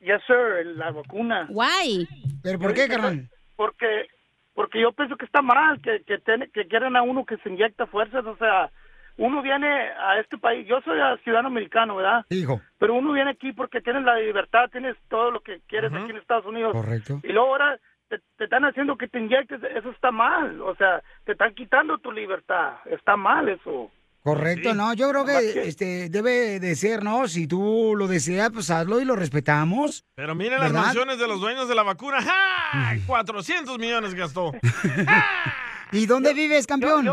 Yes, 0.00 0.20
sir, 0.26 0.66
la 0.76 0.90
vacuna. 0.92 1.46
Guay. 1.50 2.08
¿Pero 2.42 2.58
por 2.58 2.72
qué, 2.74 2.88
carnal? 2.88 3.28
Porque 3.56 4.06
porque 4.54 4.80
yo 4.80 4.92
pienso 4.92 5.16
que 5.16 5.24
está 5.24 5.42
mal, 5.42 5.80
que, 5.80 6.02
que, 6.04 6.18
tiene- 6.18 6.48
que 6.50 6.66
quieren 6.66 6.96
a 6.96 7.02
uno 7.02 7.24
que 7.24 7.36
se 7.38 7.48
inyecta 7.48 7.86
fuerzas, 7.86 8.24
o 8.26 8.36
sea, 8.36 8.70
uno 9.18 9.42
viene 9.42 9.68
a 9.68 10.18
este 10.20 10.38
país, 10.38 10.66
yo 10.66 10.80
soy 10.82 10.98
ciudadano 11.22 11.48
americano, 11.48 11.96
¿verdad? 11.96 12.24
Hijo. 12.30 12.60
Pero 12.78 12.94
uno 12.94 13.12
viene 13.12 13.30
aquí 13.30 13.52
porque 13.52 13.80
tienes 13.80 14.04
la 14.04 14.16
libertad, 14.16 14.70
tienes 14.70 14.96
todo 15.08 15.30
lo 15.30 15.40
que 15.40 15.60
quieres 15.68 15.92
aquí 15.92 16.10
en 16.10 16.16
Estados 16.16 16.46
Unidos. 16.46 16.72
Correcto. 16.72 17.20
Y 17.22 17.28
luego 17.32 17.48
ahora 17.48 17.78
te, 18.08 18.18
te 18.36 18.44
están 18.44 18.64
haciendo 18.64 18.96
que 18.96 19.08
te 19.08 19.18
inyectes, 19.20 19.62
eso 19.64 19.90
está 19.90 20.10
mal, 20.10 20.60
o 20.62 20.74
sea, 20.76 21.02
te 21.24 21.32
están 21.32 21.54
quitando 21.54 21.98
tu 21.98 22.10
libertad, 22.12 22.74
está 22.86 23.16
mal 23.16 23.48
eso. 23.48 23.90
Correcto, 24.22 24.70
Sí. 24.70 24.76
no, 24.76 24.94
yo 24.94 25.10
creo 25.10 25.24
que 25.24 25.66
este 25.68 26.08
debe 26.08 26.60
de 26.60 26.76
ser, 26.76 27.02
¿no? 27.02 27.26
Si 27.26 27.48
tú 27.48 27.94
lo 27.96 28.06
deseas, 28.06 28.50
pues 28.52 28.70
hazlo 28.70 29.00
y 29.00 29.04
lo 29.04 29.16
respetamos. 29.16 30.04
Pero 30.14 30.34
miren 30.36 30.60
las 30.60 30.72
mansiones 30.72 31.18
de 31.18 31.26
los 31.26 31.40
dueños 31.40 31.68
de 31.68 31.74
la 31.74 31.82
vacuna. 31.82 32.22
¡Ja! 32.22 32.96
400 33.06 33.78
millones 33.80 34.14
gastó. 34.14 34.52
¿Y 35.92 36.06
dónde 36.06 36.34
vives, 36.34 36.66
campeón? 36.68 37.04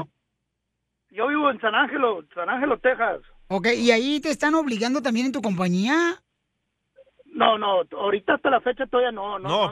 Yo 1.11 1.27
vivo 1.27 1.49
en 1.49 1.59
San 1.59 1.73
Ángelo, 1.73 2.23
San 2.35 2.47
Ángelo, 2.49 2.77
Texas. 2.79 3.21
Ok, 3.47 3.67
¿y 3.75 3.89
ahí 3.89 4.19
te 4.19 4.29
están 4.29 4.53
obligando 4.53 5.01
también 5.01 5.25
en 5.25 5.31
tu 5.31 5.41
compañía? 5.41 6.21
No, 7.39 7.57
no, 7.57 7.81
ahorita 7.97 8.33
hasta 8.33 8.49
la 8.49 8.59
fecha 8.59 8.85
todavía 8.85 9.13
no. 9.13 9.39
No, 9.39 9.71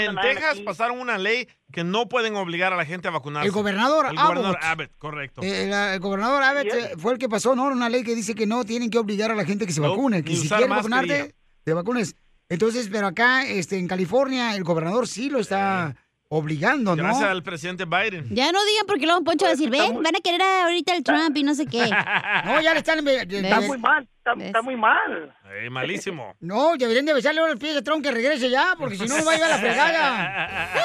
en 0.00 0.16
Texas 0.16 0.52
aquí. 0.54 0.62
pasaron 0.62 0.98
una 0.98 1.16
ley 1.16 1.46
que 1.72 1.84
no 1.84 2.08
pueden 2.08 2.34
obligar 2.34 2.72
a 2.72 2.76
la 2.76 2.84
gente 2.84 3.06
a 3.06 3.12
vacunarse. 3.12 3.46
El 3.46 3.52
gobernador 3.52 4.06
El 4.10 4.16
gobernador 4.16 4.58
Abbott. 4.60 4.64
Abbott, 4.64 4.98
correcto. 4.98 5.40
Eh, 5.44 5.66
la- 5.68 5.94
el 5.94 6.00
gobernador 6.00 6.42
Abbott 6.42 6.66
eh, 6.66 6.90
fue 6.98 7.12
el 7.12 7.18
que 7.18 7.28
pasó, 7.28 7.54
¿no? 7.54 7.66
Una 7.66 7.88
ley 7.88 8.02
que 8.02 8.16
dice 8.16 8.34
que 8.34 8.46
no 8.46 8.64
tienen 8.64 8.90
que 8.90 8.98
obligar 8.98 9.30
a 9.30 9.36
la 9.36 9.44
gente 9.44 9.64
que 9.64 9.72
se 9.72 9.80
No, 9.80 9.90
vacune, 9.90 10.24
que 10.24 10.34
si 10.34 10.48
quieres 10.48 10.68
vacunarte, 10.68 11.34
te 11.62 11.72
vacunes. 11.72 12.16
Entonces, 12.48 12.88
pero 12.90 13.06
acá, 13.06 13.46
este, 13.46 13.78
en 13.78 13.86
California, 13.86 14.54
el 14.56 14.64
gobernador 14.64 15.06
sí 15.06 15.30
lo 15.30 15.38
está 15.38 15.94
obligando, 16.28 16.96
¿no? 16.96 17.02
Gracias 17.04 17.28
al 17.30 17.42
presidente 17.44 17.84
Biden. 17.84 18.28
Ya 18.30 18.50
no 18.50 18.58
digan 18.64 18.86
porque 18.88 19.06
luego 19.06 19.22
Poncho 19.22 19.44
va 19.44 19.50
a 19.50 19.54
decir, 19.54 19.70
ven, 19.70 20.02
van 20.02 20.16
a 20.16 20.20
querer 20.20 20.42
ahorita 20.42 20.96
el 20.96 21.04
Trump 21.04 21.36
y 21.36 21.44
no 21.44 21.54
sé 21.54 21.66
qué. 21.66 21.78
No, 22.44 22.60
ya 22.60 22.72
le 22.72 22.80
están... 22.80 23.06
Está 23.06 23.60
muy 23.60 23.78
mal, 23.78 24.08
está, 24.18 24.32
está 24.44 24.62
muy 24.62 24.76
mal. 24.76 25.34
Eh, 25.56 25.70
malísimo. 25.70 26.34
No, 26.40 26.76
deberían 26.76 27.04
de 27.06 27.14
besarle 27.14 27.40
ahora 27.40 27.52
el 27.52 27.58
pie 27.58 27.74
de 27.74 27.82
Trump 27.82 28.02
que 28.02 28.10
regrese 28.10 28.50
ya, 28.50 28.74
porque 28.78 28.96
si 28.96 29.06
no, 29.06 29.16
no 29.18 29.24
va 29.24 29.32
a 29.32 29.36
ir 29.36 29.44
a 29.44 29.48
la 29.48 29.58
fregada. 29.58 30.70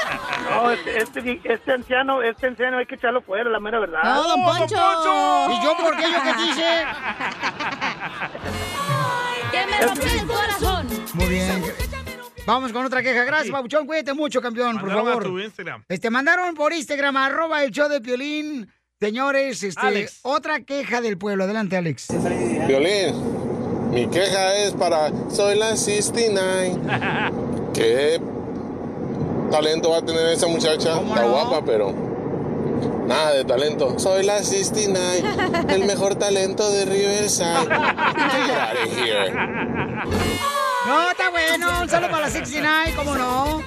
No, 0.49 0.71
este, 0.71 0.97
este, 0.97 1.41
este 1.43 1.71
anciano, 1.71 2.23
este 2.23 2.47
anciano 2.47 2.77
hay 2.79 2.85
que 2.87 2.95
echarlo 2.95 3.21
fuera, 3.21 3.49
la 3.49 3.59
mera 3.59 3.79
verdad. 3.79 4.03
No, 4.03 4.23
don 4.23 4.43
Poncho. 4.43 4.75
¿Y 5.51 5.63
yo 5.63 5.77
por 5.77 5.95
qué? 5.95 6.03
¿Yo 6.03 6.23
qué 6.23 6.33
quise? 6.43 6.85
¡Que 9.51 9.65
me 9.65 9.85
rompió 9.85 10.21
el 10.21 10.27
corazón! 10.27 10.87
Muy 11.13 11.25
bien. 11.27 11.63
Vamos 12.45 12.71
con 12.71 12.85
otra 12.85 13.03
queja. 13.03 13.23
Gracias, 13.25 13.51
Pabuchón. 13.51 13.85
Cuídate 13.85 14.13
mucho, 14.13 14.41
campeón, 14.41 14.79
por 14.79 14.91
a 14.91 14.95
favor. 14.95 15.23
tu 15.23 15.39
Instagram. 15.39 15.83
Este, 15.87 16.09
mandaron 16.09 16.55
por 16.55 16.73
Instagram, 16.73 17.15
arroba 17.17 17.63
el 17.63 17.71
show 17.71 17.87
de 17.87 18.01
Piolín. 18.01 18.71
Señores, 18.99 19.61
este, 19.63 19.79
Alex. 19.85 20.19
otra 20.23 20.61
queja 20.61 20.99
del 20.99 21.17
pueblo. 21.17 21.43
Adelante, 21.45 21.77
Alex. 21.77 22.07
Violín, 22.67 23.13
mi 23.89 24.07
queja 24.07 24.55
es 24.57 24.73
para 24.73 25.11
Soy 25.31 25.57
la 25.57 25.75
69. 25.75 26.77
¿Qué 27.73 28.19
talento 29.51 29.91
va 29.91 29.97
a 29.97 30.01
tener 30.01 30.25
esa 30.27 30.47
muchacha? 30.47 30.99
Está 30.99 31.23
guapa, 31.23 31.63
pero 31.65 31.93
nada 33.07 33.33
de 33.33 33.45
talento. 33.45 33.97
Soy 33.99 34.23
la 34.25 34.43
69, 34.43 35.23
el 35.69 35.85
mejor 35.85 36.15
talento 36.15 36.69
de 36.71 36.85
Riverside. 36.85 37.67
Get 37.67 38.57
out 38.57 38.77
of 38.85 38.97
here. 38.97 39.31
No, 40.85 41.09
está 41.11 41.29
bueno. 41.29 41.81
Un 41.81 41.89
saludo 41.89 42.09
para 42.11 42.25
la 42.25 42.29
69, 42.31 42.93
¿cómo 42.95 43.15
no? 43.15 43.63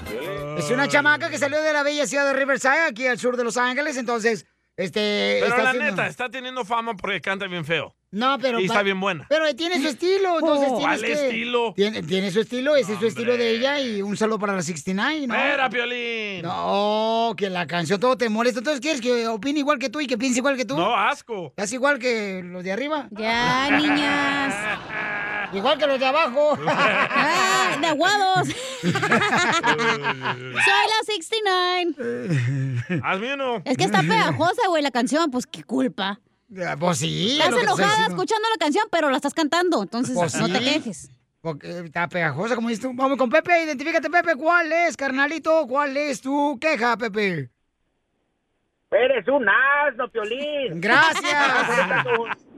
Es 0.59 0.71
una 0.71 0.87
chamaca 0.89 1.31
que 1.31 1.39
salió 1.39 1.61
de 1.63 1.73
la 1.73 1.83
bella 1.83 2.07
ciudad 2.07 2.27
de 2.27 2.33
Riverside, 2.35 2.83
aquí 2.89 3.07
al 3.07 3.19
sur 3.19 3.37
de 3.37 3.45
Los 3.45 3.57
Ángeles. 3.57 3.97
Entonces, 3.97 4.45
este. 4.77 5.39
Pero 5.41 5.47
está 5.53 5.63
la 5.63 5.71
haciendo- 5.71 5.91
neta, 5.91 6.07
está 6.07 6.29
teniendo 6.29 6.65
fama 6.65 6.95
porque 6.95 7.21
canta 7.21 7.47
bien 7.47 7.65
feo. 7.65 7.95
No, 8.13 8.39
pero. 8.39 8.61
Y 8.61 8.67
está 8.67 8.83
bien 8.83 9.01
buena. 9.01 9.27
Pero 9.29 9.53
tiene 9.57 9.81
su 9.81 9.89
estilo, 9.89 10.35
entonces 10.41 10.69
Oh. 10.71 10.79
tienes 10.79 10.99
¿Cuál 11.01 11.01
que- 11.01 11.13
estilo? 11.29 11.73
Tiene, 11.75 12.03
tiene 12.03 12.31
su 12.31 12.41
estilo, 12.41 12.77
ese 12.77 12.93
es 12.93 12.99
su 13.01 13.07
estilo 13.07 13.37
de 13.37 13.51
ella 13.57 13.81
y 13.81 14.03
un 14.03 14.17
saludo 14.17 14.39
para 14.39 14.53
la 14.55 14.63
69, 14.63 15.27
¿no? 15.27 15.35
Espera, 15.35 15.69
Piolín. 15.71 16.43
No, 16.43 17.33
que 17.37 17.49
la 17.51 17.67
canción 17.67 17.99
todo 17.99 18.17
te 18.19 18.29
molesta. 18.29 18.61
Entonces, 18.61 18.81
¿quieres 18.81 19.01
que 19.01 19.27
opine 19.29 19.59
igual 19.61 19.79
que 19.79 19.89
tú 19.89 20.01
y 20.01 20.07
que 20.07 20.19
piense 20.19 20.39
igual 20.39 20.57
que 20.57 20.65
tú? 20.65 20.77
No, 20.77 20.95
asco. 20.97 21.47
¿Estás 21.49 21.73
igual 21.73 21.99
que 21.99 22.43
los 22.45 22.63
de 22.63 22.73
arriba? 22.73 23.09
Ya, 23.13 23.71
niñas. 23.71 24.55
Igual 25.55 25.77
que 25.77 25.87
los 25.87 26.01
de 26.01 26.07
abajo. 26.07 26.57
Ah, 26.67 27.77
de 27.79 27.87
aguados. 27.87 28.49
Soy 28.83 28.93
la 30.89 30.99
69. 31.07 33.01
Hazme 33.03 33.35
uno. 33.35 33.63
Es 33.65 33.77
que 33.77 33.85
está 33.85 34.01
pegajosa, 34.01 34.63
güey, 34.69 34.83
la 34.83 34.91
canción. 34.91 35.31
Pues 35.31 35.47
qué 35.47 35.63
culpa. 35.63 36.21
Pues 36.79 36.99
sí. 36.99 37.39
es 37.39 37.45
Estás 37.47 37.55
te 37.55 37.63
enojada 37.63 38.07
escuchando 38.07 38.49
la 38.51 38.57
canción, 38.59 38.87
pero 38.91 39.11
la 39.11 39.17
estás 39.17 39.35
cantando. 39.35 39.83
Entonces, 39.83 40.15
Pues 40.15 40.35
no 40.35 40.49
te 40.49 40.59
quejes. 40.59 41.11
Porque 41.41 41.81
está 41.81 42.09
pegajosa, 42.09 42.55
como 42.55 42.69
dices 42.69 42.83
tú. 42.83 42.93
Vamos 42.95 43.19
con 43.19 43.29
Pepe, 43.31 43.65
identifícate, 43.65 44.09
Pepe. 44.09 44.37
¿Cuál 44.37 44.71
es, 44.73 44.97
carnalito? 44.97 45.67
¿Cuál 45.67 45.97
es 45.97 46.21
tu 46.21 46.59
queja, 46.61 46.97
Pepe? 46.97 47.51
Eres 48.91 49.27
un 49.27 49.47
asno, 49.49 50.09
Piolín. 50.11 50.81
Gracias. 50.81 51.25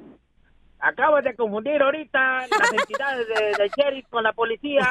Acabas 0.86 1.24
de 1.24 1.34
confundir 1.34 1.80
ahorita 1.80 2.40
las 2.46 2.72
entidades 2.78 3.26
de, 3.28 3.34
de 3.62 3.70
sheriff 3.74 4.06
con 4.10 4.22
la 4.22 4.32
policía. 4.34 4.86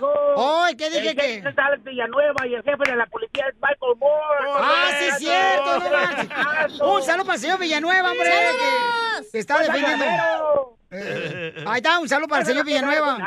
¡Oh! 0.00 0.66
¿qué 0.78 0.88
dije 0.88 1.10
el 1.10 1.16
que? 1.16 1.34
es 1.38 1.58
Alex 1.58 1.82
Villanueva 1.84 2.46
y 2.46 2.54
el 2.54 2.62
jefe 2.62 2.90
de 2.90 2.96
la 2.96 3.06
policía 3.06 3.46
es 3.48 3.54
Michael 3.56 3.96
Moore. 3.98 4.48
¡Ah, 4.60 4.90
sí 4.98 5.04
es 5.06 5.18
cierto! 5.18 6.78
no. 6.78 6.94
Un 6.94 7.02
saludo 7.02 7.24
para 7.24 7.34
el 7.36 7.40
señor 7.40 7.58
Villanueva, 7.58 8.10
hombre. 8.12 8.30
Que, 8.30 9.30
que 9.32 9.38
está 9.38 9.56
Pues, 9.56 9.66
defendiendo. 9.66 10.78
Eh, 10.94 11.64
ahí 11.66 11.78
está, 11.78 11.98
un 11.98 12.08
saludo 12.08 12.28
para 12.28 12.42
el 12.42 12.46
señor 12.46 12.64
Villanueva. 12.66 13.18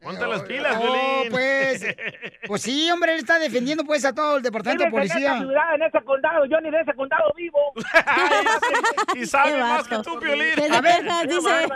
Ponte 0.00 0.26
las 0.26 0.42
pilas, 0.42 0.76
Oh, 0.76 0.80
Piolín. 0.82 1.30
pues, 1.30 1.86
pues 2.48 2.62
sí, 2.62 2.90
hombre, 2.90 3.12
él 3.14 3.20
está 3.20 3.38
defendiendo 3.38 3.84
pues 3.84 4.04
a 4.04 4.12
todo 4.14 4.36
el 4.38 4.42
departamento 4.42 4.84
de 4.84 4.90
Vives 4.90 5.10
en 5.10 5.16
esa 5.16 5.18
policía. 5.30 5.38
ciudad, 5.38 5.74
en 5.76 5.82
ese 5.82 6.00
condado. 6.04 6.44
Yo 6.46 6.60
ni 6.60 6.70
de 6.70 6.80
ese 6.80 6.92
condado 6.94 7.32
vivo. 7.36 7.58
y 9.14 9.26
sabe 9.26 9.58
más 9.58 9.86
que 9.88 9.98
tú, 10.00 10.18
Piolín. 10.18 10.72
A 10.72 10.80
ver, 10.80 11.02
dice. 11.28 11.68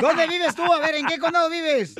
¿dónde 0.00 0.26
vives 0.26 0.54
tú? 0.54 0.64
A 0.72 0.78
ver, 0.80 0.94
¿en 0.96 1.06
qué 1.06 1.18
condado 1.18 1.48
vives? 1.48 1.94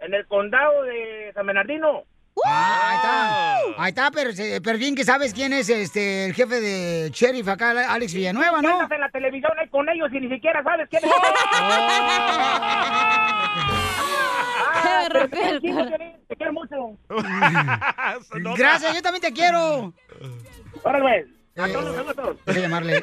En 0.00 0.12
el 0.12 0.26
condado 0.26 0.82
de 0.82 1.30
San 1.34 1.46
Bernardino. 1.46 2.02
Ah, 2.44 2.90
ahí 2.90 2.96
está. 2.96 3.82
Ahí 3.82 3.88
está, 3.88 4.10
pero, 4.10 4.30
pero 4.62 4.78
bien 4.78 4.94
que 4.94 5.04
sabes 5.04 5.32
quién 5.32 5.52
es 5.52 5.68
este 5.68 6.26
el 6.26 6.34
jefe 6.34 6.60
de 6.60 7.10
sheriff 7.10 7.48
acá, 7.48 7.70
Alex 7.92 8.12
Villanueva, 8.14 8.60
¿no? 8.62 8.82
Estás 8.82 8.92
en 8.92 9.00
la 9.00 9.08
televisión 9.10 9.52
ahí 9.58 9.68
con 9.68 9.88
ellos 9.88 10.08
y 10.12 10.20
ni 10.20 10.28
siquiera 10.28 10.62
sabes 10.62 10.86
quién 10.90 11.04
es. 11.04 11.10
Ah, 14.78 15.08
pero 15.12 15.28
te 15.28 15.60
quiero, 15.60 15.86
te 16.28 16.36
quiero 16.36 16.52
mucho. 16.52 16.98
Gracias, 18.56 18.94
yo 18.94 19.02
también 19.02 19.22
te 19.22 19.32
quiero. 19.32 19.92
Órale, 20.82 21.26
Eh, 21.56 21.62
a 21.62 21.68
todos 21.72 21.96
los 21.96 22.08
otros. 22.08 22.36
Déjame 22.44 22.62
llamarle. 22.62 22.96
Eh, 22.98 23.02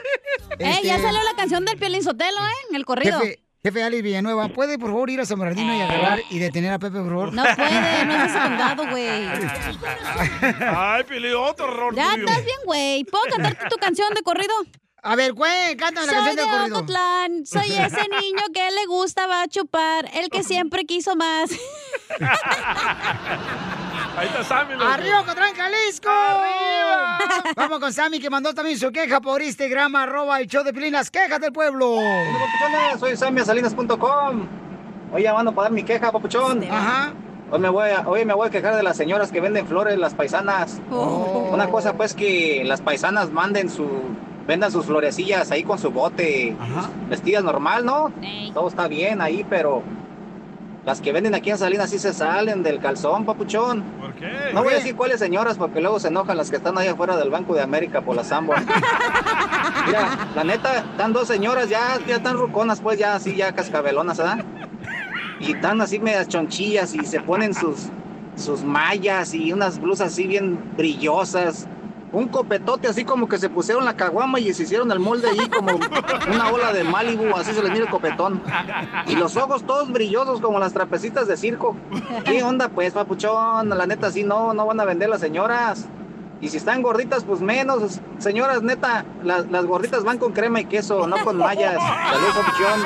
ya 0.84 0.96
Este, 0.96 1.02
salió 1.02 1.24
la 1.24 1.36
canción 1.36 1.66
del 1.66 1.78
Piolín 1.78 2.04
Sotelo, 2.04 2.38
¿eh? 2.40 2.52
En 2.70 2.76
el 2.76 2.86
corrido. 2.86 3.20
Jefe, 3.20 3.43
jefe 3.64 3.84
Alex 3.84 4.04
Villanueva, 4.04 4.50
¿puede 4.50 4.78
por 4.78 4.90
favor 4.90 5.10
ir 5.10 5.22
a 5.22 5.26
San 5.26 5.40
Bernardino 5.40 5.74
y 5.74 5.82
agarrar 5.82 6.20
y 6.30 6.40
detener 6.40 6.74
a 6.74 6.80
Pepe, 6.80 7.00
por 7.00 7.10
favor? 7.10 7.34
No 7.34 7.44
puede, 7.44 8.06
no 8.06 8.24
es 8.26 8.32
condado, 8.34 8.88
güey. 8.90 9.28
Ay, 10.76 11.04
Piolín, 11.06 11.34
otro 11.36 11.68
error 11.72 11.96
Ya 11.96 12.12
tuyo. 12.12 12.26
estás 12.28 12.44
bien, 12.46 12.58
güey. 12.66 13.04
¿Puedo 13.06 13.24
cantarte 13.32 13.66
tu 13.70 13.78
canción 13.78 14.14
de 14.14 14.22
corrido? 14.22 14.54
A 15.06 15.16
ver, 15.16 15.32
güey, 15.34 15.76
cántame 15.78 16.08
la 16.08 16.14
soy 16.14 16.26
canción 16.26 16.36
de 16.36 16.44
corrido. 16.58 16.78
Ocotlán, 16.78 17.46
soy 17.46 17.72
ese 17.72 18.02
niño 18.22 18.44
que 18.54 18.70
le 18.72 18.86
gustaba 18.88 19.48
chupar, 19.48 20.10
el 20.14 20.30
que 20.30 20.44
siempre 20.44 20.84
quiso 20.86 21.16
más. 21.16 21.50
Ahí 24.16 24.28
está 24.28 24.44
Sammy. 24.44 24.74
loco. 24.74 24.86
¡Arriba, 24.86 25.22
Ocotlán, 25.22 25.56
Jalisco! 25.56 26.10
¡Arriba! 26.10 27.18
Vamos 27.56 27.80
con 27.80 27.92
Sammy, 27.92 28.20
que 28.20 28.30
mandó 28.30 28.54
también 28.54 28.78
su 28.78 28.92
queja 28.92 29.20
por 29.22 29.42
Instagram, 29.42 29.96
arroba 29.96 30.40
el 30.40 30.48
show 30.48 30.64
de 30.64 30.72
Pilín, 30.72 30.94
las 30.94 31.10
quejas 31.10 31.40
del 31.42 31.52
pueblo. 31.52 31.96
Papuchones, 31.96 33.00
soy 33.00 33.18
samiasalinas.com. 33.18 34.48
Hoy 35.12 35.24
llamando 35.24 35.54
para 35.54 35.66
dar 35.66 35.72
mi 35.72 35.84
queja, 35.84 36.12
papuchón. 36.12 36.64
Ajá. 36.64 37.14
Hoy 37.52 37.60
me, 37.60 37.70
voy 37.70 37.90
a, 37.90 38.08
hoy 38.08 38.26
me 38.26 38.34
voy 38.34 38.48
a 38.48 38.52
quejar 38.52 38.76
de 38.76 38.84
las 38.84 38.98
señoras 38.98 39.32
que 39.32 39.40
venden 39.42 39.68
flores, 39.68 39.98
las 39.98 40.14
paisanas. 40.16 40.80
Oh. 40.92 41.50
Una 41.52 41.68
cosa 41.70 41.94
pues 41.94 42.14
que 42.16 42.64
las 42.66 42.82
paisanas 42.82 43.32
manden 43.32 43.70
su, 43.70 43.88
vendan 44.48 44.72
sus 44.72 44.86
florecillas 44.86 45.52
ahí 45.52 45.64
con 45.64 45.78
su 45.78 45.92
bote, 45.92 46.56
vestidas 47.10 47.44
normal, 47.44 47.86
¿no? 47.86 48.12
Todo 48.54 48.68
está 48.68 48.88
bien 48.88 49.22
ahí, 49.22 49.46
pero 49.48 49.84
Las 50.86 51.00
que 51.00 51.14
venden 51.14 51.34
aquí 51.34 51.50
en 51.50 51.58
Salinas 51.58 51.90
sí 51.90 51.98
se 51.98 52.14
salen 52.14 52.62
del 52.62 52.80
calzón, 52.80 53.24
papuchón. 53.26 53.84
¿Por 53.84 54.14
qué? 54.16 54.30
No 54.54 54.64
voy 54.64 54.74
a 54.74 54.78
decir 54.78 54.96
cuáles 54.96 55.18
señoras 55.20 55.58
porque 55.58 55.80
luego 55.80 55.98
se 55.98 56.10
enojan 56.10 56.36
las 56.36 56.50
que 56.50 56.58
están 56.58 56.78
ahí 56.78 56.88
afuera 56.88 57.16
del 57.16 57.30
Banco 57.30 57.56
de 57.56 57.62
América 57.62 58.02
por 58.02 58.18
la 58.18 58.24
Sambo. 58.26 58.54
Mira, 59.88 60.28
la 60.36 60.44
neta, 60.44 60.80
están 60.80 61.14
dos 61.14 61.30
señoras 61.30 61.70
ya, 61.70 61.98
ya 62.06 62.18
están 62.18 62.38
ruconas, 62.38 62.82
pues 62.82 63.00
ya 63.00 63.16
así, 63.16 63.34
ya 63.36 63.54
cascabelonas, 63.54 64.18
¿verdad? 64.18 64.44
Y 65.40 65.54
están 65.54 65.80
así 65.80 66.00
medias 66.00 66.28
chonchillas 66.28 66.94
y 66.94 67.06
se 67.06 67.22
ponen 67.22 67.54
sus, 67.54 67.88
sus 68.36 68.64
mallas 68.64 69.34
y 69.34 69.54
unas 69.54 69.80
blusas 69.80 70.12
así 70.12 70.28
bien 70.28 70.60
brillosas. 70.76 71.66
Un 72.14 72.28
copetote 72.28 72.88
así 72.88 73.04
como 73.04 73.28
que 73.28 73.40
se 73.40 73.50
pusieron 73.50 73.86
la 73.86 73.96
caguama 73.96 74.40
y 74.40 74.54
se 74.54 74.64
hicieron 74.64 74.92
el 74.92 75.00
molde 75.00 75.30
ahí 75.30 75.50
como 75.50 75.80
una 76.32 76.52
ola 76.52 76.72
de 76.72 76.84
Malibu, 76.84 77.36
así 77.36 77.54
se 77.54 77.64
les 77.64 77.72
mira 77.72 77.86
el 77.86 77.92
copetón. 77.92 78.42
Y 79.08 79.16
los 79.16 79.36
ojos 79.36 79.66
todos 79.66 79.92
brillosos 79.92 80.40
como 80.40 80.60
las 80.60 80.74
trapecitas 80.74 81.28
de 81.28 81.36
circo. 81.36 81.76
¿Qué 82.24 82.44
onda 82.44 82.70
pues, 82.70 82.94
papuchón? 82.94 83.70
La 83.70 83.88
neta, 83.88 84.12
sí, 84.12 84.24
no, 84.24 84.54
no 84.54 84.68
van 84.68 84.80
a 84.80 84.86
vender 84.86 85.10
las 85.10 85.22
señoras. 85.22 85.88
Y 86.40 86.50
si 86.50 86.58
están 86.58 86.82
gorditas, 86.82 87.24
pues 87.24 87.40
menos. 87.42 88.00
Señoras, 88.20 88.62
neta, 88.62 89.06
las, 89.24 89.50
las 89.50 89.66
gorditas 89.66 90.04
van 90.04 90.18
con 90.20 90.34
crema 90.34 90.60
y 90.60 90.66
queso, 90.66 91.08
no 91.08 91.24
con 91.24 91.38
mallas. 91.38 91.76
Salud, 91.76 92.28
papuchón. 92.36 92.82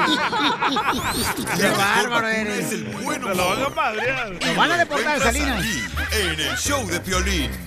¡Qué 1.58 1.70
bárbaro 1.72 2.28
eres! 2.28 2.72
el 2.72 2.84
bueno 3.04 3.28
Te 3.28 3.36
lo 3.36 4.56
van 4.56 4.72
a 4.72 4.78
deportar, 4.78 5.20
Salinas. 5.20 5.60
aquí, 5.60 5.82
En 6.22 6.40
el 6.40 6.56
show 6.56 6.88
de 6.88 7.00
Piolín. 7.00 7.67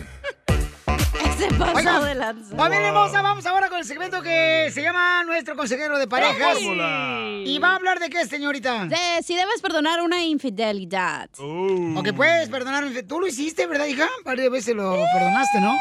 Se 1.39 1.49
pasó 1.55 1.77
Oiga, 1.77 2.01
de 2.01 2.15
lanza. 2.15 2.57
familia 2.57 2.89
hermosa, 2.89 3.23
vamos 3.23 3.45
ahora 3.47 3.69
con 3.69 3.79
el 3.79 3.85
segmento 3.85 4.23
que 4.23 4.71
se 4.73 4.83
llama 4.83 5.25
Nuestro 5.25 5.57
Consejero 5.57 5.99
de 5.99 6.07
Parejas. 6.07 6.59
¿Y 6.61 7.59
va 7.59 7.73
a 7.73 7.77
hablar 7.77 7.99
de 7.99 8.11
qué, 8.11 8.27
señorita? 8.27 8.87
De 8.87 9.23
si 9.23 9.35
debes 9.35 9.61
perdonar 9.61 10.01
una 10.03 10.23
infidelidad. 10.23 11.31
Uh. 11.39 11.99
O 11.99 12.03
que 12.03 12.13
puedes 12.13 12.49
perdonar. 12.49 12.85
Tú 13.09 13.21
lo 13.21 13.27
hiciste, 13.27 13.67
¿verdad, 13.67 13.87
hija? 13.87 14.09
Varias 14.25 14.51
veces 14.51 14.75
lo 14.77 14.93
perdonaste, 15.13 15.61
¿no? 15.61 15.73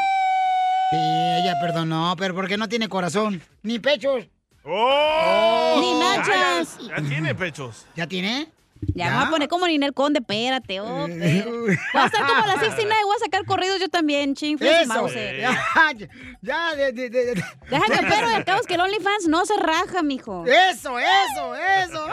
Sí, 0.90 0.96
ella 0.96 1.54
perdonó, 1.60 2.14
pero 2.18 2.34
porque 2.34 2.56
no 2.56 2.68
tiene 2.68 2.88
corazón. 2.88 3.40
Ni 3.62 3.78
pechos. 3.78 4.26
¡Oh! 4.64 5.76
Ni 5.80 5.98
nachas. 6.00 6.78
Ya, 6.80 6.96
ya 6.96 7.08
tiene 7.08 7.34
pechos. 7.34 7.86
¿Ya 7.94 8.06
tiene? 8.06 8.48
Ya, 8.94 9.10
me 9.10 9.16
voy 9.16 9.24
a 9.26 9.30
poner 9.30 9.48
como 9.48 9.66
Ninel 9.66 9.94
Conde, 9.94 10.18
espérate, 10.20 10.80
oh, 10.80 11.06
pero. 11.06 11.50
Voy 11.60 11.76
a 11.94 12.06
estar 12.06 12.26
como 12.26 12.46
la 12.46 12.54
69, 12.58 13.02
voy 13.04 13.16
a 13.16 13.24
sacar 13.24 13.44
corridos 13.44 13.78
yo 13.80 13.88
también, 13.88 14.34
ching, 14.34 14.58
y 14.60 14.66
Eso. 14.66 14.86
Mauser. 14.88 15.40
Ya, 15.40 16.06
ya, 16.42 16.74
de, 16.74 16.92
de, 16.92 17.10
de- 17.10 17.24
de- 17.34 17.44
Déjame, 17.68 18.08
pero 18.08 18.28
al 18.28 18.44
cabo 18.44 18.60
es 18.60 18.66
que 18.66 18.74
el 18.74 18.80
OnlyFans 18.80 19.28
no 19.28 19.44
se 19.46 19.56
raja, 19.56 20.02
mijo. 20.02 20.44
Eso, 20.46 20.98
eso, 20.98 21.54
eso. 21.54 22.06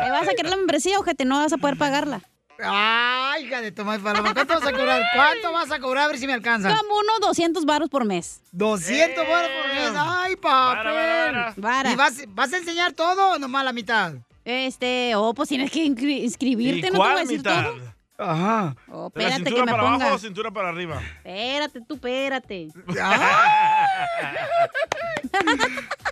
Ahí 0.00 0.10
vas 0.10 0.28
a 0.28 0.34
querer 0.34 0.50
la 0.50 0.56
membresía, 0.56 0.98
ojete, 0.98 1.24
no 1.24 1.38
vas 1.38 1.52
a 1.52 1.56
poder 1.58 1.76
pagarla. 1.78 2.20
Ay, 2.62 3.46
hija 3.46 3.60
de 3.60 3.72
Tomás 3.72 3.98
Paloma, 4.00 4.32
¿cuánto 4.32 4.54
vas 4.54 4.66
a 4.66 4.72
cobrar? 4.72 5.02
¿Cuánto 5.14 5.52
vas 5.52 5.70
a 5.72 5.80
cobrar? 5.80 6.04
A 6.04 6.08
ver 6.08 6.18
si 6.18 6.26
me 6.26 6.34
alcanza. 6.34 6.68
Como 6.76 6.94
unos 6.98 7.20
200 7.20 7.64
baros 7.64 7.88
por 7.88 8.04
mes. 8.04 8.42
200 8.52 9.26
baros 9.26 9.50
por 9.50 9.74
mes. 9.74 9.90
Ay, 9.96 10.36
papel. 10.36 11.36
Vara. 11.56 11.92
¿Y 11.92 11.96
vas, 11.96 12.22
vas 12.28 12.52
a 12.52 12.58
enseñar 12.58 12.92
todo 12.92 13.32
o 13.32 13.38
nomás 13.38 13.64
la 13.64 13.72
mitad? 13.72 14.12
Este, 14.44 15.14
oh, 15.16 15.32
pues 15.34 15.48
tienes 15.48 15.70
que 15.70 15.84
inscri- 15.84 16.22
inscribirte, 16.22 16.88
¿Y 16.88 16.90
no 16.90 16.98
te 16.98 16.98
voy 16.98 17.08
a 17.12 17.20
decir 17.20 17.38
mitad? 17.38 17.64
todo. 17.64 17.94
Ajá. 18.16 18.76
Oh, 18.92 19.10
¿De 19.12 19.22
la 19.24 19.28
espérate 19.30 19.42
que 19.44 19.50
cintura 19.50 19.64
me 19.64 19.70
para 19.72 19.82
ponga. 19.82 19.94
abajo 19.96 20.14
o 20.14 20.18
cintura 20.18 20.50
para 20.52 20.68
arriba? 20.68 21.02
Espérate, 21.24 21.80
tú, 21.80 21.94
espérate. 21.94 22.68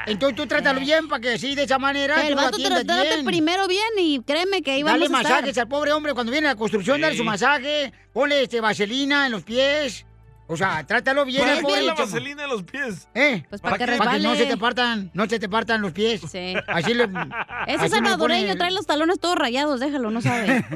Entonces 0.07 0.37
tú 0.37 0.47
trátalo 0.47 0.81
bien 0.81 1.09
para 1.09 1.21
que 1.23 1.33
así, 1.35 1.55
de 1.55 1.63
esa 1.63 1.79
manera, 1.79 2.21
El 2.27 2.35
lo 2.35 2.43
vato 2.43 2.59
te 2.59 2.65
trata 2.65 3.03
bien. 3.05 3.25
primero 3.25 3.67
bien 3.67 3.89
y 3.99 4.21
créeme 4.21 4.61
que 4.61 4.73
ahí 4.73 4.83
Dale 4.83 4.99
vamos 5.05 5.17
a 5.17 5.23
estar. 5.23 5.33
masajes 5.37 5.57
al 5.57 5.69
pobre 5.69 5.93
hombre 5.93 6.13
cuando 6.13 6.31
viene 6.31 6.49
a 6.49 6.51
la 6.51 6.57
construcción, 6.57 7.01
dale 7.01 7.17
su 7.17 7.25
masaje, 7.25 7.91
ponle 8.13 8.43
este, 8.43 8.61
vaselina 8.61 9.25
en 9.25 9.33
los 9.33 9.45
pies. 9.45 10.05
O 10.47 10.57
sea, 10.57 10.85
trátalo 10.87 11.25
bien 11.25 11.41
¿Para 11.43 11.57
al 11.57 11.65
qué 11.65 11.83
la 11.83 11.95
vaselina 11.95 12.45
en 12.45 12.51
los 12.51 12.63
pies? 12.65 13.09
¿Eh? 13.15 13.45
Pues 13.49 13.63
para 13.63 13.79
que 13.79 13.87
Para 13.97 14.13
que 14.13 14.19
no 14.21 14.35
se 14.35 14.45
te 14.47 14.57
partan, 14.59 15.11
no 15.15 15.27
se 15.27 15.39
te 15.39 15.49
partan 15.49 15.81
los 15.81 15.93
pies. 15.93 16.21
Sí. 16.31 16.55
Así 16.67 16.93
le. 16.93 17.09
Ese 17.67 17.89
salvadoreño 17.89 18.49
pone- 18.49 18.57
trae 18.57 18.71
los 18.71 18.87
talones 18.87 19.19
todos 19.21 19.37
rayados, 19.37 19.81
déjalo, 19.81 20.11
no 20.11 20.21
sabe. 20.21 20.65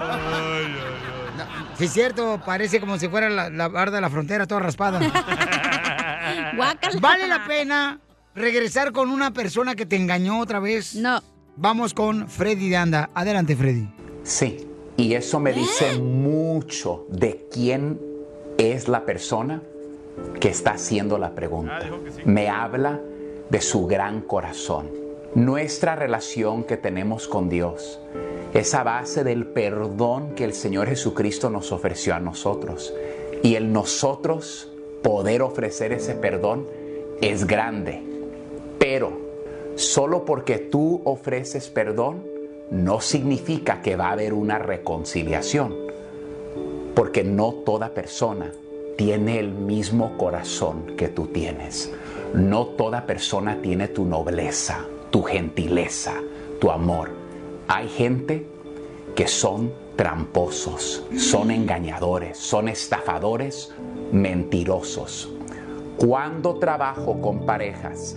Sí, 1.78 1.84
es 1.84 1.92
cierto, 1.92 2.42
parece 2.44 2.80
como 2.80 2.98
si 2.98 3.08
fuera 3.08 3.30
la, 3.30 3.50
la 3.50 3.68
barda 3.68 3.98
de 3.98 4.00
la 4.00 4.10
frontera 4.10 4.48
toda 4.48 4.60
raspada. 4.60 4.98
¿Vale 7.00 7.28
la 7.28 7.44
pena 7.46 8.00
regresar 8.34 8.90
con 8.90 9.10
una 9.10 9.32
persona 9.32 9.76
que 9.76 9.86
te 9.86 9.94
engañó 9.94 10.40
otra 10.40 10.58
vez? 10.58 10.96
No. 10.96 11.22
Vamos 11.56 11.94
con 11.94 12.28
Freddy 12.28 12.68
de 12.68 12.76
Anda. 12.76 13.10
Adelante, 13.14 13.54
Freddy. 13.54 13.88
Sí, 14.24 14.66
y 14.96 15.14
eso 15.14 15.38
me 15.38 15.52
dice 15.52 15.98
mucho 16.00 17.06
de 17.10 17.46
quién 17.52 18.00
es 18.58 18.88
la 18.88 19.06
persona 19.06 19.62
que 20.40 20.48
está 20.48 20.72
haciendo 20.72 21.16
la 21.16 21.34
pregunta. 21.34 21.80
Me 22.24 22.48
habla 22.48 23.00
de 23.48 23.60
su 23.60 23.86
gran 23.86 24.20
corazón. 24.20 24.90
Nuestra 25.34 25.94
relación 25.94 26.64
que 26.64 26.76
tenemos 26.76 27.28
con 27.28 27.48
Dios 27.48 28.00
es 28.52 28.74
a 28.74 28.82
base 28.82 29.24
del 29.24 29.46
perdón 29.46 30.34
que 30.34 30.44
el 30.44 30.54
Señor 30.54 30.88
Jesucristo 30.88 31.50
nos 31.50 31.70
ofreció 31.70 32.14
a 32.14 32.20
nosotros. 32.20 32.92
Y 33.42 33.54
el 33.54 33.72
nosotros 33.72 34.72
poder 35.02 35.42
ofrecer 35.42 35.92
ese 35.92 36.14
perdón 36.14 36.66
es 37.20 37.46
grande. 37.46 38.02
Pero 38.78 39.12
solo 39.76 40.24
porque 40.24 40.58
tú 40.58 41.00
ofreces 41.04 41.68
perdón 41.68 42.26
no 42.70 43.00
significa 43.00 43.80
que 43.82 43.96
va 43.96 44.08
a 44.08 44.12
haber 44.12 44.32
una 44.34 44.58
reconciliación. 44.58 45.87
Porque 46.98 47.22
no 47.22 47.52
toda 47.52 47.94
persona 47.94 48.50
tiene 48.96 49.38
el 49.38 49.52
mismo 49.52 50.18
corazón 50.18 50.96
que 50.96 51.06
tú 51.06 51.28
tienes. 51.28 51.92
No 52.34 52.66
toda 52.66 53.06
persona 53.06 53.62
tiene 53.62 53.86
tu 53.86 54.04
nobleza, 54.04 54.84
tu 55.12 55.22
gentileza, 55.22 56.14
tu 56.60 56.72
amor. 56.72 57.10
Hay 57.68 57.86
gente 57.88 58.48
que 59.14 59.28
son 59.28 59.72
tramposos, 59.94 61.04
son 61.16 61.52
engañadores, 61.52 62.36
son 62.36 62.68
estafadores, 62.68 63.72
mentirosos. 64.10 65.30
Cuando 65.98 66.56
trabajo 66.56 67.20
con 67.20 67.46
parejas, 67.46 68.16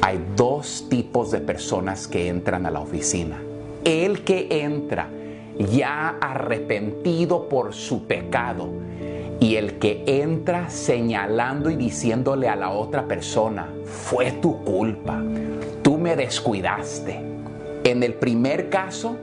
hay 0.00 0.24
dos 0.36 0.86
tipos 0.88 1.32
de 1.32 1.40
personas 1.40 2.06
que 2.06 2.28
entran 2.28 2.66
a 2.66 2.70
la 2.70 2.82
oficina. 2.82 3.42
El 3.82 4.22
que 4.22 4.46
entra 4.48 5.10
ya 5.58 6.16
arrepentido 6.20 7.48
por 7.48 7.74
su 7.74 8.06
pecado 8.06 8.68
y 9.40 9.56
el 9.56 9.78
que 9.78 10.04
entra 10.06 10.70
señalando 10.70 11.68
y 11.68 11.76
diciéndole 11.76 12.48
a 12.48 12.54
la 12.54 12.70
otra 12.70 13.08
persona, 13.08 13.68
fue 13.84 14.30
tu 14.30 14.62
culpa, 14.62 15.20
tú 15.82 15.98
me 15.98 16.14
descuidaste. 16.14 17.20
En 17.82 18.04
el 18.04 18.14
primer 18.14 18.70
caso, 18.70 19.16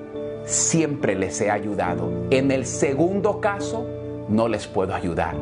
siempre 0.44 1.16
les 1.16 1.40
he 1.40 1.50
ayudado. 1.50 2.12
En 2.32 2.52
el 2.52 2.66
segundo 2.66 3.40
caso, 3.40 3.86
no 4.28 4.50
les 4.50 4.68
puedo 4.68 4.94
ayudar, 4.94 5.36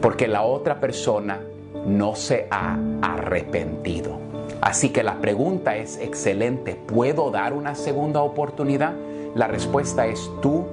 porque 0.00 0.26
la 0.26 0.42
otra 0.42 0.80
persona 0.80 1.40
no 1.86 2.16
se 2.16 2.48
ha 2.50 2.76
arrepentido. 3.02 4.18
Así 4.60 4.90
que 4.90 5.04
la 5.04 5.20
pregunta 5.20 5.76
es 5.76 5.98
excelente, 5.98 6.74
¿puedo 6.74 7.30
dar 7.30 7.52
una 7.52 7.76
segunda 7.76 8.22
oportunidad? 8.22 8.94
La 9.34 9.46
respuesta 9.46 10.06
es 10.06 10.30
tú 10.42 10.66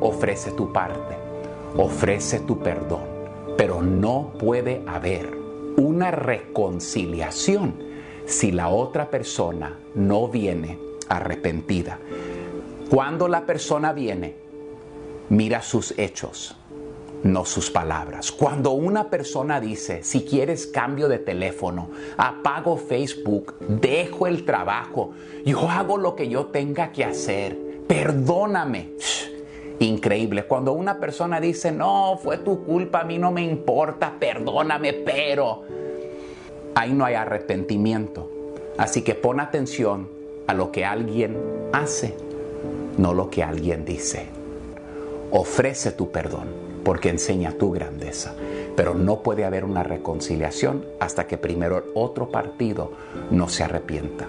ofrece 0.00 0.50
tu 0.50 0.72
parte, 0.72 1.14
ofrece 1.76 2.40
tu 2.40 2.58
perdón, 2.58 3.02
pero 3.56 3.82
no 3.82 4.32
puede 4.36 4.82
haber 4.88 5.32
una 5.76 6.10
reconciliación 6.10 7.74
si 8.26 8.50
la 8.50 8.68
otra 8.68 9.10
persona 9.10 9.76
no 9.94 10.26
viene 10.26 10.78
arrepentida. 11.08 11.98
Cuando 12.90 13.28
la 13.28 13.46
persona 13.46 13.92
viene, 13.92 14.34
mira 15.28 15.62
sus 15.62 15.96
hechos, 15.96 16.56
no 17.22 17.44
sus 17.44 17.70
palabras. 17.70 18.32
Cuando 18.32 18.72
una 18.72 19.08
persona 19.08 19.60
dice, 19.60 20.02
si 20.02 20.24
quieres 20.24 20.66
cambio 20.66 21.08
de 21.08 21.18
teléfono, 21.18 21.90
apago 22.16 22.76
Facebook, 22.76 23.54
dejo 23.60 24.26
el 24.26 24.44
trabajo, 24.44 25.12
yo 25.44 25.68
hago 25.68 25.96
lo 25.96 26.16
que 26.16 26.28
yo 26.28 26.46
tenga 26.46 26.90
que 26.90 27.04
hacer, 27.04 27.69
perdóname. 27.90 28.90
Increíble. 29.80 30.44
Cuando 30.44 30.72
una 30.74 31.00
persona 31.00 31.40
dice, 31.40 31.72
no, 31.72 32.20
fue 32.22 32.38
tu 32.38 32.62
culpa, 32.62 33.00
a 33.00 33.04
mí 33.04 33.18
no 33.18 33.32
me 33.32 33.42
importa, 33.42 34.14
perdóname, 34.16 34.92
pero 34.92 35.64
ahí 36.76 36.92
no 36.92 37.04
hay 37.04 37.14
arrepentimiento. 37.14 38.30
Así 38.78 39.02
que 39.02 39.16
pon 39.16 39.40
atención 39.40 40.08
a 40.46 40.54
lo 40.54 40.70
que 40.70 40.84
alguien 40.84 41.36
hace, 41.72 42.14
no 42.96 43.12
lo 43.12 43.28
que 43.28 43.42
alguien 43.42 43.84
dice. 43.84 44.26
Ofrece 45.32 45.90
tu 45.90 46.12
perdón 46.12 46.46
porque 46.84 47.08
enseña 47.08 47.58
tu 47.58 47.72
grandeza. 47.72 48.36
Pero 48.76 48.94
no 48.94 49.18
puede 49.24 49.44
haber 49.44 49.64
una 49.64 49.82
reconciliación 49.82 50.84
hasta 51.00 51.26
que 51.26 51.38
primero 51.38 51.78
el 51.78 51.84
otro 51.94 52.28
partido 52.28 52.92
no 53.32 53.48
se 53.48 53.64
arrepienta 53.64 54.28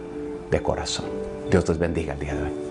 de 0.50 0.64
corazón. 0.64 1.06
Dios 1.52 1.70
les 1.70 1.78
bendiga 1.78 2.14
el 2.14 2.20
día 2.20 2.34
de 2.34 2.42
hoy. 2.42 2.71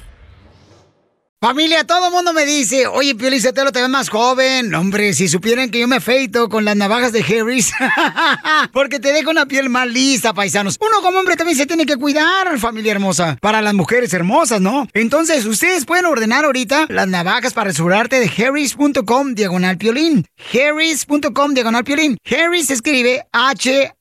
Familia, 1.43 1.83
todo 1.85 2.05
el 2.05 2.13
mundo 2.13 2.33
me 2.33 2.45
dice, 2.45 2.85
oye, 2.85 3.15
Pio 3.15 3.27
Lizotelo, 3.31 3.71
te 3.71 3.81
ves 3.81 3.89
más 3.89 4.09
joven. 4.09 4.75
Hombre, 4.75 5.11
si 5.13 5.27
supieran 5.27 5.71
que 5.71 5.79
yo 5.79 5.87
me 5.87 5.95
afeito 5.95 6.49
con 6.49 6.65
las 6.65 6.75
navajas 6.75 7.13
de 7.13 7.21
Harris, 7.21 7.71
porque 8.71 8.99
te 8.99 9.11
deja 9.11 9.31
una 9.31 9.47
piel 9.47 9.67
más 9.67 9.87
lisa, 9.87 10.35
paisanos. 10.35 10.77
Uno 10.79 11.01
como 11.01 11.17
hombre 11.17 11.35
también 11.35 11.57
se 11.57 11.65
tiene 11.65 11.87
que 11.87 11.97
cuidar, 11.97 12.59
familia 12.59 12.91
hermosa, 12.91 13.39
para 13.41 13.63
las 13.63 13.73
mujeres 13.73 14.13
hermosas, 14.13 14.61
¿no? 14.61 14.87
Entonces, 14.93 15.47
ustedes 15.47 15.85
pueden 15.85 16.05
ordenar 16.05 16.45
ahorita 16.45 16.85
las 16.89 17.07
navajas 17.07 17.53
para 17.53 17.69
restaurarte 17.69 18.19
de 18.19 18.27
harris.com 18.27 19.33
diagonal 19.33 19.79
piolín. 19.79 20.27
harris.com 20.53 21.55
diagonal 21.55 21.83
piolín. 21.83 22.19
Harris 22.23 22.69
escribe 22.69 23.25
H-A-R-R-Y. 23.31 23.95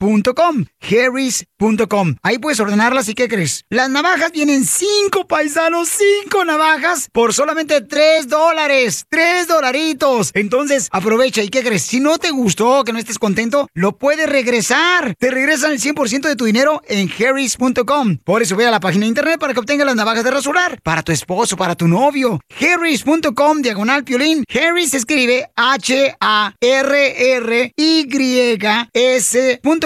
S.com, 0.00 0.64
harris.com. 0.80 2.16
Ahí 2.22 2.38
puedes 2.38 2.60
ordenarlas 2.60 3.08
y 3.08 3.14
¿qué 3.14 3.28
crees? 3.28 3.64
Las 3.70 3.88
navajas 3.88 4.32
vienen 4.32 4.64
cinco 4.64 5.26
paisanos, 5.26 5.88
cinco 5.88 6.44
navajas 6.44 7.08
por 7.12 7.32
solamente 7.32 7.80
tres 7.80 8.28
dólares, 8.28 9.06
tres 9.08 9.46
dolaritos. 9.46 10.30
Entonces 10.34 10.88
aprovecha 10.90 11.42
y 11.42 11.48
¿qué 11.48 11.62
crees? 11.62 11.82
Si 11.82 12.00
no 12.00 12.18
te 12.18 12.30
gustó, 12.30 12.84
que 12.84 12.92
no 12.92 12.98
estés 12.98 13.18
contento, 13.18 13.68
lo 13.72 13.96
puedes 13.96 14.28
regresar. 14.28 15.14
Te 15.18 15.30
regresan 15.30 15.72
el 15.72 15.80
100% 15.80 16.28
de 16.28 16.36
tu 16.36 16.44
dinero 16.44 16.82
en 16.86 17.08
harris.com. 17.10 18.18
Por 18.24 18.42
eso 18.42 18.56
ve 18.56 18.66
a 18.66 18.70
la 18.70 18.80
página 18.80 19.02
de 19.02 19.08
internet 19.08 19.38
para 19.40 19.54
que 19.54 19.60
obtengas 19.60 19.86
las 19.86 19.96
navajas 19.96 20.24
de 20.24 20.30
rasurar 20.30 20.80
para 20.82 21.02
tu 21.02 21.12
esposo, 21.12 21.56
para 21.56 21.76
tu 21.76 21.88
novio. 21.88 22.40
harris.com, 22.60 23.62
diagonal 23.62 24.04
piolín. 24.04 24.44
Harris 24.52 24.92
escribe 24.94 25.48
H-A-R-R-Y. 25.56 26.54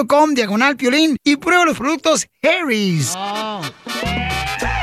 Diagonal 0.08 0.74
piolín 0.76 1.18
y 1.22 1.36
prueba 1.36 1.66
los 1.66 1.76
productos 1.76 2.26
Harry's. 2.42 3.14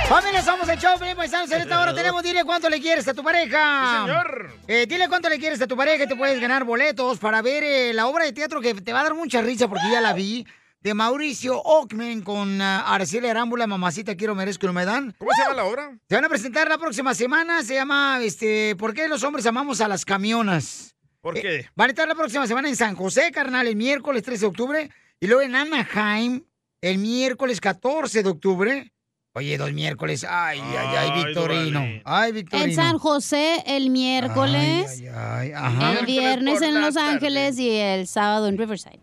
Familia, 0.07 0.43
somos 0.43 0.69
el 0.69 0.77
show, 0.77 0.99
bien 1.01 1.17
paisanos. 1.17 1.51
En 1.51 1.61
esta 1.61 1.81
hora 1.81 1.95
tenemos, 1.95 2.21
dile 2.21 2.43
cuánto 2.45 2.69
le 2.69 2.79
quieres 2.79 3.07
a 3.07 3.13
tu 3.15 3.23
pareja. 3.23 3.89
Sí, 3.89 4.01
señor. 4.05 4.51
Eh, 4.67 4.85
dile 4.87 5.09
cuánto 5.09 5.27
le 5.27 5.39
quieres 5.39 5.59
a 5.63 5.67
tu 5.67 5.75
pareja 5.75 6.03
y 6.03 6.07
te 6.07 6.15
puedes 6.15 6.39
ganar 6.39 6.63
boletos 6.63 7.17
para 7.17 7.41
ver 7.41 7.63
eh, 7.63 7.91
la 7.93 8.05
obra 8.05 8.25
de 8.25 8.33
teatro 8.33 8.61
que 8.61 8.75
te 8.75 8.93
va 8.93 8.99
a 8.99 9.03
dar 9.03 9.15
mucha 9.15 9.41
risa 9.41 9.67
porque 9.67 9.89
ya 9.91 9.99
la 9.99 10.13
vi. 10.13 10.45
De 10.79 10.93
Mauricio 10.93 11.59
Ockman 11.59 12.21
con 12.21 12.61
uh, 12.61 12.63
Araceli 12.85 13.27
Arámbula, 13.27 13.65
Mamacita 13.65 14.15
Quiero 14.15 14.35
Merezco 14.35 14.67
y 14.67 14.67
no 14.67 14.73
me 14.73 14.85
dan. 14.85 15.15
¿Cómo 15.17 15.31
se 15.35 15.41
llama 15.41 15.55
la 15.55 15.63
obra? 15.63 15.97
Se 16.07 16.13
van 16.13 16.25
a 16.25 16.29
presentar 16.29 16.69
la 16.69 16.77
próxima 16.77 17.15
semana. 17.15 17.63
Se 17.63 17.73
llama, 17.73 18.19
este, 18.21 18.75
¿Por 18.75 18.93
qué 18.93 19.07
los 19.07 19.23
hombres 19.23 19.47
amamos 19.47 19.81
a 19.81 19.87
las 19.87 20.05
camionas? 20.05 20.95
¿Por 21.21 21.33
qué? 21.33 21.67
Van 21.75 21.89
a 21.89 21.89
estar 21.89 22.07
la 22.07 22.13
próxima 22.13 22.45
semana 22.45 22.69
en 22.69 22.75
San 22.75 22.95
José, 22.95 23.31
carnal, 23.31 23.65
el 23.65 23.75
miércoles 23.75 24.21
13 24.21 24.41
de 24.41 24.45
octubre. 24.45 24.91
Y 25.25 25.27
luego 25.27 25.41
en 25.41 25.55
Anaheim, 25.55 26.43
el 26.81 26.99
miércoles 26.99 27.59
14 27.59 28.21
de 28.21 28.29
octubre. 28.29 28.93
Oye, 29.33 29.57
dos 29.57 29.73
miércoles. 29.73 30.23
Ay, 30.29 30.61
ay, 30.61 30.87
ay, 30.99 31.23
Victorino. 31.25 31.83
Ay, 32.05 32.31
Victorino. 32.31 32.67
En 32.69 32.75
San 32.75 32.99
José 32.99 33.63
el 33.65 33.89
miércoles, 33.89 35.01
Ay, 35.15 35.51
ajá. 35.51 35.93
el 35.93 36.05
viernes 36.05 36.61
en 36.61 36.79
Los 36.79 36.95
Ángeles 36.95 37.57
y 37.57 37.71
el 37.71 38.05
sábado 38.05 38.47
en 38.47 38.59
Riverside. 38.59 38.99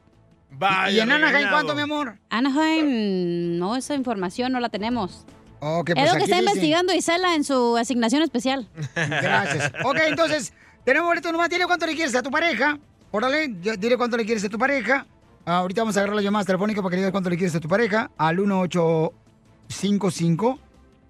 ¿Y 0.92 1.00
en 1.00 1.10
Anaheim 1.10 1.48
cuánto, 1.50 1.74
mi 1.74 1.82
amor? 1.82 2.20
Anaheim, 2.30 3.58
no, 3.58 3.74
esa 3.74 3.96
información 3.96 4.52
no 4.52 4.60
la 4.60 4.68
tenemos. 4.68 5.26
Ok, 5.58 5.88
es 5.88 5.94
pues 5.96 6.06
lo 6.06 6.18
que 6.18 6.22
está 6.22 6.36
dice. 6.36 6.50
investigando 6.50 6.94
Isela 6.94 7.34
en 7.34 7.42
su 7.42 7.76
asignación 7.76 8.22
especial. 8.22 8.68
Gracias. 8.94 9.72
Ok, 9.84 9.96
entonces, 10.06 10.52
tenemos 10.84 11.08
boleto 11.08 11.32
nomás. 11.32 11.48
Dile 11.48 11.66
cuánto 11.66 11.84
le 11.84 11.96
quieres 11.96 12.14
a 12.14 12.22
tu 12.22 12.30
pareja. 12.30 12.78
Órale, 13.10 13.48
dile 13.48 13.96
cuánto 13.96 14.16
le 14.16 14.24
quieres 14.24 14.44
a 14.44 14.48
tu 14.48 14.56
pareja. 14.56 15.04
Ah, 15.44 15.58
ahorita 15.58 15.80
vamos 15.82 15.96
a 15.96 16.00
agarrar 16.00 16.14
las 16.16 16.24
llamadas 16.24 16.46
telefónicas 16.46 16.82
para 16.82 16.90
que 16.90 16.96
digas 16.96 17.10
cuánto 17.10 17.28
le 17.30 17.36
quieres 17.36 17.54
a 17.56 17.60
tu 17.60 17.68
pareja. 17.68 18.10
Al 18.16 18.36
1855 18.38 20.58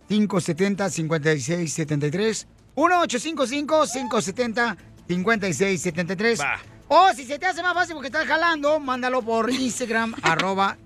570 0.09 0.91
5673 0.91 2.47
1855 2.77 3.85
570 3.87 4.77
5673 5.09 6.41
O 6.89 7.09
si 7.15 7.25
se 7.25 7.39
te 7.39 7.47
hace 7.47 7.63
más 7.63 7.73
fácil 7.75 7.95
porque 7.95 8.09
estás 8.09 8.27
jalando, 8.27 8.79
mándalo 8.81 9.23
por 9.23 9.51
Instagram, 9.51 10.15
arroba 10.23 10.77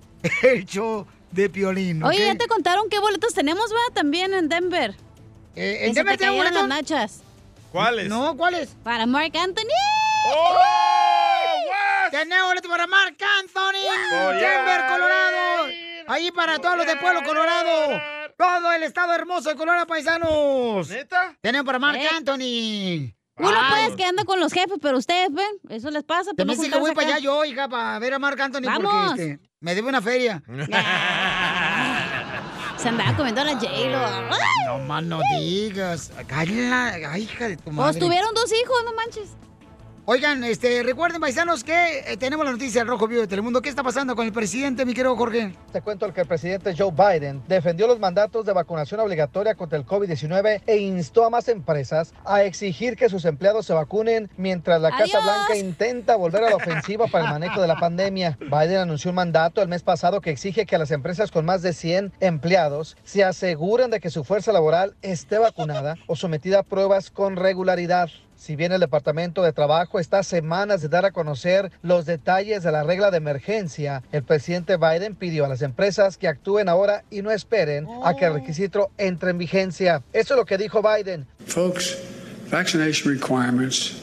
el 0.43 0.65
show 0.65 1.05
de 1.31 1.49
Piolín. 1.49 2.03
Oye, 2.03 2.25
¿ya 2.25 2.35
te 2.35 2.47
contaron 2.47 2.89
qué 2.89 2.99
boletos 2.99 3.33
tenemos, 3.33 3.71
va? 3.71 3.93
También 3.93 4.33
en 4.33 4.49
Denver. 4.49 4.91
Eh, 5.55 5.55
Que 5.55 5.85
¿en 5.87 5.93
se 5.93 5.99
Denver 5.99 6.17
te 6.17 6.25
tenemos 6.25 6.51
las 6.51 6.67
nachas. 6.67 7.21
¿Cuáles? 7.71 8.09
No, 8.09 8.35
¿cuáles? 8.35 8.69
Para 8.83 9.05
Mark 9.05 9.31
Anthony. 9.37 9.71
¡Oh! 10.35 11.16
Tenemos 12.17 12.47
boleto 12.47 12.69
para 12.69 12.87
Marc 12.87 13.21
Anthony, 13.39 13.83
Denver, 14.39 14.81
Colorado. 14.87 15.67
Ahí 16.07 16.31
para 16.31 16.57
todos 16.59 16.77
los 16.77 16.87
de 16.87 16.95
Pueblo 16.95 17.21
Colorado. 17.23 17.99
Todo 18.37 18.71
el 18.73 18.83
estado 18.83 19.13
hermoso 19.13 19.49
de 19.49 19.55
Colorado, 19.55 19.85
paisanos. 19.87 20.89
¿Neta? 20.89 21.35
Tenemos 21.41 21.65
para 21.65 21.79
Marc 21.79 21.97
Eh. 21.99 22.07
Anthony. 22.15 23.13
Uno 23.39 23.51
Ay. 23.55 23.85
pues 23.85 23.97
que 23.97 24.03
anda 24.05 24.23
con 24.25 24.39
los 24.39 24.51
jefes, 24.51 24.79
pero 24.81 24.97
ustedes 24.97 25.31
ven, 25.31 25.45
eso 25.69 25.91
les 25.91 26.03
pasa. 26.03 26.31
Te 26.35 26.43
me 26.43 26.55
no 26.55 26.59
dice 26.59 26.73
que 26.73 26.79
voy 26.79 26.95
para 26.95 27.05
allá 27.07 27.19
yo, 27.19 27.45
hija, 27.45 27.67
para 27.69 27.99
ver 27.99 28.15
a 28.15 28.19
Marc 28.19 28.39
Anthony 28.39 28.63
Vamos. 28.65 28.91
porque 29.09 29.31
este, 29.33 29.49
me 29.59 29.75
debe 29.75 29.89
una 29.89 30.01
feria. 30.01 30.41
Se 32.77 32.89
andaba 32.89 33.15
comiendo 33.15 33.41
a 33.41 33.43
la 33.43 33.53
J-Lo. 33.53 34.21
No 34.67 34.79
más 34.85 35.03
no 35.03 35.19
digas. 35.39 36.11
Cállala, 36.27 37.17
hija 37.19 37.47
de 37.49 37.57
tu 37.57 37.63
Pues 37.65 37.75
madre. 37.75 37.99
tuvieron 37.99 38.33
dos 38.33 38.51
hijos, 38.51 38.75
no 38.85 38.93
manches. 38.93 39.29
Oigan, 40.09 40.41
este, 40.45 40.83
recuerden, 40.83 41.19
paisanos, 41.19 41.65
que 41.65 41.99
eh, 41.99 42.15
tenemos 42.15 42.45
la 42.45 42.53
noticia 42.53 42.79
del 42.79 42.87
Rojo 42.87 43.09
Vivo 43.09 43.19
de 43.19 43.27
Telemundo. 43.27 43.61
¿Qué 43.61 43.67
está 43.67 43.83
pasando 43.83 44.15
con 44.15 44.25
el 44.25 44.31
presidente, 44.31 44.85
mi 44.85 44.93
querido 44.93 45.17
Jorge? 45.17 45.53
Te 45.73 45.81
cuento 45.81 46.13
que 46.13 46.21
el 46.21 46.27
presidente 46.27 46.73
Joe 46.77 46.93
Biden 46.93 47.43
defendió 47.45 47.87
los 47.87 47.99
mandatos 47.99 48.45
de 48.45 48.53
vacunación 48.53 49.01
obligatoria 49.01 49.55
contra 49.55 49.77
el 49.77 49.85
COVID-19 49.85 50.61
e 50.65 50.77
instó 50.77 51.25
a 51.25 51.29
más 51.29 51.49
empresas 51.49 52.13
a 52.23 52.43
exigir 52.43 52.95
que 52.95 53.09
sus 53.09 53.25
empleados 53.25 53.65
se 53.65 53.73
vacunen 53.73 54.29
mientras 54.37 54.79
la 54.79 54.91
Casa. 54.91 55.19
Blanca 55.19 55.57
intenta 55.57 56.15
volver 56.15 56.45
a 56.45 56.51
la 56.51 56.55
ofensiva 56.55 57.07
para 57.07 57.25
el 57.25 57.31
manejo 57.31 57.59
de 57.59 57.67
la 57.67 57.75
pandemia. 57.77 58.37
Biden 58.39 58.77
anunció 58.77 59.11
un 59.11 59.15
mandato 59.15 59.61
el 59.61 59.67
mes 59.67 59.83
pasado 59.83 60.21
que 60.21 60.29
exige 60.29 60.65
que 60.65 60.77
las 60.77 60.91
empresas 60.91 61.31
con 61.31 61.43
más 61.43 61.61
de 61.61 61.73
100 61.73 62.13
empleados 62.21 62.95
se 63.03 63.25
aseguren 63.25 63.91
de 63.91 63.99
que 63.99 64.09
su 64.09 64.23
fuerza 64.23 64.53
laboral 64.53 64.95
esté 65.01 65.37
vacunada 65.37 65.95
o 66.07 66.15
sometida 66.15 66.59
a 66.59 66.63
pruebas 66.63 67.11
con 67.11 67.35
regularidad. 67.35 68.09
Si 68.37 68.55
bien 68.55 68.71
el 68.71 68.79
Departamento 68.79 69.41
de 69.41 69.51
Trabajo 69.51 69.99
está 69.99 70.19
a 70.19 70.23
semanas 70.23 70.81
de 70.83 70.89
dar 70.89 71.05
a 71.05 71.11
conocer 71.11 71.71
los 71.81 72.05
detalles 72.05 72.61
de 72.61 72.71
la 72.71 72.83
regla 72.83 73.09
de 73.09 73.17
emergencia, 73.17 74.03
el 74.11 74.21
presidente 74.21 74.77
Biden 74.77 75.15
pidió 75.15 75.45
a 75.45 75.47
las 75.47 75.63
empresas 75.63 76.17
que 76.17 76.27
actúen 76.27 76.69
ahora 76.69 77.03
y 77.09 77.23
no 77.23 77.31
esperen 77.31 77.87
a 78.03 78.15
que 78.15 78.25
el 78.25 78.35
requisito 78.35 78.91
entre 78.99 79.31
en 79.31 79.39
vigencia. 79.39 80.03
Eso 80.13 80.35
es 80.35 80.37
lo 80.37 80.45
que 80.45 80.59
dijo 80.59 80.83
Biden. 80.83 81.25
Folks, 81.47 81.97
vaccination 82.51 83.11
requirements 83.11 83.99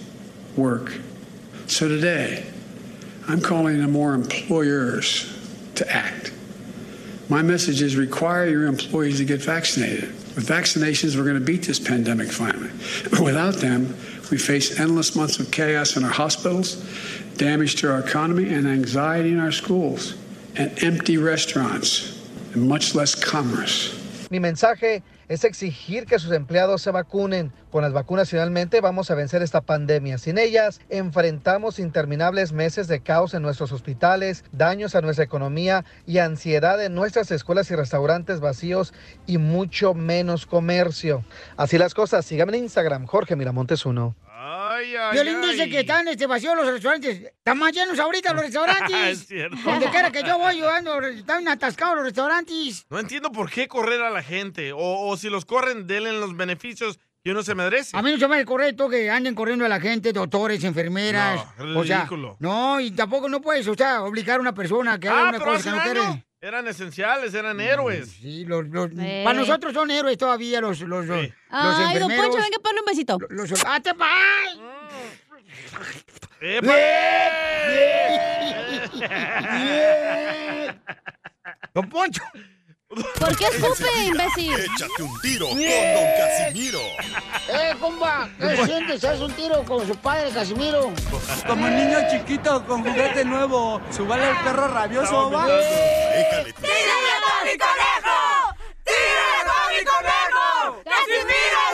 work. 0.57 0.91
So 1.68 1.87
today, 1.87 2.45
I'm 3.28 3.41
calling 3.41 3.80
on 3.82 3.93
more 3.93 4.14
employers 4.14 5.32
to 5.76 5.89
act. 5.89 6.32
My 7.28 7.43
message 7.43 7.80
is 7.80 7.97
require 7.97 8.47
your 8.47 8.66
employees 8.66 9.18
to 9.18 9.24
get 9.24 9.41
vaccinated. 9.41 10.12
With 10.35 10.47
vaccinations, 10.49 11.16
we're 11.16 11.22
going 11.22 11.39
to 11.39 11.45
beat 11.45 11.62
this 11.62 11.78
pandemic 11.78 12.30
finally. 12.30 12.70
Without 13.22 13.55
them, 13.55 13.97
we 14.31 14.39
face 14.39 14.79
endless 14.79 15.14
months 15.14 15.39
of 15.39 15.51
chaos 15.51 15.97
in 15.97 16.05
our 16.05 16.11
hospitals, 16.11 16.85
damage 17.37 17.77
to 17.77 17.91
our 17.91 18.01
economy, 18.01 18.53
and 18.53 18.66
anxiety 18.66 19.33
in 19.33 19.41
our 19.41 19.53
schools, 19.53 20.14
and 20.57 20.70
empty 20.83 21.18
restaurants, 21.18 22.29
and 22.55 22.68
much 22.68 22.95
less 22.95 23.14
commerce. 23.14 23.99
Mi 24.31 24.39
mensaje 24.39 25.03
es 25.29 25.45
exigir 25.45 26.07
que 26.07 26.18
sus 26.18 26.33
empleados 26.33 26.83
se 26.83 26.91
vacunen. 26.91 27.53
Con 27.70 27.83
las 27.83 27.93
vacunas 27.93 28.31
finalmente 28.31 28.81
vamos 28.81 29.11
a 29.11 29.14
vencer 29.14 29.43
esta 29.43 29.61
pandemia. 29.61 30.18
Sin 30.18 30.39
ellas, 30.39 30.81
enfrentamos 30.89 31.79
interminables 31.79 32.53
meses 32.53 32.89
de 32.89 33.01
caos 33.01 33.35
en 33.35 33.43
nuestros 33.43 33.72
hospitales, 33.72 34.45
daños 34.53 34.95
a 34.95 35.01
nuestra 35.01 35.25
economía 35.25 35.85
y 36.07 36.18
ansiedad 36.18 36.83
en 36.85 36.95
nuestras 36.95 37.31
escuelas 37.31 37.70
y 37.70 37.77
restaurantes 37.77 38.41
vacíos 38.41 38.95
y 39.27 39.39
mucho 39.39 39.95
menos 39.95 40.47
comercio. 40.47 41.25
Así 41.57 41.79
las 41.79 41.95
cosas, 41.95 42.25
síganme 42.25 42.57
en 42.57 42.64
Instagram, 42.64 43.07
Jorge 43.07 43.37
Miramontes 43.37 43.87
1. 43.87 44.14
Violín 45.12 45.36
ay. 45.42 45.51
dice 45.53 45.68
que 45.70 45.80
están 45.80 46.09
este, 46.09 46.26
vacíos 46.26 46.55
los 46.57 46.66
restaurantes. 46.66 47.20
Están 47.22 47.59
más 47.59 47.72
llenos 47.72 47.99
ahorita 47.99 48.32
los 48.32 48.42
restaurantes. 48.47 48.97
Es 49.20 49.26
cierto. 49.26 49.57
Donde 49.64 49.86
quiera 49.90 50.11
que 50.11 50.22
yo 50.22 50.38
voy, 50.38 50.59
yo 50.59 50.70
ando, 50.70 51.01
están 51.03 51.47
atascados 51.49 51.97
los 51.97 52.05
restaurantes. 52.05 52.86
No 52.90 52.99
entiendo 52.99 53.30
por 53.32 53.51
qué 53.51 53.68
correr 53.68 54.03
a 54.03 54.11
la 54.11 54.22
gente. 54.22 54.72
O, 54.72 55.09
o 55.09 55.16
si 55.16 55.28
los 55.30 55.45
corren, 55.45 55.86
denle 55.86 56.12
los 56.12 56.36
beneficios 56.36 56.99
que 57.22 57.30
uno 57.30 57.42
se 57.42 57.55
merece. 57.55 57.97
A 57.97 58.03
mí 58.03 58.11
no 58.12 58.18
se 58.18 58.28
me 58.28 58.36
hace 58.36 58.45
correcto 58.45 58.88
que 58.90 59.09
anden 59.11 59.34
corriendo 59.34 59.64
a 59.64 59.68
la 59.68 59.80
gente, 59.80 60.12
doctores, 60.12 60.62
enfermeras. 60.64 61.42
No, 61.59 61.80
o 61.80 61.84
sea, 61.84 61.99
ridículo. 62.01 62.36
no, 62.38 62.78
y 62.80 62.90
tampoco 62.90 63.30
no 63.30 63.40
puedes, 63.40 63.66
o 63.66 63.74
sea, 63.74 64.03
obligar 64.03 64.36
a 64.36 64.40
una 64.42 64.53
persona 64.55 65.01
que 65.01 65.09
haga 65.09 65.18
Ah, 65.18 65.28
una 65.30 65.38
pero 65.38 65.45
cosa 65.53 65.57
hace 65.57 65.70
que 65.70 65.76
no 65.95 66.03
quiere. 66.03 66.24
Eran 66.42 66.68
esenciales, 66.68 67.32
eran 67.32 67.59
héroes. 67.59 68.11
Sí, 68.20 68.45
los, 68.45 68.66
los- 68.66 68.90
para 69.24 69.32
nosotros 69.32 69.72
son 69.72 69.90
héroes 69.90 70.18
todavía 70.18 70.61
los, 70.61 70.78
los, 70.80 71.07
los, 71.07 71.16
los 71.22 71.30
Ay, 71.49 71.70
don 71.99 72.11
enfermeros. 72.11 72.26
Poncho, 72.26 72.42
venga, 72.42 72.59
ponle 72.62 72.80
un 72.80 72.86
besito. 72.86 73.18
Los, 73.30 73.64
¡Ah, 73.66 73.80
te 73.80 73.95
pa- 76.62 76.74
Don 81.74 81.88
Poncho. 81.88 82.22
¿Por 83.18 83.36
qué 83.36 83.46
escupe, 83.46 83.90
imbécil? 84.07 84.55
Échate 84.55 85.02
un 85.02 85.20
tiro 85.20 85.48
con 85.48 85.59
Don 85.59 86.07
Casimiro. 86.16 86.78
¡Eh, 87.48 87.74
compa! 87.80 88.28
¿Qué 88.38 88.57
sientes? 88.66 89.05
¿Haz 89.05 89.18
un 89.20 89.32
tiro 89.32 89.64
con 89.64 89.84
su 89.84 89.96
padre, 89.96 90.30
Casimiro? 90.30 90.92
Como 91.46 91.68
niño 91.68 91.98
chiquito 92.09 92.64
con 92.66 92.84
juguete 92.84 93.24
nuevo, 93.24 93.80
¿subale 93.90 94.30
el 94.30 94.36
perro 94.36 94.68
rabioso, 94.68 95.28
va? 95.32 95.44
¡Tírame 95.46 96.55
con 97.24 97.46
mi 97.46 97.59
conejo! 97.59 98.55
¡Tírame 98.84 99.40
con 99.50 99.74
mi 99.76 99.84
conejo! 99.84 100.82
¡Casimiro 100.84 101.74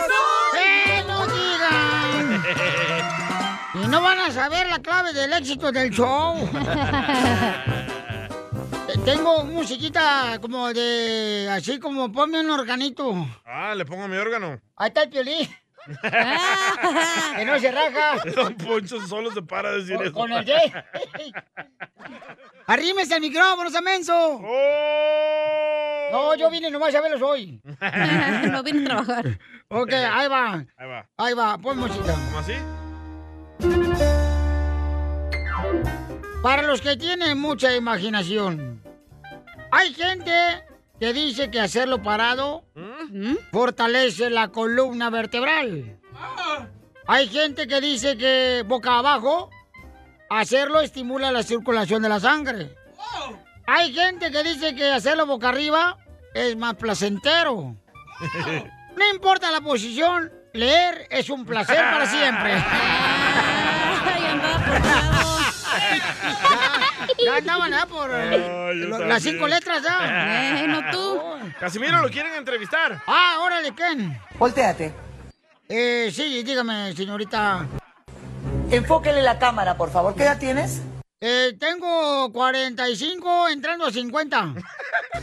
van 4.15 4.29
a 4.29 4.31
saber 4.31 4.67
la 4.67 4.79
clave 4.79 5.13
del 5.13 5.31
éxito 5.31 5.71
del 5.71 5.89
show. 5.89 6.35
Tengo 9.05 9.45
musiquita 9.45 10.37
como 10.41 10.73
de... 10.73 11.47
Así 11.49 11.79
como 11.79 12.11
ponme 12.11 12.41
un 12.41 12.51
organito. 12.51 13.25
Ah, 13.45 13.73
le 13.73 13.85
pongo 13.85 14.09
mi 14.09 14.17
órgano. 14.17 14.59
Ahí 14.75 14.89
está 14.89 15.03
el 15.03 15.09
piolín. 15.09 15.47
que 16.01 17.45
no 17.45 17.57
se 17.57 17.71
raja. 17.71 18.21
Don 18.35 18.53
Poncho 18.55 18.99
solo 19.07 19.31
se 19.31 19.41
para 19.41 19.71
de 19.71 19.79
decir 19.79 19.95
eso. 20.01 20.11
Con 20.11 20.31
el 20.33 20.45
J. 20.45 20.85
Arrímese 22.67 23.15
al 23.15 23.21
micrófono, 23.21 23.69
Samenso. 23.69 24.13
Oh. 24.43 26.09
No, 26.11 26.35
yo 26.35 26.51
vine 26.51 26.69
nomás 26.69 26.93
a 26.93 27.01
verlos 27.01 27.21
hoy. 27.21 27.61
no 28.51 28.61
vine 28.61 28.81
a 28.81 28.85
trabajar. 28.85 29.39
Ok, 29.69 29.93
ahí 29.93 30.27
va. 30.27 30.65
Ahí 30.75 30.87
va. 30.87 31.09
Ahí 31.17 31.33
va, 31.33 31.57
pon 31.57 31.79
música. 31.79 32.13
¿Cómo 32.13 32.39
así? 32.39 32.53
Para 36.41 36.63
los 36.63 36.81
que 36.81 36.97
tienen 36.97 37.39
mucha 37.39 37.75
imaginación, 37.75 38.81
hay 39.71 39.93
gente 39.93 40.31
que 40.99 41.13
dice 41.13 41.49
que 41.51 41.59
hacerlo 41.59 42.01
parado 42.01 42.63
¿Mm? 42.75 43.35
fortalece 43.51 44.29
la 44.29 44.47
columna 44.49 45.09
vertebral. 45.09 45.99
Hay 47.07 47.27
gente 47.27 47.67
que 47.67 47.81
dice 47.81 48.17
que 48.17 48.63
boca 48.65 48.97
abajo, 48.97 49.49
hacerlo 50.29 50.81
estimula 50.81 51.31
la 51.31 51.43
circulación 51.43 52.01
de 52.01 52.09
la 52.09 52.19
sangre. 52.19 52.75
Hay 53.67 53.93
gente 53.93 54.31
que 54.31 54.43
dice 54.43 54.75
que 54.75 54.91
hacerlo 54.91 55.25
boca 55.25 55.49
arriba 55.49 55.97
es 56.33 56.55
más 56.55 56.75
placentero. 56.75 57.75
No 58.95 59.09
importa 59.13 59.51
la 59.51 59.61
posición, 59.61 60.31
leer 60.53 61.07
es 61.09 61.29
un 61.29 61.45
placer 61.45 61.77
para 61.77 62.05
siempre. 62.05 62.53
Por 64.39 64.81
Ya 67.25 67.35
andaban 67.37 67.73
¿ah? 67.73 67.85
por 67.87 68.09
eh, 68.13 68.73
lo- 68.75 68.89
también. 68.89 69.09
las 69.09 69.23
cinco 69.23 69.47
letras 69.47 69.83
ya. 69.83 70.63
Eh, 70.63 70.67
no 70.67 70.81
tú. 70.91 71.19
Casimiro, 71.59 72.01
lo 72.01 72.09
quieren 72.09 72.33
entrevistar. 72.35 73.01
Ah, 73.07 73.39
órale, 73.43 73.73
Ken. 73.75 74.19
Volteate. 74.39 74.93
Eh, 75.69 76.11
sí, 76.13 76.43
dígame, 76.43 76.93
señorita. 76.95 77.65
Enfóquele 78.71 79.21
la 79.21 79.37
cámara, 79.39 79.77
por 79.77 79.91
favor. 79.91 80.15
¿Qué 80.15 80.23
edad 80.23 80.39
tienes? 80.39 80.81
Eh, 81.19 81.55
tengo 81.59 82.31
45 82.31 83.49
entrando 83.49 83.85
a 83.85 83.91
50. 83.91 84.53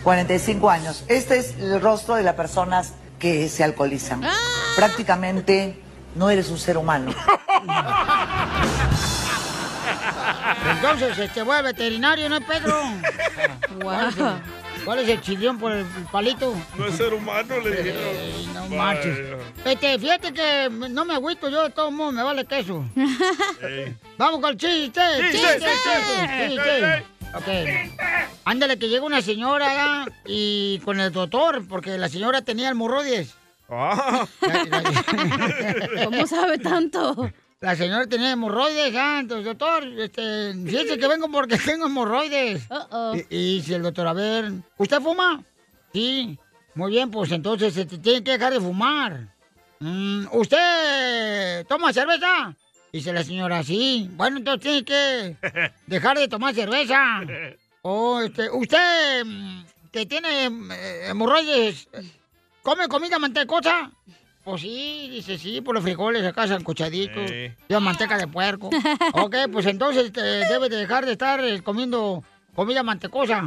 45 0.03 0.71
años. 0.77 1.05
Este 1.09 1.39
es 1.39 1.57
el 1.59 1.81
rostro 1.81 2.15
de 2.15 2.23
las 2.23 2.35
personas 2.35 2.95
que 3.19 3.49
se 3.49 3.65
alcoholizan. 3.65 4.23
Prácticamente 4.77 5.83
no 6.19 6.29
eres 6.31 6.51
un 6.51 6.59
ser 6.59 6.77
humano. 6.77 7.15
Entonces, 10.71 11.17
este, 11.19 11.43
voy 11.43 11.57
al 11.57 11.63
veterinario, 11.65 12.29
¿no 12.29 12.37
es 12.37 12.45
Pedro? 12.45 12.77
¿Cuál, 13.81 14.09
es 14.09 14.17
el, 14.19 14.33
cuál 14.85 14.99
es 14.99 15.09
el 15.09 15.21
chillón 15.21 15.59
por 15.59 15.73
el 15.73 15.87
palito? 16.11 16.55
No 16.77 16.87
es 16.87 16.97
ser 16.97 17.15
humano, 17.15 17.61
le 17.61 17.71
dijeron. 17.71 18.03
Ey, 18.03 18.51
no 18.53 18.63
Vaya. 18.65 18.77
marches. 18.77 19.19
Este, 19.65 19.99
fíjate 19.99 20.33
que 20.33 20.69
no 20.71 21.05
me 21.05 21.15
agüito 21.15 21.49
yo, 21.49 21.63
de 21.65 21.71
todo 21.71 21.91
modo 21.91 22.13
me 22.13 22.23
vale 22.23 22.45
queso. 22.45 22.85
Ey. 23.63 23.97
Vamos 24.19 24.41
con 24.41 24.51
el 24.51 24.57
chiste, 24.57 25.01
Chiste, 25.31 25.39
chiste, 25.39 25.59
chiste. 25.59 26.49
chiste, 26.49 26.49
chiste. 26.49 27.05
Ok. 27.35 27.99
Ándale, 28.45 28.79
que 28.79 28.89
llega 28.89 29.05
una 29.05 29.21
señora 29.23 29.73
¿ya? 29.75 30.07
y 30.27 30.81
con 30.85 30.99
el 30.99 31.13
doctor, 31.13 31.67
porque 31.69 31.97
la 31.99 32.09
señora 32.09 32.43
tenía 32.43 32.71
hemorroides. 32.71 33.35
Ah. 33.69 34.27
¿Cómo 36.05 36.27
sabe 36.27 36.59
tanto? 36.59 37.31
La 37.61 37.75
señora 37.75 38.07
tenía 38.07 38.31
hemorroides, 38.31 38.93
¿ya? 38.93 39.19
Entonces, 39.21 39.45
doctor, 39.47 39.85
este, 39.99 40.55
fíjese 40.55 40.97
que 40.99 41.09
vengo 41.09 41.29
porque 41.31 41.59
tengo 41.65 41.87
hemorroides. 41.87 42.69
Y, 43.31 43.37
y 43.37 43.57
dice 43.57 43.75
el 43.77 43.83
doctor, 43.83 44.07
a 44.07 44.13
ver, 44.13 44.53
¿usted 44.77 45.01
fuma? 45.01 45.43
Sí. 45.93 46.39
Muy 46.75 46.93
bien, 46.93 47.11
pues 47.11 47.33
entonces 47.33 47.75
se 47.75 47.85
tiene 47.87 48.23
que 48.23 48.33
dejar 48.33 48.53
de 48.53 48.61
fumar. 48.61 49.35
Mm, 49.81 50.27
¿Usted 50.33 51.67
toma 51.67 51.93
cerveza? 51.93 52.55
Dice 52.93 53.13
la 53.13 53.25
señora, 53.25 53.65
sí. 53.65 54.09
Bueno, 54.13 54.39
entonces 54.39 54.63
tiene 54.63 54.85
que 54.85 55.37
dejar 55.87 56.17
de 56.17 56.29
tomar 56.29 56.55
cerveza. 56.55 57.21
O 57.83 58.21
este, 58.21 58.49
usted 58.51 59.25
mm, 59.25 59.65
que 59.91 60.07
tiene 60.07 60.47
eh, 60.47 61.09
hemorroides, 61.09 61.89
¿come 62.63 62.89
comida 62.89 63.19
mantecosa? 63.19 63.91
pues 64.49 64.63
sí, 64.63 65.09
dice 65.11 65.37
sí, 65.37 65.61
por 65.61 65.75
los 65.75 65.85
frijoles 65.85 66.25
acá 66.25 66.49
sancochaditos. 66.49 67.29
Sí. 67.29 67.53
Lleva 67.69 67.81
manteca 67.81 68.17
de 68.17 68.27
puerco. 68.27 68.71
ok, 69.13 69.37
pues 69.53 69.67
entonces 69.67 70.11
te 70.11 70.23
debe 70.23 70.71
de 70.71 70.77
dejar 70.77 71.05
de 71.05 71.13
estar 71.13 71.45
eh, 71.45 71.61
comiendo 71.63 72.25
comida 72.55 72.83
mantecosa. 72.83 73.45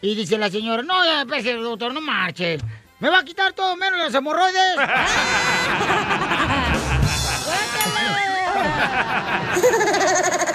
Y 0.00 0.14
dice 0.14 0.38
la 0.38 0.48
señora, 0.48 0.82
no, 0.82 1.04
ya, 1.04 1.20
espérese, 1.20 1.52
doctor, 1.52 1.92
no 1.92 2.00
marche. 2.00 2.56
¿Me 2.98 3.10
va 3.10 3.18
a 3.18 3.24
quitar 3.24 3.52
todo 3.52 3.76
menos 3.76 3.98
los 3.98 4.14
hemorroides? 4.14 4.76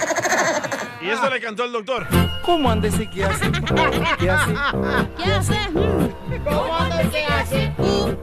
Y 1.00 1.08
eso 1.08 1.30
le 1.30 1.40
cantó 1.40 1.64
el 1.64 1.72
doctor. 1.72 2.06
¿Cómo 2.42 2.70
anda 2.70 2.88
ese 2.88 3.08
qué 3.08 3.24
hace? 3.24 3.50
¿Qué 3.50 4.30
hace? 4.30 4.54
¿Qué 5.16 5.32
hace? 5.32 5.58
¿Cómo 6.44 6.76
anda 6.76 7.02
ese 7.02 7.24
hace? 7.24 7.72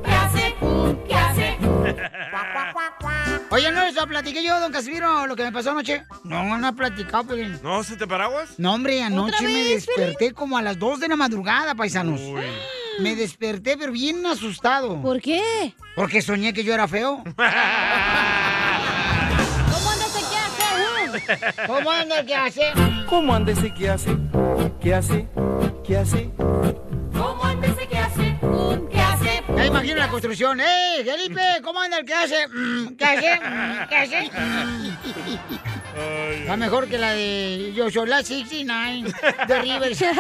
¿Qué 0.03 0.11
hace? 0.11 0.55
¿Qué 1.07 1.15
hace? 1.15 1.57
Oye, 3.51 3.71
¿no 3.71 3.86
les 3.86 3.95
platiqué 4.05 4.43
yo, 4.43 4.59
don 4.59 4.71
Casimiro, 4.71 5.28
lo 5.28 5.36
que 5.36 5.43
me 5.43 5.51
pasó 5.51 5.71
anoche? 5.71 6.03
No, 6.23 6.57
no 6.57 6.67
he 6.67 6.73
platicado, 6.73 7.26
pero... 7.28 7.47
¿No 7.63 7.84
se 7.84 7.95
te 7.95 8.05
paraguas? 8.05 8.55
No, 8.57 8.73
hombre, 8.73 9.01
anoche 9.01 9.47
me 9.47 9.63
desperté 9.63 10.34
como 10.34 10.57
a 10.57 10.61
las 10.61 10.78
2 10.78 10.99
de 10.99 11.07
la 11.07 11.15
madrugada, 11.15 11.76
paisanos. 11.76 12.19
Me 12.99 13.15
desperté, 13.15 13.78
pero 13.78 13.91
bien 13.91 14.26
asustado. 14.26 15.01
¿Por 15.01 15.21
qué? 15.21 15.73
Porque 15.95 16.21
soñé 16.21 16.53
que 16.53 16.63
yo 16.63 16.73
era 16.73 16.88
feo. 16.88 17.23
¿Cómo 21.68 21.91
anda 21.91 22.20
el 22.20 22.26
que 22.26 22.36
hace? 22.36 22.72
¿Cómo 23.07 23.34
anda 23.36 23.51
ese 23.51 23.74
qué 23.74 23.89
hace? 23.89 24.16
¿Qué 24.82 24.93
hace? 24.93 25.28
¿Qué 25.86 25.97
hace? 25.97 26.30
¿Cómo 26.38 27.43
anda 27.43 27.68
ese 27.68 27.88
qué 27.88 27.97
hace? 27.97 28.38
¿Qué 28.91 28.99
hace? 28.99 29.43
Ya 29.55 29.66
imagino 29.66 29.95
la 29.95 30.09
construcción. 30.09 30.59
¡Eh, 30.59 31.03
Felipe! 31.05 31.41
¿Cómo 31.63 31.80
anda 31.82 31.99
el 31.99 32.05
que 32.05 32.13
hace? 32.13 32.47
Mm, 32.47 32.95
¿Qué 32.95 33.05
hace? 33.05 33.39
Mm, 33.39 33.88
¿Qué 33.89 33.95
hace? 33.95 34.32
Está 36.41 36.57
mejor 36.57 36.88
que 36.88 36.97
la 36.97 37.11
de 37.13 37.72
Yo 37.76 37.89
Soy 37.89 38.07
la 38.07 38.22
69 38.22 39.13
de 39.47 39.61
Riverside. 39.61 40.11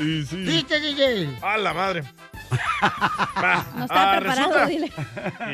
Y 0.00 0.22
sí. 0.24 0.36
¿Viste, 0.36 0.80
DJ? 0.80 1.38
A 1.42 1.56
la 1.56 1.72
madre. 1.72 2.02
Va, 2.82 3.64
No 3.76 3.84
estaba 3.84 4.12
ah, 4.16 4.20
preparado, 4.20 4.66
resulta- 4.66 4.66
dile. 4.66 4.92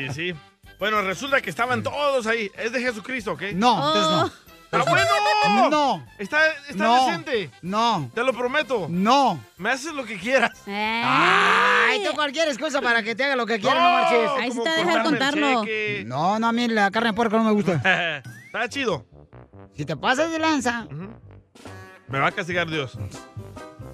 Y 0.07 0.13
sí. 0.13 0.33
Bueno, 0.79 1.01
resulta 1.01 1.41
que 1.41 1.49
estaban 1.49 1.81
todos 1.83 2.27
ahí. 2.27 2.51
Es 2.57 2.71
de 2.71 2.81
Jesucristo, 2.81 3.31
¿ok? 3.33 3.41
No, 3.53 3.75
entonces 3.87 4.11
no. 4.11 4.47
¡Está 4.69 4.91
bueno! 4.91 5.69
No. 5.69 6.05
Está, 6.19 6.39
está 6.69 6.83
No. 6.83 7.05
decente. 7.05 7.49
No. 7.61 8.11
Te 8.13 8.21
lo 8.23 8.33
prometo. 8.33 8.87
No. 8.89 9.39
Me 9.57 9.69
haces 9.71 9.93
lo 9.93 10.03
que 10.05 10.17
quieras. 10.19 10.51
Ay, 10.67 12.03
tú 12.03 12.13
cualquier 12.13 12.49
excusa 12.49 12.81
para 12.81 13.01
que 13.01 13.15
te 13.15 13.23
haga 13.23 13.35
lo 13.37 13.45
que 13.45 13.59
quieras, 13.59 13.79
no, 13.81 13.89
No, 13.89 13.95
marches. 14.01 14.29
Ahí 14.39 14.51
sí 14.51 14.59
te 14.61 14.69
va 14.69 14.75
a 14.75 14.77
dejar 14.77 15.03
cortarme 15.03 15.49
el 15.51 15.55
contarlo. 15.55 16.05
No, 16.05 16.39
no, 16.39 16.47
a 16.47 16.51
mí 16.51 16.67
la 16.67 16.91
carne 16.91 17.09
de 17.09 17.15
puerco 17.15 17.37
no 17.37 17.43
me 17.45 17.51
gusta. 17.53 17.75
Está 18.45 18.67
chido. 18.69 19.05
Si 19.75 19.85
te 19.85 19.95
pasas 19.95 20.31
de 20.31 20.39
lanza. 20.39 20.85
Me 22.07 22.19
va 22.19 22.27
a 22.27 22.31
castigar 22.31 22.67
Dios. 22.69 22.97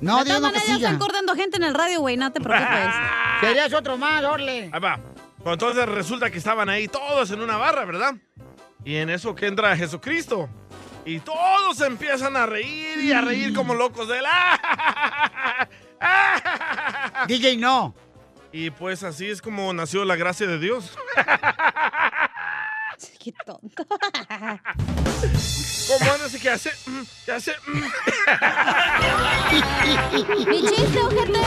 No, 0.02 0.20
de 0.20 0.26
Dios 0.26 0.42
no 0.42 0.48
maneras, 0.48 0.64
ya 0.66 0.74
castiga. 0.74 0.90
están 0.90 1.00
cortando 1.00 1.36
gente 1.36 1.58
en 1.58 1.64
el 1.64 1.74
radio, 1.74 2.00
güey, 2.02 2.18
no 2.18 2.32
te 2.32 2.42
preocupes. 2.42 2.94
Serías 3.42 3.72
otro 3.74 3.98
más, 3.98 4.24
Orle. 4.24 4.70
Ahí 4.74 4.80
va. 4.80 5.00
Bueno, 5.44 5.54
Entonces 5.54 5.86
resulta 5.88 6.30
que 6.32 6.38
estaban 6.38 6.70
ahí 6.70 6.88
todos 6.88 7.30
en 7.32 7.42
una 7.42 7.58
barra, 7.58 7.84
¿verdad? 7.84 8.14
Y 8.86 8.96
en 8.96 9.10
eso 9.10 9.36
que 9.36 9.48
entra 9.48 9.76
Jesucristo. 9.76 10.48
Y 11.06 11.20
todos 11.20 11.82
empiezan 11.82 12.38
a 12.38 12.46
reír 12.46 13.02
y 13.02 13.12
a 13.12 13.20
reír 13.20 13.54
como 13.54 13.76
locos 13.76 14.08
de 14.08 14.22
la. 14.22 15.68
DJ, 17.28 17.58
no. 17.58 17.94
Y 18.54 18.70
pues 18.70 19.04
así 19.04 19.30
es 19.30 19.42
como 19.42 19.74
nació 19.74 20.06
la 20.06 20.16
gracia 20.16 20.48
de 20.48 20.60
Dios. 20.60 20.98
Qué 23.22 23.34
tonto. 23.46 23.86
¿Cómo 25.88 26.12
anda 26.14 26.26
ese 26.26 26.40
que 26.40 26.50
hace? 26.50 26.72
Mm, 26.86 27.02
¿Qué 27.26 27.32
hace? 27.32 27.54
Mm. 27.68 27.84
¡Mi 30.50 30.62
chiste, 30.62 31.00
ojete! 31.00 31.40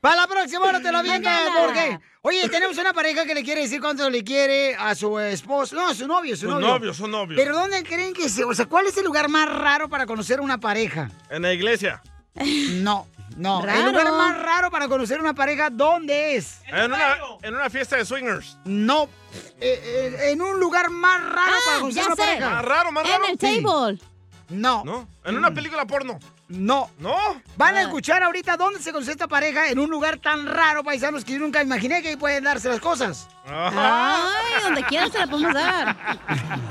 Para 0.00 0.16
la 0.16 0.26
próxima 0.26 0.64
hora 0.64 0.80
te 0.80 0.90
lo 0.92 0.98
avientas, 0.98 1.40
porque... 1.58 1.98
Oye, 2.22 2.48
tenemos 2.48 2.76
una 2.78 2.92
pareja 2.92 3.24
que 3.24 3.34
le 3.34 3.42
quiere 3.42 3.62
decir 3.62 3.80
cuánto 3.80 4.08
le 4.10 4.22
quiere 4.24 4.74
a 4.74 4.94
su 4.94 5.18
esposo. 5.18 5.76
No, 5.76 5.88
a 5.88 5.94
su 5.94 6.06
novio, 6.06 6.36
su 6.36 6.48
Son 6.48 6.60
novio. 6.60 6.92
son 6.92 7.10
novios. 7.10 7.40
Pero 7.40 7.56
¿dónde 7.56 7.82
creen 7.84 8.12
que 8.12 8.28
se... 8.28 8.44
O 8.44 8.52
sea, 8.54 8.66
¿cuál 8.66 8.86
es 8.86 8.96
el 8.98 9.04
lugar 9.04 9.28
más 9.28 9.48
raro 9.48 9.88
para 9.88 10.04
conocer 10.04 10.40
una 10.40 10.58
pareja? 10.58 11.10
En 11.30 11.42
la 11.42 11.52
iglesia. 11.52 12.02
No, 12.82 13.06
no. 13.36 13.60
El 13.60 13.66
Raro. 13.66 13.86
lugar 13.90 14.12
más 14.12 14.36
raro 14.42 14.70
para 14.70 14.88
conocer 14.88 15.20
una 15.20 15.32
pareja, 15.34 15.70
¿dónde 15.70 16.36
es? 16.36 16.60
En 16.66 16.92
una, 16.92 17.16
en 17.42 17.54
una 17.54 17.70
fiesta 17.70 17.96
de 17.96 18.04
swingers. 18.04 18.58
No. 18.64 19.08
Eh, 19.60 19.80
eh, 20.20 20.30
en 20.32 20.42
un 20.42 20.58
lugar 20.60 20.90
más 20.90 21.20
raro 21.22 21.52
para 21.64 21.76
Ah, 21.76 21.80
conocer 21.80 22.02
ya 22.02 22.06
una 22.06 22.16
sé. 22.16 22.22
pareja. 22.22 22.50
Más 22.50 22.64
raro, 22.64 22.92
más 22.92 23.08
raro. 23.08 23.24
En 23.24 23.30
el 23.30 23.38
Sí. 23.38 23.62
table. 23.62 23.98
No. 24.50 24.84
¿No? 24.84 25.08
En 25.24 25.36
una 25.36 25.52
película 25.52 25.86
porno. 25.86 26.18
No. 26.48 26.90
¿No? 26.98 27.16
Van 27.56 27.76
a 27.76 27.82
escuchar 27.82 28.22
ahorita 28.22 28.56
dónde 28.56 28.80
se 28.80 28.92
conoce 28.92 29.12
esta 29.12 29.28
pareja 29.28 29.68
en 29.68 29.78
un 29.78 29.90
lugar 29.90 30.18
tan 30.18 30.46
raro, 30.46 30.82
paisanos, 30.82 31.24
que 31.24 31.32
yo 31.32 31.38
nunca 31.38 31.62
imaginé 31.62 32.02
que 32.02 32.08
ahí 32.08 32.16
pueden 32.16 32.44
darse 32.44 32.68
las 32.68 32.80
cosas. 32.80 33.28
Ajá. 33.46 34.16
Ay, 34.16 34.62
donde 34.62 34.82
quieras 34.84 35.10
te 35.10 35.18
la 35.18 35.26
podemos 35.26 35.52
dar. 35.52 35.96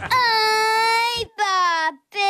¡Ay, 0.03 1.25
papel! 1.37 2.27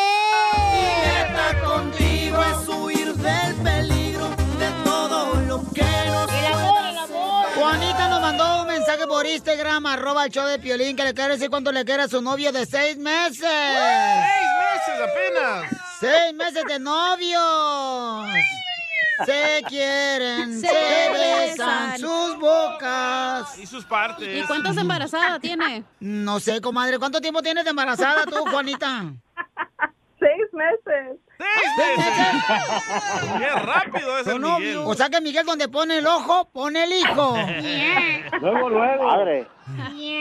contigo 1.64 2.44
es 2.44 2.68
huir 2.68 3.14
del 3.14 3.56
peligro 3.56 4.28
de 4.60 4.70
todo 4.84 5.36
lo 5.42 5.64
que 5.74 5.82
nos... 5.84 6.30
¡El 6.32 6.46
amor, 6.46 6.86
el 6.90 6.98
amor! 6.98 7.46
Juanita 7.56 8.10
nos 8.10 8.22
mandó 8.22 8.62
un 8.62 8.68
mensaje 8.68 9.08
por 9.08 9.26
Instagram, 9.26 9.86
arroba 9.86 10.26
el 10.26 10.32
show 10.32 10.46
de 10.46 10.60
Piolín, 10.60 10.96
que 10.96 11.04
le 11.04 11.14
quiere 11.14 11.34
decir 11.36 11.50
cuánto 11.50 11.72
le 11.72 11.86
quiere 11.86 12.04
a 12.04 12.08
su 12.08 12.22
novio 12.22 12.52
de 12.52 12.66
seis 12.66 12.98
meses. 12.98 13.40
¡Seis 13.40 14.48
meses 14.60 15.10
apenas! 15.10 15.77
¡Seis 16.00 16.34
meses 16.36 16.64
de 16.68 16.80
novios! 16.80 18.28
Se 19.26 19.64
quieren, 19.68 20.62
se, 20.62 20.68
Se 20.68 21.10
besan 21.12 21.90
besan. 21.92 22.00
sus 22.00 22.38
bocas. 22.40 23.58
Y 23.58 23.66
sus 23.66 23.84
partes. 23.84 24.44
¿Y 24.44 24.46
cuántas 24.46 24.78
embarazadas 24.78 25.40
tiene? 25.42 25.84
No 26.00 26.40
sé, 26.40 26.62
comadre, 26.62 27.00
¿cuánto 27.00 27.20
tiempo 27.20 27.42
tienes 27.42 27.64
de 27.64 27.72
embarazada 27.72 28.26
tú, 28.26 28.36
Juanita? 28.52 29.06
Seis 30.20 30.46
meses. 30.54 31.18
¡Qué 33.38 33.50
rápido 33.50 34.18
es 34.20 34.28
el 34.28 34.42
novio. 34.42 34.60
Miguel! 34.60 34.78
O 34.86 34.94
sea 34.96 35.10
que 35.10 35.22
Miguel 35.22 35.46
donde 35.46 35.68
pone 35.68 35.98
el 36.00 36.08
ojo, 36.08 36.50
pone 36.52 36.84
el 36.84 36.94
hijo. 36.94 37.38
Luego, 38.42 38.70
luego. 38.70 39.08
Padre. 39.08 39.48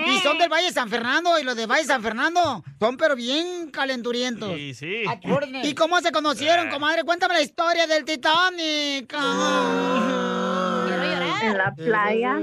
Y 0.07 0.19
son 0.21 0.39
del 0.39 0.49
Valle 0.49 0.67
de 0.67 0.73
San 0.73 0.89
Fernando 0.89 1.39
y 1.39 1.45
los 1.45 1.55
de 1.57 1.67
Valle 1.67 1.83
de 1.83 1.89
San 1.89 2.03
Fernando 2.03 2.65
son 2.81 2.97
pero 2.97 3.15
bien 3.15 3.71
calenturientos. 3.71 4.53
Sí, 4.55 4.75
sí. 4.75 5.05
¿Y 5.63 5.75
cómo 5.75 6.01
se 6.01 6.11
conocieron, 6.13 6.69
comadre? 6.71 7.05
Cuéntame 7.05 7.35
la 7.35 7.43
historia 7.43 7.87
del 7.87 8.05
Titanic. 8.05 9.07
Quiero 9.09 11.05
llorar. 11.05 11.45
En 11.45 11.59
la 11.59 11.73
playa. 11.77 12.37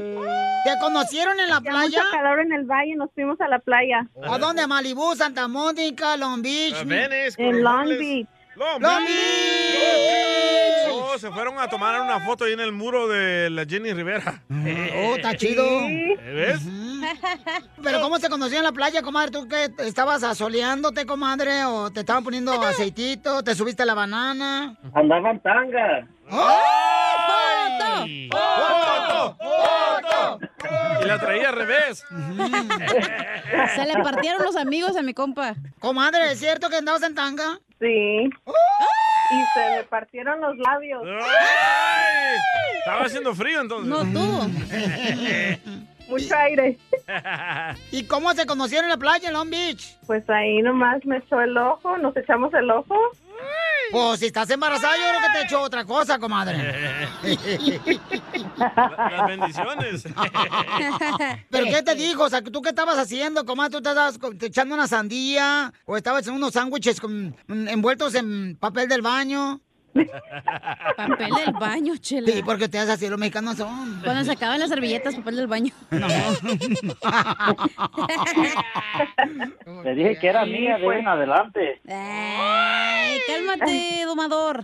¿Te 0.63 0.79
conocieron 0.79 1.37
en 1.41 1.49
la 1.49 1.57
Hacía 1.57 1.71
playa? 1.71 1.99
mucho 2.03 2.11
calor 2.11 2.39
en 2.39 2.53
el 2.53 2.63
valle, 2.65 2.95
nos 2.95 3.11
fuimos 3.13 3.39
a 3.41 3.49
la 3.49 3.59
playa. 3.59 4.07
¿A 4.23 4.37
dónde? 4.37 4.65
¿Malibú, 4.65 5.13
Santa 5.15 5.47
Mónica, 5.49 6.15
Long 6.15 6.41
Beach? 6.41 6.85
Venice, 6.85 7.35
En 7.37 7.61
Long. 7.63 7.89
Beach. 7.89 8.27
Long 8.55 8.81
Long 8.81 9.05
Beach. 9.05 9.15
Beach. 9.15 10.91
Oh, 10.91 11.17
se 11.17 11.31
fueron 11.31 11.59
a 11.59 11.67
tomar 11.67 11.99
una 12.01 12.19
foto 12.19 12.45
ahí 12.45 12.53
en 12.53 12.59
el 12.59 12.71
muro 12.71 13.07
de 13.07 13.49
la 13.49 13.65
Jenny 13.65 13.93
Rivera. 13.93 14.43
Oh, 14.49 15.15
está 15.15 15.35
chido. 15.35 15.63
¿Eh, 15.65 16.17
¿Ves? 16.33 16.61
Pero 17.81 18.01
¿cómo 18.01 18.17
se 18.19 18.29
conocieron 18.29 18.65
en 18.65 18.71
la 18.71 18.71
playa, 18.71 19.01
comadre? 19.01 19.31
¿Tú 19.31 19.47
qué? 19.47 19.71
¿Estabas 19.79 20.23
asoleándote, 20.23 21.05
comadre? 21.05 21.65
¿O 21.65 21.91
te 21.91 22.01
estaban 22.01 22.23
poniendo 22.23 22.51
aceitito? 22.63 23.43
¿Te 23.43 23.55
subiste 23.55 23.85
la 23.85 23.93
banana? 23.93 24.77
Andaban 24.93 25.39
tanga. 25.41 26.07
¡Ay! 26.29 28.29
¡Foto! 28.31 29.37
¡Foto! 29.37 30.39
Y 31.01 31.05
la 31.05 31.19
traía 31.19 31.49
al 31.49 31.55
revés. 31.55 32.03
Se 33.75 33.85
le 33.85 33.93
partieron 34.03 34.43
los 34.43 34.55
amigos 34.55 34.95
a 34.95 35.01
mi 35.01 35.13
compa. 35.13 35.55
Comadre, 35.79 36.31
¿es 36.31 36.39
cierto 36.39 36.69
que 36.69 36.77
andabas 36.77 37.03
en 37.03 37.15
tanga? 37.15 37.59
Sí. 37.83 38.29
Y 39.31 39.43
se 39.53 39.75
me 39.75 39.83
partieron 39.83 40.39
los 40.39 40.57
labios. 40.57 41.03
¡Ay! 41.05 42.37
Estaba 42.79 43.05
haciendo 43.05 43.35
frío 43.35 43.59
entonces. 43.61 43.89
No 43.89 43.99
tú. 44.05 44.49
Mucho 46.09 46.35
aire. 46.35 46.77
¿Y 47.91 48.05
cómo 48.05 48.33
se 48.33 48.45
conocieron 48.45 48.85
en 48.85 48.91
la 48.91 48.97
playa, 48.97 49.27
en 49.27 49.33
Long 49.33 49.49
Beach? 49.49 49.97
Pues 50.05 50.29
ahí 50.29 50.61
nomás 50.61 51.05
me 51.05 51.17
echó 51.17 51.41
el 51.41 51.57
ojo, 51.57 51.97
nos 51.97 52.15
echamos 52.15 52.53
el 52.53 52.69
ojo. 52.71 52.95
Pues 53.93 54.19
si 54.21 54.25
estás 54.25 54.49
embarazada, 54.49 54.97
yo 54.97 55.03
creo 55.07 55.21
que 55.21 55.27
te 55.33 55.37
he 55.39 55.43
hecho 55.45 55.61
otra 55.61 55.85
cosa, 55.85 56.17
comadre. 56.17 56.57
La- 58.57 59.09
Las 59.11 59.27
bendiciones. 59.27 60.03
¿Pero 61.49 61.65
qué 61.65 61.83
te 61.83 61.93
dijo? 61.95 62.23
O 62.23 62.29
sea, 62.29 62.41
¿tú 62.41 62.61
qué 62.63 62.69
estabas 62.69 62.97
haciendo, 62.97 63.45
comadre? 63.45 63.71
¿Tú 63.71 63.81
te 63.83 63.89
estabas 63.89 64.17
echando 64.41 64.73
una 64.75 64.87
sandía? 64.87 65.71
¿O 65.85 65.95
estabas 65.95 66.25
en 66.27 66.33
unos 66.33 66.53
sándwiches 66.53 66.99
envueltos 67.47 68.15
en 68.15 68.55
papel 68.59 68.89
del 68.89 69.03
baño? 69.03 69.61
Papel 70.97 71.29
del 71.45 71.53
baño, 71.53 71.95
chela. 71.97 72.31
Sí, 72.31 72.41
porque 72.43 72.67
te 72.67 72.79
haces 72.79 72.89
así, 72.91 73.07
los 73.09 73.19
mexicanos 73.19 73.57
son. 73.57 74.01
Cuando 74.03 74.23
se 74.23 74.31
acaban 74.31 74.59
las 74.59 74.69
servilletas, 74.69 75.15
papel 75.15 75.35
del 75.35 75.47
baño. 75.47 75.71
Le 79.83 79.95
dije 79.95 80.17
que 80.19 80.27
era 80.27 80.45
mía 80.45 80.77
de 80.77 80.99
en 80.99 81.07
adelante. 81.07 81.81
Ay, 81.87 83.19
cálmate, 83.27 84.03
domador. 84.05 84.61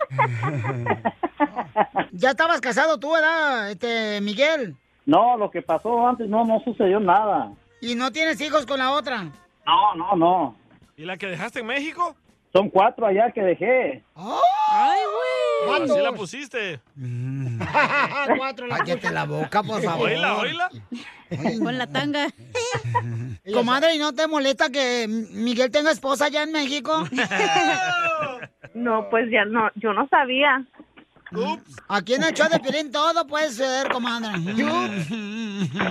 Ya 2.11 2.31
estabas 2.31 2.59
casado 2.61 2.99
tú, 2.99 3.11
¿verdad, 3.13 3.69
este, 3.71 4.19
Miguel? 4.21 4.75
No, 5.05 5.37
lo 5.37 5.51
que 5.51 5.61
pasó 5.61 6.07
antes 6.07 6.27
no, 6.27 6.43
no 6.45 6.59
sucedió 6.61 6.99
nada. 6.99 7.51
¿Y 7.81 7.93
no 7.95 8.11
tienes 8.11 8.39
hijos 8.41 8.65
con 8.65 8.79
la 8.79 8.91
otra? 8.91 9.23
No, 9.65 9.95
no, 9.95 10.15
no. 10.15 10.55
¿Y 10.97 11.05
la 11.05 11.17
que 11.17 11.27
dejaste 11.27 11.59
en 11.61 11.67
México? 11.67 12.15
Son 12.51 12.69
cuatro 12.69 13.05
allá 13.05 13.31
que 13.31 13.41
dejé. 13.41 14.03
¡Ay, 14.15 14.99
güey! 15.05 15.83
Así 15.83 16.01
la 16.01 16.11
pusiste. 16.13 16.79
Cuatro 18.37 18.65
la 18.65 18.77
Cállate 18.77 19.11
la 19.11 19.25
boca, 19.25 19.61
por 19.61 19.81
favor. 19.81 20.09
Oíla, 20.09 20.37
oíla. 20.37 20.69
Con 21.61 21.77
la 21.77 21.87
tanga. 21.87 22.27
Comadre, 23.53 23.95
¿y 23.95 23.99
no 23.99 24.13
te 24.13 24.27
molesta 24.27 24.69
que 24.69 25.07
Miguel 25.07 25.69
tenga 25.69 25.91
esposa 25.91 26.25
allá 26.25 26.43
en 26.43 26.51
México? 26.51 27.03
No, 28.75 29.09
pues 29.09 29.25
ya 29.31 29.45
no, 29.45 29.67
yo 29.75 29.93
no 29.93 30.07
sabía. 30.09 30.63
Aquí 31.87 32.13
en 32.13 32.23
el 32.23 32.33
show 32.33 32.47
de 32.49 32.59
Piolín 32.59 32.91
todo 32.91 33.25
puede 33.27 33.49
ser, 33.49 33.89
comadre. 33.91 34.29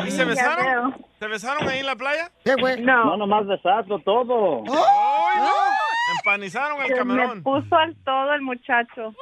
¿Y 0.06 0.10
se 0.12 0.24
besaron? 0.24 0.96
¿Se 1.18 1.26
besaron 1.26 1.68
ahí 1.68 1.80
en 1.80 1.86
la 1.86 1.96
playa? 1.96 2.30
¿Qué, 2.44 2.54
güey? 2.54 2.80
No, 2.80 3.16
nomás 3.16 3.46
besarlo 3.46 3.98
todo. 3.98 4.62
¡Ay, 4.68 5.42
no! 5.42 5.87
Empanizaron 6.28 6.82
el 6.82 6.88
Se 6.88 6.92
me 6.92 6.98
camarón. 6.98 7.42
puso 7.42 7.74
al 7.74 7.96
todo 8.04 8.34
el 8.34 8.42
muchacho. 8.42 9.14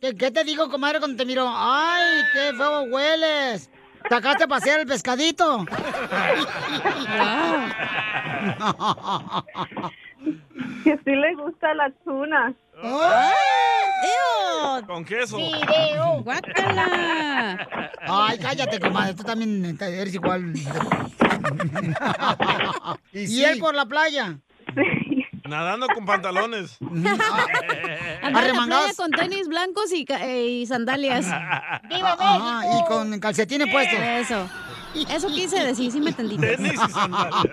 ¿Qué, 0.00 0.16
qué 0.16 0.30
te 0.30 0.42
digo, 0.42 0.70
comadre, 0.70 1.00
cuando 1.00 1.18
te 1.18 1.26
miro? 1.26 1.44
¡Ay, 1.46 2.22
qué 2.32 2.54
feo 2.56 2.84
hueles! 2.84 3.70
¿Sacaste 4.08 4.44
a 4.44 4.48
pasear 4.48 4.80
el 4.80 4.86
pescadito? 4.86 5.66
Que 10.84 10.96
sí 11.04 11.10
le 11.14 11.34
gusta 11.34 11.74
la 11.74 11.90
tuna. 12.04 12.54
Con 14.86 15.04
queso. 15.04 15.36
¡Video! 15.36 16.22
¡Guácala! 16.24 17.68
Ay, 18.00 18.38
cállate, 18.38 18.80
comadre, 18.80 19.14
tú 19.14 19.22
también 19.24 19.76
eres 19.80 20.14
igual. 20.14 20.54
¿Y 23.12 23.44
él 23.44 23.58
por 23.58 23.74
la 23.74 23.84
playa? 23.86 24.38
Nadando 25.48 25.86
con 25.88 26.04
pantalones. 26.04 26.76
Playa 28.20 28.92
con 28.96 29.10
tenis 29.10 29.48
blancos 29.48 29.92
y, 29.92 30.04
eh, 30.08 30.46
y 30.46 30.66
sandalias. 30.66 31.26
¡Viva 31.88 32.16
Ajá, 32.18 32.62
y 32.66 32.84
con 32.86 33.18
calcetines 33.18 33.68
puestos. 33.72 33.98
Eso. 33.98 34.48
Eso 35.10 35.28
quise 35.28 35.64
decir, 35.64 35.90
sí 35.92 36.00
me 36.00 36.10
entendiste. 36.10 36.56
Tenis 36.56 36.72
y 36.74 36.92
sandalias. 36.92 37.44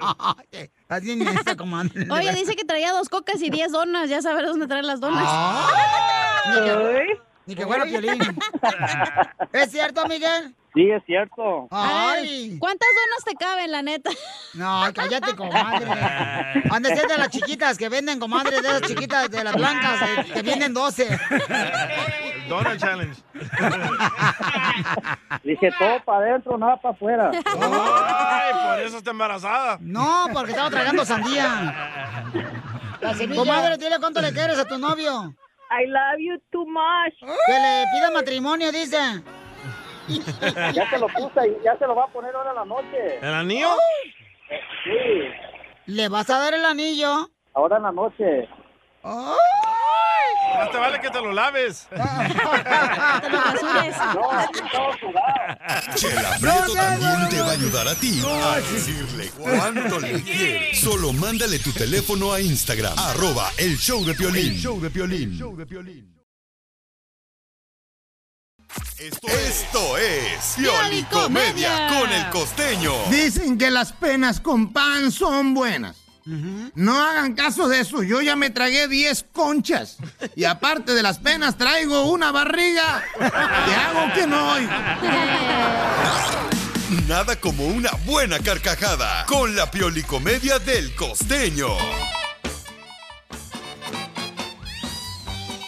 Esta, 1.40 1.56
comadre. 1.56 2.08
Oye, 2.10 2.34
dice 2.34 2.56
que 2.56 2.66
traía 2.66 2.92
dos 2.92 3.10
cocas 3.10 3.42
y 3.42 3.50
diez 3.50 3.72
donas. 3.72 4.10
Ya 4.10 4.22
sabes 4.22 4.46
dónde 4.46 4.68
traer 4.68 4.86
las 4.86 5.00
donas. 5.00 5.24
Ni 6.48 6.66
que, 6.66 7.20
ni 7.46 7.56
que 7.56 7.66
fuera 7.66 7.86
Piolín. 7.86 8.20
¿Es 9.54 9.72
cierto, 9.72 10.06
Miguel? 10.08 10.54
Sí, 10.74 10.92
es 10.92 11.04
cierto. 11.06 11.68
Ay. 11.72 12.35
¿Cuántas 13.36 13.36
donas 13.36 13.38
te 13.38 13.46
caben, 13.46 13.72
la 13.72 13.82
neta? 13.82 14.10
No, 14.54 14.84
cállate, 14.94 15.36
comadre. 15.36 15.88
Han 16.72 16.82
de 16.82 16.96
ser 16.96 17.08
de 17.08 17.18
las 17.18 17.30
chiquitas 17.30 17.78
que 17.78 17.90
venden, 17.90 18.20
comadre, 18.20 18.62
de 18.62 18.68
esas 18.68 18.82
chiquitas, 18.82 19.30
de 19.30 19.44
las 19.44 19.54
blancas, 19.54 20.02
eh, 20.02 20.26
que 20.34 20.42
vienen 20.42 20.74
12. 20.74 21.08
El 21.08 22.50
Donald 22.50 22.80
Challenge. 22.80 23.22
Dije 25.44 25.70
todo 25.78 26.04
para 26.06 26.26
adentro, 26.26 26.58
nada 26.58 26.78
para 26.78 26.94
afuera. 26.96 27.32
Ay, 27.34 28.54
por 28.66 28.80
eso 28.86 28.98
está 28.98 29.12
embarazada. 29.12 29.78
No, 29.82 30.28
porque 30.34 30.52
estaba 30.52 30.70
tragando 30.70 31.06
sandía. 31.06 32.32
Comadre, 33.36 33.78
dile 33.78 34.00
cuánto 34.00 34.22
le 34.22 34.32
quieres 34.32 34.58
a 34.58 34.66
tu 34.66 34.78
novio. 34.78 35.36
I 35.72 35.86
love 35.88 36.20
you 36.20 36.40
too 36.52 36.66
much. 36.66 37.14
Que 37.20 37.54
le 37.54 37.86
pida 37.92 38.12
matrimonio, 38.12 38.72
dice. 38.72 39.24
Ya 40.08 40.90
se 40.90 40.98
lo 41.00 41.08
puse 41.08 41.48
y 41.50 41.64
ya 41.64 41.78
se 41.78 41.86
lo 41.88 41.96
va 41.96 42.04
a 42.06 42.08
poner 42.08 42.36
ahora 42.36 42.52
en 42.52 42.56
la 42.58 42.66
noche. 42.66 43.18
¿El 43.22 43.34
anillo? 43.34 43.70
Sí, 44.84 44.92
¿Le 45.88 46.10
vas 46.10 46.30
a 46.30 46.40
dar 46.40 46.54
el 46.54 46.66
anillo? 46.66 47.30
ahora 47.54 47.78
en 47.78 47.84
la 47.84 47.92
noche. 47.92 48.48
Más 49.04 50.72
te 50.72 50.78
vale 50.78 51.00
que 51.02 51.10
te 51.10 51.22
lo 51.22 51.32
laves. 51.34 51.88
Te 51.92 51.98
lo 53.30 53.42
rasures. 53.42 53.96
Chela 55.96 56.38
Prieto 56.40 56.74
también 56.74 57.30
te 57.30 57.42
va 57.42 57.48
a 57.48 57.52
ayudar 57.52 57.88
a 57.88 57.96
ti 57.96 58.22
a 58.26 58.56
decirle 58.58 59.30
cuánto 59.38 60.00
le 60.00 60.22
quieres. 60.24 60.80
Solo 60.80 61.12
mándale 61.14 61.60
tu 61.60 61.72
teléfono 61.72 62.32
a 62.34 62.40
Instagram, 62.42 62.98
arroba 62.98 63.50
el 63.58 63.78
show 63.78 64.04
de 64.06 64.14
Piolín. 64.16 64.54
El 64.54 64.58
show 64.60 64.80
de 64.80 64.90
Piolín. 64.90 66.15
Esto, 68.98 69.28
esto 69.28 69.98
es 69.98 70.56
Pioli 70.58 71.04
Comedia 71.04 71.88
con 71.88 72.12
el 72.12 72.30
costeño. 72.30 72.94
Dicen 73.10 73.58
que 73.58 73.70
las 73.70 73.92
penas 73.92 74.40
con 74.40 74.74
pan 74.74 75.12
son 75.12 75.54
buenas. 75.54 75.98
No 76.26 77.04
hagan 77.04 77.36
caso 77.36 77.68
de 77.68 77.82
eso, 77.82 78.02
yo 78.02 78.20
ya 78.20 78.36
me 78.36 78.50
tragué 78.50 78.88
10 78.88 79.28
conchas. 79.32 79.98
Y 80.36 80.46
aparte 80.46 80.96
de 80.96 81.04
las 81.04 81.20
penas 81.20 81.56
traigo 81.56 82.10
una 82.10 82.32
barriga 82.32 83.04
que 83.18 83.76
hago 83.76 84.12
que 84.16 84.26
no 84.26 84.54
oigo. 84.54 84.72
Nada 87.08 87.40
como 87.40 87.68
una 87.68 87.92
buena 88.06 88.40
carcajada 88.40 89.26
con 89.28 89.56
la 89.56 89.70
Pioli 89.70 90.02
Comedia 90.02 90.58
del 90.58 90.96
costeño. 90.96 91.68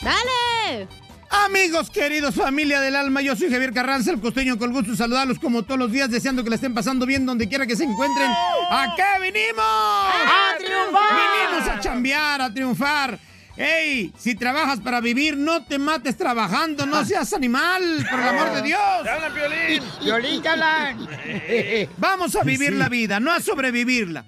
¡Dale! 0.02 0.88
Amigos 1.30 1.90
queridos, 1.90 2.36
familia 2.36 2.80
del 2.80 2.96
alma, 2.96 3.22
yo 3.22 3.36
soy 3.36 3.50
Javier 3.52 3.74
Carranza, 3.74 4.12
el 4.12 4.22
costeño, 4.22 4.58
con 4.58 4.72
gusto 4.72 4.96
saludarlos 4.96 5.40
como 5.40 5.64
todos 5.64 5.80
los 5.80 5.92
días, 5.92 6.10
deseando 6.10 6.44
que 6.44 6.50
la 6.50 6.56
estén 6.56 6.74
pasando 6.74 7.06
bien 7.06 7.26
donde 7.26 7.48
quiera 7.50 7.66
que 7.68 7.76
se 7.76 7.84
encuentren. 7.84 8.30
¿A 8.30 8.94
qué 8.96 9.22
vinimos? 9.22 9.64
¡A 9.64 10.58
triunfar! 10.58 11.10
Vinimos 11.12 11.70
a 11.70 11.80
chambear, 11.80 12.42
a 12.42 12.54
triunfar. 12.54 13.20
¡Ey! 13.58 14.14
Si 14.18 14.36
trabajas 14.36 14.80
para 14.80 15.02
vivir, 15.02 15.36
no 15.36 15.66
te 15.66 15.80
mates 15.80 16.16
trabajando, 16.16 16.86
no 16.86 17.04
seas 17.04 17.34
animal, 17.34 18.06
por 18.10 18.20
el 18.20 18.28
amor 18.28 18.54
de 18.54 18.62
Dios. 18.62 19.04
¡Te 19.04 19.10
hablan, 19.10 19.34
Piolín! 19.34 19.84
Piolín, 20.00 20.42
te 20.42 20.50
hablan. 20.50 21.10
Vamos 21.98 22.36
a 22.36 22.44
vivir 22.44 22.74
la 22.74 22.88
vida, 22.88 23.20
no 23.20 23.34
a 23.34 23.42
sobrevivirla. 23.42 24.26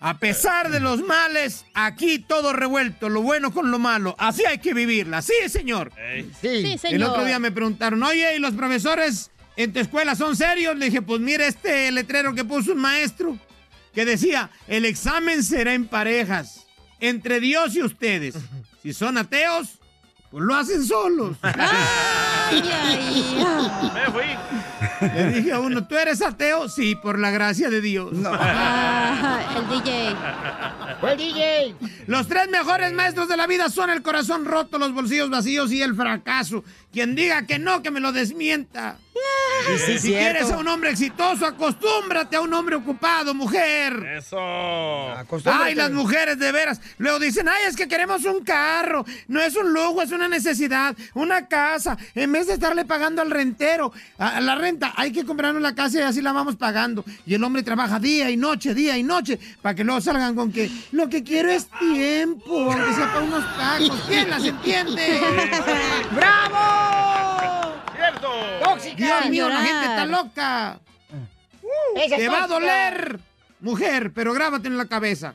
A 0.00 0.18
pesar 0.18 0.70
de 0.70 0.78
los 0.78 1.02
males, 1.02 1.64
aquí 1.74 2.20
todo 2.20 2.52
revuelto, 2.52 3.08
lo 3.08 3.20
bueno 3.20 3.52
con 3.52 3.72
lo 3.72 3.80
malo. 3.80 4.14
Así 4.18 4.44
hay 4.44 4.58
que 4.58 4.72
vivirla, 4.72 5.22
sí, 5.22 5.32
señor. 5.48 5.92
Sí, 6.40 6.78
señor. 6.78 6.94
El 6.94 7.02
otro 7.02 7.24
día 7.24 7.40
me 7.40 7.50
preguntaron, 7.50 8.02
oye, 8.04 8.36
¿y 8.36 8.38
los 8.38 8.54
profesores 8.54 9.32
en 9.56 9.72
tu 9.72 9.80
escuela 9.80 10.14
son 10.14 10.36
serios? 10.36 10.76
Le 10.76 10.86
dije, 10.86 11.02
pues 11.02 11.20
mire 11.20 11.48
este 11.48 11.90
letrero 11.90 12.32
que 12.32 12.44
puso 12.44 12.72
un 12.72 12.78
maestro, 12.78 13.36
que 13.92 14.04
decía, 14.04 14.50
el 14.68 14.84
examen 14.84 15.42
será 15.42 15.74
en 15.74 15.88
parejas, 15.88 16.66
entre 17.00 17.40
Dios 17.40 17.74
y 17.74 17.82
ustedes. 17.82 18.36
Si 18.82 18.92
son 18.92 19.18
ateos, 19.18 19.77
pues 20.30 20.44
lo 20.44 20.54
hacen 20.54 20.84
solos. 20.84 21.36
Ay, 21.42 21.54
ay, 22.72 23.44
ay. 23.46 23.90
Me 23.94 24.12
fui. 24.12 25.08
Le 25.14 25.30
dije 25.32 25.52
a 25.52 25.60
uno, 25.60 25.86
¿tú 25.86 25.96
eres 25.96 26.20
ateo? 26.22 26.68
Sí, 26.68 26.94
por 26.96 27.18
la 27.18 27.30
gracia 27.30 27.70
de 27.70 27.80
Dios. 27.80 28.10
Ah, 28.26 29.40
el 29.56 29.68
DJ. 29.68 30.16
¡Fue 31.00 31.12
el 31.12 31.18
DJ! 31.18 31.74
Los 32.06 32.26
tres 32.26 32.48
mejores 32.50 32.92
maestros 32.92 33.28
de 33.28 33.36
la 33.36 33.46
vida 33.46 33.68
son 33.68 33.90
el 33.90 34.02
corazón 34.02 34.44
roto, 34.44 34.78
los 34.78 34.92
bolsillos 34.92 35.30
vacíos 35.30 35.70
y 35.70 35.80
el 35.82 35.94
fracaso. 35.94 36.64
Quien 36.98 37.14
diga 37.14 37.46
que 37.46 37.60
no, 37.60 37.80
que 37.80 37.92
me 37.92 38.00
lo 38.00 38.10
desmienta. 38.10 38.98
Sí, 39.66 39.78
si 39.78 39.98
cierto. 39.98 40.18
quieres 40.18 40.50
a 40.50 40.58
un 40.58 40.66
hombre 40.68 40.90
exitoso, 40.90 41.46
acostúmbrate 41.46 42.36
a 42.36 42.40
un 42.40 42.52
hombre 42.54 42.76
ocupado, 42.76 43.34
mujer. 43.34 43.92
Eso. 44.16 44.38
Ay, 45.44 45.74
las 45.74 45.90
mujeres 45.92 46.38
de 46.38 46.50
veras. 46.50 46.80
Luego 46.96 47.18
dicen, 47.18 47.48
ay, 47.48 47.64
es 47.68 47.76
que 47.76 47.86
queremos 47.86 48.24
un 48.24 48.42
carro. 48.42 49.04
No 49.28 49.40
es 49.40 49.54
un 49.56 49.72
lujo, 49.72 50.02
es 50.02 50.10
una 50.10 50.26
necesidad. 50.26 50.96
Una 51.14 51.46
casa. 51.46 51.96
En 52.14 52.32
vez 52.32 52.46
de 52.46 52.54
estarle 52.54 52.84
pagando 52.84 53.22
al 53.22 53.30
rentero, 53.30 53.92
a 54.18 54.38
a 54.38 54.40
la 54.40 54.54
renta, 54.54 54.92
hay 54.96 55.12
que 55.12 55.24
comprarnos 55.24 55.62
la 55.62 55.74
casa 55.74 55.98
y 55.98 56.02
así 56.02 56.20
la 56.20 56.32
vamos 56.32 56.56
pagando. 56.56 57.04
Y 57.26 57.34
el 57.34 57.44
hombre 57.44 57.62
trabaja 57.62 58.00
día 58.00 58.30
y 58.30 58.36
noche, 58.36 58.74
día 58.74 58.96
y 58.96 59.02
noche, 59.02 59.38
para 59.62 59.74
que 59.74 59.84
luego 59.84 60.00
salgan 60.00 60.34
con 60.34 60.50
que 60.52 60.70
lo 60.92 61.08
que 61.08 61.22
quiero 61.22 61.50
es 61.50 61.68
tiempo, 61.78 62.72
aunque 62.72 62.94
sea 62.94 63.06
para 63.12 63.24
unos 63.24 63.56
tacos. 63.56 64.02
¿Quién 64.08 64.30
las 64.30 64.44
entiende? 64.44 65.20
¡Bravo! 66.12 66.87
Dios 68.96 69.30
mío, 69.30 69.48
la 69.48 69.60
gente 69.62 69.86
está 69.86 70.06
loca. 70.06 70.80
Esa 71.96 72.14
es 72.16 72.20
Te 72.20 72.28
va 72.28 72.44
a 72.44 72.46
doler, 72.46 73.20
mujer, 73.60 74.12
pero 74.12 74.32
grábate 74.32 74.68
en 74.68 74.76
la 74.76 74.86
cabeza. 74.86 75.34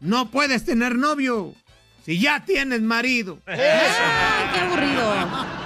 No 0.00 0.30
puedes 0.30 0.64
tener 0.64 0.96
novio 0.96 1.54
si 2.04 2.18
ya 2.18 2.44
tienes 2.44 2.80
marido. 2.82 3.38
Ay, 3.46 3.58
qué 4.52 4.60
aburrido. 4.60 5.12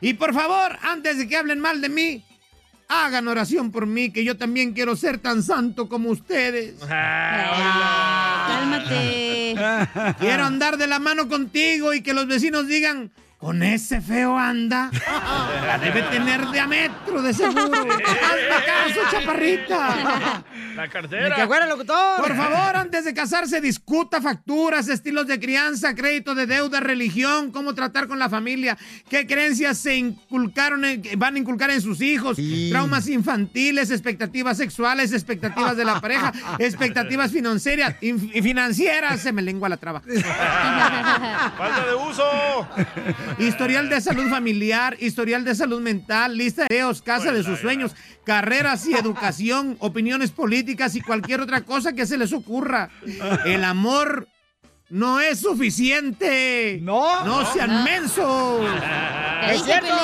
Y 0.00 0.14
por 0.14 0.32
favor, 0.32 0.78
antes 0.82 1.18
de 1.18 1.26
que 1.28 1.36
hablen 1.36 1.58
mal 1.58 1.80
de 1.80 1.88
mí, 1.88 2.24
hagan 2.88 3.26
oración 3.28 3.70
por 3.70 3.86
mí, 3.86 4.10
que 4.10 4.24
yo 4.24 4.36
también 4.36 4.72
quiero 4.72 4.96
ser 4.96 5.18
tan 5.18 5.42
santo 5.42 5.88
como 5.88 6.10
ustedes. 6.10 6.76
Cálmate. 8.48 9.56
Quiero 10.18 10.44
andar 10.44 10.76
de 10.76 10.86
la 10.86 10.98
mano 10.98 11.28
contigo 11.28 11.92
y 11.92 12.02
que 12.02 12.14
los 12.14 12.26
vecinos 12.26 12.66
digan, 12.66 13.10
con 13.38 13.62
ese 13.62 14.00
feo 14.00 14.36
anda. 14.36 14.90
La 15.66 15.78
debe 15.82 16.02
tener 16.02 16.50
diámetro 16.50 17.22
de 17.22 17.32
seguro. 17.32 17.62
Hazme 17.66 18.64
caso, 18.66 19.00
chaparrita. 19.10 20.42
La 20.74 20.88
cartera. 20.88 21.34
¡Que 21.36 21.46
fuera 21.46 21.66
locutor! 21.66 22.20
Por 22.20 22.36
favor, 22.36 22.76
antes 22.76 23.04
de 23.04 23.14
casarse, 23.14 23.60
discuta 23.60 24.20
facturas, 24.20 24.88
estilos 24.88 25.26
de 25.26 25.38
crianza, 25.38 25.94
crédito 25.94 26.34
de 26.34 26.46
deuda, 26.46 26.80
religión, 26.80 27.50
cómo 27.52 27.74
tratar 27.74 28.08
con 28.08 28.18
la 28.18 28.28
familia, 28.28 28.76
qué 29.08 29.26
creencias 29.26 29.78
se 29.78 29.96
inculcaron, 29.96 30.84
en- 30.84 31.02
van 31.16 31.36
a 31.36 31.38
inculcar 31.38 31.70
en 31.70 31.80
sus 31.80 32.00
hijos, 32.00 32.38
traumas 32.70 33.08
infantiles, 33.08 33.90
expectativas 33.90 34.56
sexuales, 34.56 35.12
expectativas 35.12 35.76
de 35.76 35.84
la 35.84 36.00
pareja, 36.00 36.32
expectativas 36.58 37.30
financieras, 37.32 37.94
in- 38.00 38.30
y 38.34 38.42
financieras, 38.42 39.20
se 39.20 39.32
me 39.32 39.42
lengua 39.42 39.68
la 39.68 39.76
traba. 39.76 40.00
Falta 40.00 41.86
de 41.86 41.94
uso. 41.94 42.68
Historial 43.38 43.88
de 43.88 44.00
salud 44.00 44.28
familiar, 44.28 44.96
historial 45.00 45.44
de 45.44 45.54
salud 45.54 45.80
mental, 45.80 46.36
lista 46.36 46.62
de 46.62 46.68
deseos, 46.70 47.02
casa 47.02 47.32
de 47.32 47.42
sus 47.42 47.58
sueños, 47.58 47.94
carreras 48.24 48.86
y 48.86 48.94
educación, 48.94 49.76
opiniones 49.80 50.30
políticas 50.30 50.94
y 50.94 51.00
cualquier 51.00 51.40
otra 51.40 51.62
cosa 51.62 51.92
que 51.92 52.06
se 52.06 52.18
les 52.18 52.32
ocurra. 52.32 52.90
El 53.44 53.64
amor 53.64 54.28
no 54.88 55.20
es 55.20 55.40
suficiente. 55.40 56.78
No. 56.82 57.24
No 57.24 57.52
sean 57.52 57.84
mensos. 57.84 58.66
¡Es 59.50 59.62
cierto! 59.62 59.94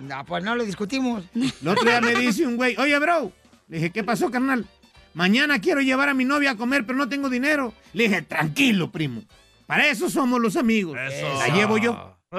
No, 0.00 0.24
pues 0.24 0.44
no 0.44 0.54
lo 0.54 0.64
discutimos. 0.64 1.24
El 1.34 1.68
otro 1.68 1.84
día 1.84 2.00
me 2.00 2.14
dice 2.14 2.46
un 2.46 2.56
güey, 2.56 2.76
oye, 2.76 2.98
bro. 2.98 3.32
Le 3.68 3.76
dije, 3.78 3.90
¿qué 3.90 4.04
pasó, 4.04 4.30
carnal? 4.30 4.66
Mañana 5.14 5.60
quiero 5.60 5.80
llevar 5.80 6.08
a 6.08 6.14
mi 6.14 6.24
novia 6.24 6.52
a 6.52 6.56
comer, 6.56 6.86
pero 6.86 6.98
no 6.98 7.08
tengo 7.08 7.28
dinero. 7.28 7.74
Le 7.92 8.04
dije, 8.04 8.22
tranquilo, 8.22 8.90
primo. 8.90 9.22
Para 9.66 9.86
eso 9.88 10.10
somos 10.10 10.40
los 10.40 10.56
amigos. 10.56 10.96
La 10.96 11.48
llevo 11.48 11.78
yo. 11.78 12.11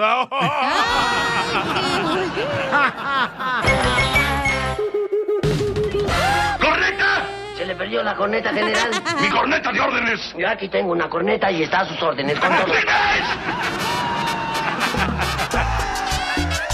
¡Corneta! 6.60 7.28
Se 7.56 7.64
le 7.64 7.76
perdió 7.76 8.02
la 8.02 8.16
corneta, 8.16 8.52
general. 8.52 8.90
¡Mi 9.22 9.30
corneta 9.30 9.72
de 9.72 9.80
órdenes! 9.80 10.34
Yo 10.36 10.50
aquí 10.50 10.68
tengo 10.68 10.94
una 10.94 11.08
corneta 11.08 11.52
y 11.52 11.62
está 11.62 11.82
a 11.82 11.86
sus 11.86 12.02
órdenes 12.02 12.40
con 12.40 12.50
todo. 12.50 12.74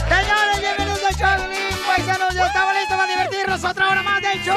Señores, 0.08 0.62
bienvenidos 0.62 1.04
al 1.04 1.16
show 1.16 1.28
paisanos. 1.86 2.34
Ya 2.34 2.46
estamos 2.46 2.74
listos 2.74 2.98
para 2.98 3.08
divertirnos 3.10 3.66
otra 3.66 3.90
hora 3.90 4.02
más 4.02 4.22
del 4.22 4.42
show. 4.44 4.56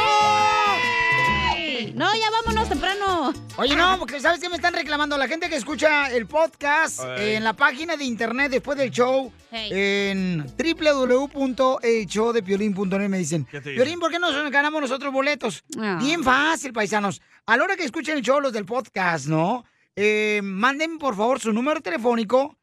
No, 2.03 2.13
ya 2.17 2.31
vámonos 2.33 2.69
temprano. 2.69 3.33
Oye, 3.59 3.77
no, 3.77 3.97
porque 3.97 4.19
¿sabes 4.19 4.41
qué 4.41 4.49
me 4.49 4.57
están 4.57 4.75
reclamando? 4.75 5.17
La 5.17 5.29
gente 5.29 5.49
que 5.49 5.55
escucha 5.55 6.11
el 6.11 6.27
podcast 6.27 6.99
Ay. 6.99 7.37
en 7.37 7.45
la 7.45 7.53
página 7.53 7.97
de 7.97 8.03
internet 8.05 8.51
después 8.51 8.77
del 8.77 8.91
show, 8.91 9.33
Hey. 9.53 9.69
en 9.73 10.45
www.elshowdepiolín.net 10.59 13.09
me 13.09 13.19
dicen, 13.19 13.45
¿Qué 13.45 13.61
te 13.61 13.71
dicen? 13.71 13.85
Piolín, 13.85 14.01
¿por 14.01 14.11
qué 14.11 14.19
no 14.19 14.33
nos 14.33 14.51
ganamos 14.51 14.81
nosotros 14.81 15.13
boletos? 15.13 15.63
Ah. 15.79 15.99
Bien 16.01 16.25
fácil, 16.25 16.73
paisanos. 16.73 17.23
A 17.47 17.57
la 17.57 17.63
hora 17.63 17.77
que 17.77 17.85
escuchen 17.85 18.17
el 18.17 18.23
show, 18.25 18.41
los 18.41 18.53
del 18.53 18.67
podcast, 18.67 19.27
¿no? 19.27 19.65
Eh, 19.95 20.41
manden, 20.43 20.99
por 20.99 21.15
favor, 21.15 21.39
su 21.39 21.53
número 21.53 21.81
telefónico 21.83 22.57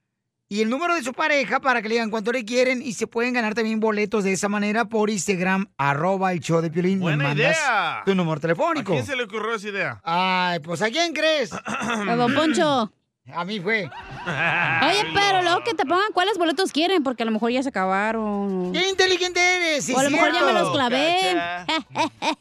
y 0.51 0.61
el 0.61 0.69
número 0.69 0.95
de 0.95 1.03
su 1.03 1.13
pareja 1.13 1.59
para 1.59 1.81
que 1.81 1.87
le 1.89 1.95
digan 1.95 2.09
cuánto 2.09 2.31
le 2.31 2.43
quieren 2.43 2.81
y 2.81 2.93
se 2.93 3.05
pueden 3.05 3.33
ganar 3.35 3.53
también 3.53 3.79
boletos 3.79 4.23
de 4.23 4.33
esa 4.33 4.49
manera 4.49 4.85
por 4.85 5.09
Instagram, 5.11 5.67
arroba 5.77 6.33
el 6.33 6.39
show 6.39 6.59
de 6.59 6.71
Piolín. 6.71 6.97
Me 6.97 7.03
Buena 7.03 7.23
mandas 7.25 7.55
idea. 7.55 8.01
Tu 8.03 8.15
número 8.15 8.37
¿A 8.37 8.41
telefónico. 8.41 8.91
quién 8.93 9.05
se 9.05 9.15
le 9.15 9.23
ocurrió 9.23 9.53
esa 9.55 9.69
idea? 9.69 10.01
Ay, 10.03 10.59
pues 10.59 10.81
¿a 10.81 10.89
quién 10.89 11.13
crees? 11.13 11.51
A 11.53 12.15
don 12.15 12.33
Poncho. 12.33 12.91
A 13.35 13.45
mí 13.45 13.59
fue. 13.59 13.83
Oye, 13.83 15.05
pero 15.13 15.41
luego 15.41 15.63
que 15.63 15.73
te 15.73 15.85
pongan 15.85 16.11
cuáles 16.13 16.37
boletos 16.37 16.71
quieren, 16.71 17.03
porque 17.03 17.23
a 17.23 17.25
lo 17.25 17.31
mejor 17.31 17.51
ya 17.51 17.63
se 17.63 17.69
acabaron. 17.69 18.71
¡Qué 18.73 18.89
inteligente 18.89 19.39
eres! 19.39 19.85
sí, 19.85 19.93
o 19.93 19.99
a 19.99 20.03
lo 20.03 20.09
mejor 20.09 20.33
ya 20.33 20.43
me 20.43 20.53
los 20.53 20.71
clavé. 20.71 21.35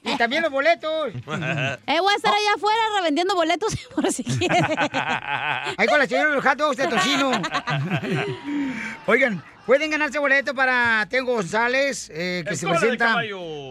Y 0.04 0.16
también 0.16 0.42
los 0.42 0.52
boletos. 0.52 1.12
Eh, 1.86 2.00
voy 2.00 2.12
a 2.12 2.16
estar 2.16 2.32
allá 2.32 2.54
afuera 2.56 2.78
revendiendo 2.96 3.34
boletos 3.34 3.74
por 3.94 4.12
si 4.12 4.22
quieren. 4.22 4.64
Ahí 5.76 5.86
con 5.88 5.98
la 5.98 6.06
señora 6.06 6.30
de 6.30 6.34
los 6.36 6.44
hot 6.44 6.58
dogs 6.58 6.76
de 6.76 6.86
tocino. 6.86 7.30
Oigan, 9.06 9.42
pueden 9.66 9.90
ganarse 9.90 10.18
boleto 10.18 10.54
para 10.54 11.06
Tengo 11.08 11.34
González, 11.34 12.10
eh, 12.12 12.44
que 12.46 12.56
se 12.56 12.66
presenta 12.66 13.16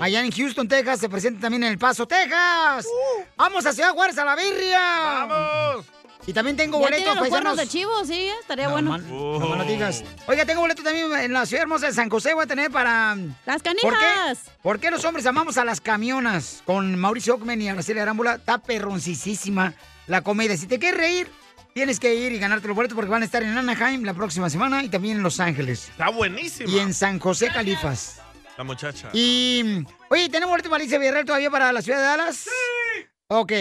allá 0.01 0.21
en 0.21 0.31
Houston, 0.31 0.67
Texas. 0.67 0.99
Se 0.99 1.09
presenta 1.09 1.41
también 1.41 1.63
en 1.63 1.71
El 1.71 1.77
Paso, 1.77 2.07
Texas. 2.07 2.85
Uh. 2.85 3.23
¡Vamos 3.35 3.65
a 3.65 3.73
Ciudad 3.73 3.91
Juárez 3.91 4.17
a 4.17 4.25
la 4.25 4.35
birria! 4.35 4.79
¡Vamos! 5.27 5.85
Y 6.27 6.33
también 6.33 6.57
tengo 6.57 6.77
boletos, 6.77 6.97
tiene 7.03 7.19
los 7.21 7.29
cuernos 7.29 7.55
paisanos. 7.55 7.57
de 7.57 7.67
chivo, 7.79 8.05
sí, 8.05 8.29
estaría 8.41 8.65
No, 8.65 8.71
bueno. 8.73 8.91
man, 8.91 9.09
no 9.09 9.39
me 9.49 9.55
lo 9.57 9.63
digas. 9.63 10.03
Oiga, 10.27 10.45
tengo 10.45 10.59
boleto 10.61 10.83
también 10.83 11.11
en 11.13 11.31
la 11.33 11.45
ciudad 11.45 11.61
hermosa 11.63 11.87
de 11.87 11.93
San 11.93 12.09
José. 12.09 12.33
Voy 12.33 12.43
a 12.43 12.47
tener 12.47 12.69
para. 12.69 13.15
¡Las 13.45 13.61
¿Por 13.63 13.73
qué? 13.73 13.81
canijas! 13.81 14.39
¿Por 14.61 14.79
qué 14.79 14.91
los 14.91 15.03
hombres 15.05 15.25
amamos 15.25 15.57
a 15.57 15.63
las 15.63 15.79
camionas? 15.81 16.61
Con 16.65 16.99
Mauricio 16.99 17.35
Ockman 17.35 17.61
y 17.61 17.69
Araceli 17.69 17.99
Arámbula. 18.01 18.35
Está 18.35 18.57
perroncisísima 18.57 19.73
la 20.07 20.21
comedia. 20.21 20.57
Si 20.57 20.67
te 20.67 20.79
quieres 20.79 20.99
reír, 20.99 21.31
tienes 21.73 21.97
que 21.99 22.13
ir 22.13 22.33
y 22.33 22.39
ganarte 22.39 22.67
los 22.67 22.75
boletos 22.75 22.95
porque 22.95 23.09
van 23.09 23.21
a 23.21 23.25
estar 23.25 23.41
en 23.41 23.57
Anaheim 23.57 24.03
la 24.03 24.13
próxima 24.13 24.49
semana 24.49 24.83
y 24.83 24.89
también 24.89 25.15
en 25.17 25.23
Los 25.23 25.39
Ángeles. 25.39 25.87
Está 25.89 26.09
buenísima. 26.09 26.69
Y 26.69 26.79
en 26.79 26.93
San 26.93 27.19
José, 27.19 27.47
Califas. 27.53 28.19
La 28.57 28.65
muchacha. 28.65 29.11
Y. 29.13 29.85
Oye, 30.09 30.27
¿tenemos 30.27 30.51
boleto 30.51 30.69
para 30.69 30.81
Alicia 30.81 30.99
Villarreal 30.99 31.23
todavía 31.25 31.49
para 31.49 31.71
la 31.71 31.81
ciudad 31.81 31.99
de 31.99 32.03
Dallas? 32.05 32.35
Sí. 32.35 33.05
Ok. 33.29 33.53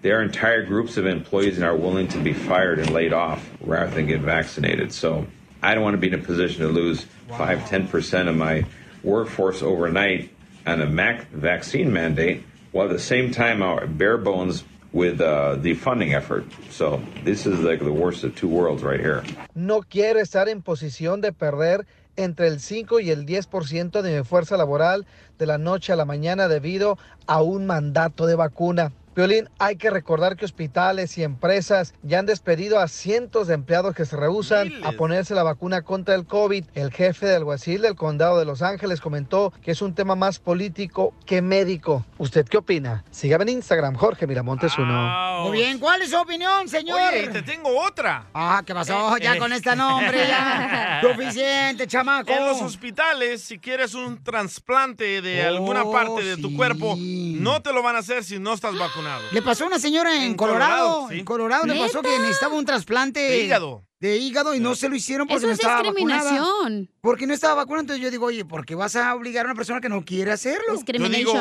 There 0.03 0.18
are 0.18 0.22
entire 0.24 0.66
groups 0.66 0.97
of 0.97 1.07
employees 1.07 1.59
that 1.59 1.64
are 1.64 1.76
willing 1.76 2.09
to 2.09 2.18
be 2.18 2.33
fired 2.33 2.80
and 2.80 2.91
laid 2.91 3.12
off 3.12 3.49
rather 3.61 3.95
than 3.95 4.07
get 4.07 4.22
vaccinated. 4.22 4.93
So 4.93 5.24
I 5.63 5.75
don't 5.75 5.85
want 5.85 5.95
to 5.95 5.99
be 5.99 6.09
in 6.09 6.15
a 6.15 6.19
position 6.19 6.63
to 6.63 6.69
lose 6.69 7.07
five, 7.29 7.61
10% 7.61 8.29
of 8.29 8.37
my 8.37 8.65
workforce 9.05 9.63
overnight 9.63 10.31
on 10.67 10.81
a 10.81 10.87
mac- 10.87 11.31
vaccine 11.31 11.93
mandate, 11.93 12.43
while 12.73 12.87
at 12.87 12.93
the 12.93 12.99
same 12.99 13.31
time 13.31 13.63
our 13.63 13.87
bare 13.87 14.19
bones 14.19 14.65
with 14.93 15.21
uh, 15.21 15.57
the 15.57 15.75
funding 15.75 16.15
effort. 16.15 16.45
So 16.71 17.01
this 17.25 17.47
is 17.47 17.61
like 17.61 17.79
the 17.81 17.93
worst 17.93 18.25
of 18.25 18.35
two 18.37 18.49
worlds 18.49 18.83
right 18.83 19.01
here. 19.01 19.23
no 19.55 19.81
quiero 19.83 20.21
estar 20.21 20.49
en 20.49 20.63
posición 20.63 21.21
de 21.21 21.33
perder 21.33 21.87
entre 22.17 22.49
el 22.49 22.61
5 22.61 23.01
y 23.01 23.11
el 23.11 23.25
10% 23.25 24.03
de 24.03 24.19
mi 24.19 24.25
fuerza 24.25 24.57
laboral 24.59 25.07
de 25.39 25.47
la 25.47 25.57
noche 25.57 25.93
a 25.95 25.97
la 25.97 26.05
mañana 26.05 26.47
debido 26.47 26.99
a 27.27 27.41
un 27.43 27.67
mandato 27.67 28.27
de 28.27 28.35
vacuna. 28.35 28.93
Violín, 29.15 29.49
hay 29.59 29.77
que 29.77 29.91
recordar 29.91 30.37
que 30.37 30.47
hospitales 30.47 31.19
y 31.19 31.23
empresas 31.23 31.93
ya 32.03 32.19
han 32.19 32.25
despedido 32.27 32.79
a 32.81 32.89
cientos 32.89 33.47
de 33.47 33.53
empleados 33.55 33.95
que 33.95 34.07
se 34.07 34.17
rehusan 34.17 34.73
a 34.85 34.93
ponerse 34.93 35.35
la 35.35 35.43
vacuna 35.43 35.83
contra 35.83 36.15
el 36.15 36.25
COVID. 36.25 36.65
El 36.75 36.91
jefe 36.91 37.27
del 37.27 37.37
alguacil 37.43 37.83
del 37.83 37.95
condado 37.95 38.39
de 38.39 38.47
Los 38.47 38.63
Ángeles 38.63 39.01
comentó 39.03 39.53
que 39.63 39.73
es 39.73 39.83
un 39.83 39.95
tema 39.95 40.15
más 40.15 40.39
político 40.39 41.13
que 41.27 41.43
médico. 41.43 42.07
¿Usted 42.17 42.47
qué 42.47 42.57
opina? 42.57 43.05
Sígame 43.11 43.43
en 43.43 43.49
Instagram, 43.51 43.97
Jorge 43.97 44.27
Miramontes 44.27 44.79
uno. 44.79 45.43
Muy 45.45 45.59
bien, 45.59 45.79
¿cuál 45.79 46.01
es 46.01 46.11
su 46.11 46.17
opinión, 46.17 46.69
señor? 46.69 46.99
Oye, 47.13 47.29
te 47.29 47.43
tengo 47.43 47.69
otra. 47.85 48.29
Ah, 48.33 48.63
¿qué 48.65 48.73
pasó? 48.73 49.19
Ya 49.19 49.37
con 49.39 49.53
esta 49.53 49.75
nombre, 49.77 50.27
ya. 50.27 51.01
Suficiente, 51.03 51.87
chamaco. 51.87 52.31
En 52.33 52.47
los 52.47 52.63
hospitales, 52.63 53.43
si 53.43 53.59
quieres 53.59 53.93
un 53.93 54.23
trasplante 54.23 55.21
de 55.21 55.43
alguna 55.43 55.83
Oh, 55.83 55.91
parte 55.91 56.23
de 56.25 56.37
tu 56.37 56.55
cuerpo, 56.57 56.95
no 56.97 57.61
te 57.61 57.73
lo 57.73 57.83
van 57.83 57.97
a 57.97 57.99
hacer 57.99 58.23
si 58.25 58.39
no 58.39 58.55
estás 58.55 58.79
vacunado. 58.79 59.01
Le 59.32 59.42
pasó 59.42 59.64
a 59.64 59.66
una 59.68 59.78
señora 59.78 60.14
en, 60.16 60.22
En 60.22 60.34
Colorado. 60.34 60.86
Colorado, 60.86 61.09
sí. 61.11 61.18
En 61.18 61.24
Colorado 61.24 61.66
le 61.66 61.78
pasó 61.78 62.03
que 62.03 62.18
necesitaba 62.18 62.55
un 62.55 62.64
trasplante 62.64 63.20
De 63.20 63.44
hígado. 63.44 63.84
de 64.00 64.16
hígado 64.18 64.55
y 64.55 64.61
no 64.61 64.74
se 64.74 64.88
lo 64.88 64.94
hicieron 64.96 65.26
porque 65.26 65.38
Eso 65.38 65.46
no 65.46 65.53
es 65.53 65.59
estaba 65.61 65.82
vacunada. 65.82 66.20
discriminación. 66.30 66.90
Porque 67.00 67.26
no 67.26 67.34
estaba 67.34 67.55
vacunada. 67.55 67.80
Entonces 67.82 68.03
yo 68.03 68.11
digo, 68.11 68.26
oye, 68.26 68.44
¿por 68.44 68.64
qué 68.66 68.74
vas 68.74 68.96
a 68.96 69.14
obligar 69.14 69.44
a 69.46 69.48
una 69.48 69.55
persona 69.55 69.80
que 69.80 69.88
no 69.88 70.05
quiere 70.05 70.32
hacerlo? 70.32 70.74
Yo 70.86 71.09
digo, 71.09 71.34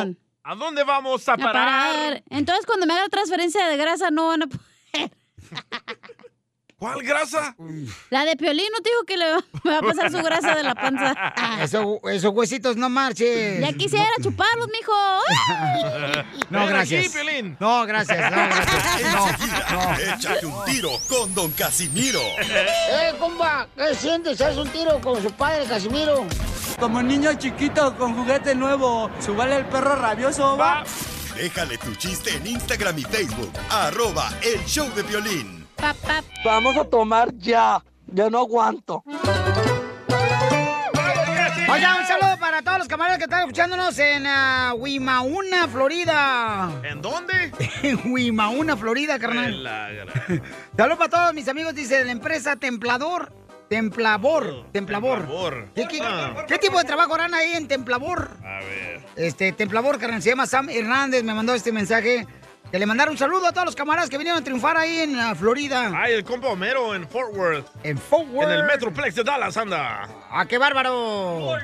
¿a 0.43 0.55
dónde 0.55 0.83
vamos 0.83 1.27
a 1.29 1.33
A 1.33 1.37
parar? 1.37 1.53
parar. 1.53 2.23
Entonces, 2.29 2.65
cuando 2.65 2.85
me 2.85 2.93
haga 2.93 3.09
transferencia 3.09 3.67
de 3.67 3.77
grasa, 3.77 4.11
no 4.11 4.27
van 4.27 4.43
a 4.43 4.47
poder. 4.47 5.11
¿Cuál 6.81 7.03
grasa? 7.03 7.55
La 8.09 8.25
de 8.25 8.35
Piolín 8.35 8.65
no 8.73 8.79
te 8.81 8.89
dijo 8.89 9.03
que 9.05 9.15
le 9.15 9.25
va 9.71 9.77
a 9.77 9.81
pasar 9.83 10.09
su 10.11 10.17
grasa 10.23 10.55
de 10.55 10.63
la 10.63 10.73
panza. 10.73 11.13
Eso- 11.61 12.01
esos 12.09 12.33
huesitos 12.33 12.75
no 12.75 12.89
marchen. 12.89 13.61
Ya 13.61 13.71
quisiera 13.73 14.09
chuparlos, 14.19 14.67
mijo. 14.67 14.91
No, 16.49 16.65
gracias. 16.65 17.05
aquí, 17.05 17.13
Piolín. 17.13 17.55
No, 17.59 17.85
gracias. 17.85 18.31
No, 18.31 18.37
gracias. 18.47 19.13
No, 19.71 19.91
Enseguida, 19.91 20.15
échate 20.15 20.45
un 20.47 20.65
tiro 20.65 20.89
con 21.07 21.35
Don 21.35 21.51
Casimiro. 21.51 22.19
¡Eh, 22.19 23.13
compa! 23.19 23.67
¿Qué 23.77 23.93
sientes? 23.93 24.41
¿Haz 24.41 24.57
un 24.57 24.67
tiro 24.69 24.99
con 25.01 25.21
su 25.21 25.31
padre, 25.33 25.65
Casimiro? 25.65 26.25
Como 26.79 27.03
niño 27.03 27.31
chiquito 27.35 27.95
con 27.95 28.15
juguete 28.15 28.55
nuevo, 28.55 29.11
subale 29.23 29.57
el 29.57 29.65
perro 29.65 29.95
rabioso, 29.97 30.57
va. 30.57 30.83
Déjale 31.35 31.77
tu 31.77 31.93
chiste 31.93 32.35
en 32.35 32.47
Instagram 32.47 32.97
y 32.97 33.03
Facebook. 33.03 33.53
Arroba 33.69 34.31
el 34.41 34.65
show 34.65 34.89
de 34.95 35.03
violín. 35.03 35.60
Vamos 36.43 36.77
a 36.77 36.83
tomar 36.85 37.33
ya. 37.37 37.83
Ya 38.07 38.29
no 38.29 38.39
aguanto. 38.39 39.03
Oiga, 41.69 41.95
un 41.97 42.05
saludo 42.05 42.37
para 42.39 42.61
todos 42.61 42.79
los 42.79 42.87
camaradas 42.89 43.17
que 43.17 43.23
están 43.23 43.39
escuchándonos 43.41 43.97
en 43.97 44.27
ah, 44.27 44.73
Wimauna, 44.77 45.67
Florida. 45.69 46.69
¿En 46.83 47.01
dónde? 47.01 47.33
En 47.83 48.11
Wimauna, 48.11 48.75
Florida, 48.75 49.17
carnal. 49.17 49.63
Saludos 50.77 50.97
para 50.97 51.09
todos 51.09 51.33
mis 51.33 51.47
amigos, 51.47 51.73
dice, 51.73 51.99
de 51.99 52.05
la 52.05 52.11
empresa 52.11 52.57
Templador. 52.57 53.31
Templador. 53.69 54.65
Templador. 54.73 55.19
Templador. 55.19 55.69
¿Qué, 55.73 55.87
qué- 55.87 56.01
Ah. 56.03 56.45
qué 56.45 56.57
tipo 56.57 56.77
de 56.77 56.83
trabajo 56.83 57.15
harán 57.15 57.33
ahí 57.33 57.53
en 57.53 57.69
Templador? 57.69 58.31
A 58.43 58.59
ver. 58.65 59.01
Este, 59.15 59.53
Templador, 59.53 59.97
carnal, 59.97 60.21
se 60.21 60.31
llama 60.31 60.45
Sam 60.45 60.67
Hernández, 60.69 61.23
me 61.23 61.33
mandó 61.33 61.53
este 61.53 61.71
mensaje. 61.71 62.27
Que 62.71 62.79
le 62.79 62.85
mandaron 62.85 63.11
un 63.11 63.17
saludo 63.17 63.47
a 63.47 63.51
todos 63.51 63.65
los 63.65 63.75
camaradas 63.75 64.09
que 64.09 64.17
vinieron 64.17 64.41
a 64.41 64.43
triunfar 64.45 64.77
ahí 64.77 64.99
en 64.99 65.35
Florida. 65.35 65.91
Ay, 65.93 66.13
el 66.13 66.23
compa 66.23 66.47
Homero 66.47 66.95
en 66.95 67.05
Fort 67.05 67.35
Worth. 67.35 67.67
En 67.83 67.97
Fort 67.97 68.29
Worth. 68.29 68.49
En 68.49 68.59
el 68.59 68.63
Metroplex 68.65 69.15
de 69.15 69.25
Dallas, 69.25 69.57
anda. 69.57 70.07
¡Ah, 70.29 70.45
qué 70.45 70.57
bárbaro! 70.57 71.57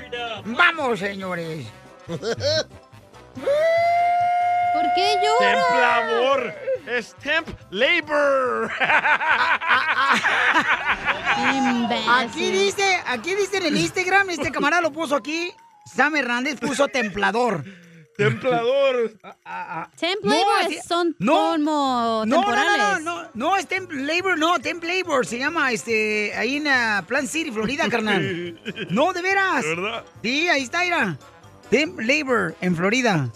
¡Vamos, 0.43 0.99
señores! 0.99 1.65
¿Por 2.07 2.17
qué 4.95 5.15
llora? 5.23 5.53
Templador. 5.53 6.53
Es 6.87 7.15
temp 7.15 7.47
labor. 7.69 8.69
Aquí 12.19 12.51
dice, 12.51 13.01
aquí 13.07 13.33
dice 13.33 13.57
en 13.57 13.65
el 13.65 13.77
Instagram, 13.77 14.29
este 14.29 14.51
camarada 14.51 14.81
lo 14.81 14.91
puso 14.91 15.15
aquí. 15.15 15.53
Sam 15.85 16.17
Hernández 16.17 16.59
puso 16.59 16.89
templador. 16.89 17.63
Templador. 18.17 19.13
Temp 19.99 20.23
No, 20.23 20.31
labor 20.33 20.53
así- 20.65 20.79
son 20.87 21.15
no. 21.19 21.33
como 21.33 22.23
No, 22.25 22.25
no, 22.25 22.35
temporales. 22.35 22.77
no, 22.77 22.99
no, 22.99 23.21
no, 23.23 23.29
no, 23.33 23.55
es 23.57 23.67
Temp 23.67 23.91
Labor, 23.91 24.37
no, 24.39 24.59
Temp 24.59 24.83
Labor, 24.83 25.25
se 25.25 25.37
llama, 25.37 25.71
este, 25.71 26.33
ahí 26.35 26.57
en 26.57 26.67
ah, 26.67 27.03
Plant 27.07 27.27
City, 27.29 27.51
Florida, 27.51 27.87
carnal. 27.89 28.59
No, 28.89 29.13
de 29.13 29.21
veras. 29.21 29.63
¿Verdad? 29.63 30.03
Sí, 30.23 30.49
ahí 30.49 30.63
está, 30.63 30.81
mira. 30.81 31.17
Temp 31.69 31.99
Labor, 31.99 32.55
en 32.61 32.75
Florida. 32.75 33.29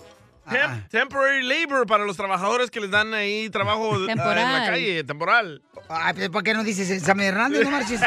Temp- 0.49 0.89
temporary 0.89 1.43
labor 1.43 1.85
para 1.87 2.03
los 2.03 2.17
trabajadores 2.17 2.69
que 2.71 2.81
les 2.81 2.89
dan 2.91 3.13
ahí 3.13 3.49
trabajo 3.49 3.95
eh, 3.95 4.11
en 4.11 4.17
la 4.17 4.65
calle, 4.65 5.03
temporal. 5.05 5.61
Ay, 5.87 6.13
pues, 6.13 6.29
¿por 6.29 6.43
qué 6.43 6.53
no 6.53 6.63
dices 6.63 7.01
Sam 7.03 7.21
Hernández, 7.21 7.63
no 7.63 7.69
marches? 7.71 8.01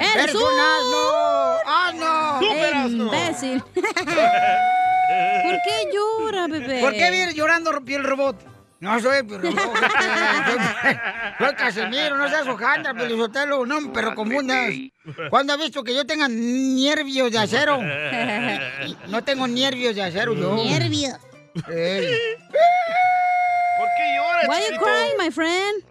¡Eres 0.00 0.16
¡Eres 0.24 0.34
un 0.34 0.42
asno! 0.42 1.35
¡Asno! 1.66 2.38
¡Súper 2.40 2.74
asno! 2.74 3.04
¡Imbécil! 3.06 3.62
¿Por 3.74 5.54
qué 5.64 5.90
llora, 5.92 6.46
bebé? 6.46 6.80
¿Por 6.80 6.92
qué 6.92 7.10
viene 7.10 7.34
llorando 7.34 7.84
piel 7.84 8.04
robot? 8.04 8.36
No 8.78 9.00
soy 9.00 9.22
piel 9.22 9.40
robot, 9.42 9.56
este, 9.76 11.00
soy, 11.38 11.54
Casimiro, 11.54 12.16
no 12.16 12.28
seas 12.28 12.46
hojandra, 12.46 12.94
Pelizotelo, 12.94 13.64
no, 13.66 13.92
pero 13.92 14.14
confundas. 14.14 14.70
¿Cuándo 15.30 15.54
has 15.54 15.58
visto 15.58 15.82
que 15.82 15.94
yo 15.94 16.04
tenga 16.04 16.28
nervios 16.28 17.32
de 17.32 17.38
acero? 17.38 17.80
No 19.08 19.22
tengo 19.24 19.46
nervios 19.46 19.94
de 19.94 20.02
acero 20.02 20.34
yo. 20.34 20.56
Nervios. 20.56 21.18
Ey. 21.68 22.16
¿Por 23.78 23.88
qué 23.96 24.16
llora, 24.16 24.48
Why 24.48 24.60
you 24.70 24.78
crying, 24.78 25.16
my 25.18 25.30
friend? 25.30 25.84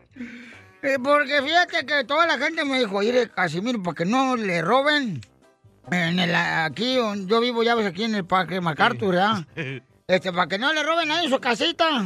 Eh, 0.84 0.98
Porque 1.04 1.42
fíjate 1.42 1.86
que 1.86 2.04
toda 2.04 2.28
la 2.28 2.38
gente 2.38 2.64
me 2.64 2.80
dijo, 2.80 2.98
oye, 2.98 3.30
Casimiro, 3.30 3.82
para 3.82 3.96
que 3.96 4.06
no 4.06 4.36
le 4.36 4.62
roben. 4.62 5.22
En 5.92 6.20
el, 6.20 6.34
aquí, 6.36 6.96
yo 6.96 7.40
vivo, 7.40 7.64
ya 7.64 7.76
ves, 7.76 7.86
aquí 7.88 8.04
en 8.06 8.16
el 8.16 8.26
Parque 8.26 8.60
MacArthur, 8.62 9.14
¿verdad? 9.16 9.46
Este, 10.08 10.32
para 10.32 10.46
que 10.48 10.60
no 10.60 10.72
le 10.72 10.84
roben 10.84 11.10
ahí 11.10 11.28
su 11.28 11.40
casita. 11.40 12.06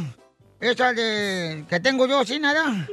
Esa 0.58 0.94
de 0.94 1.66
que 1.68 1.80
tengo 1.80 2.06
yo 2.06 2.24
sin 2.24 2.40
nada. 2.40 2.88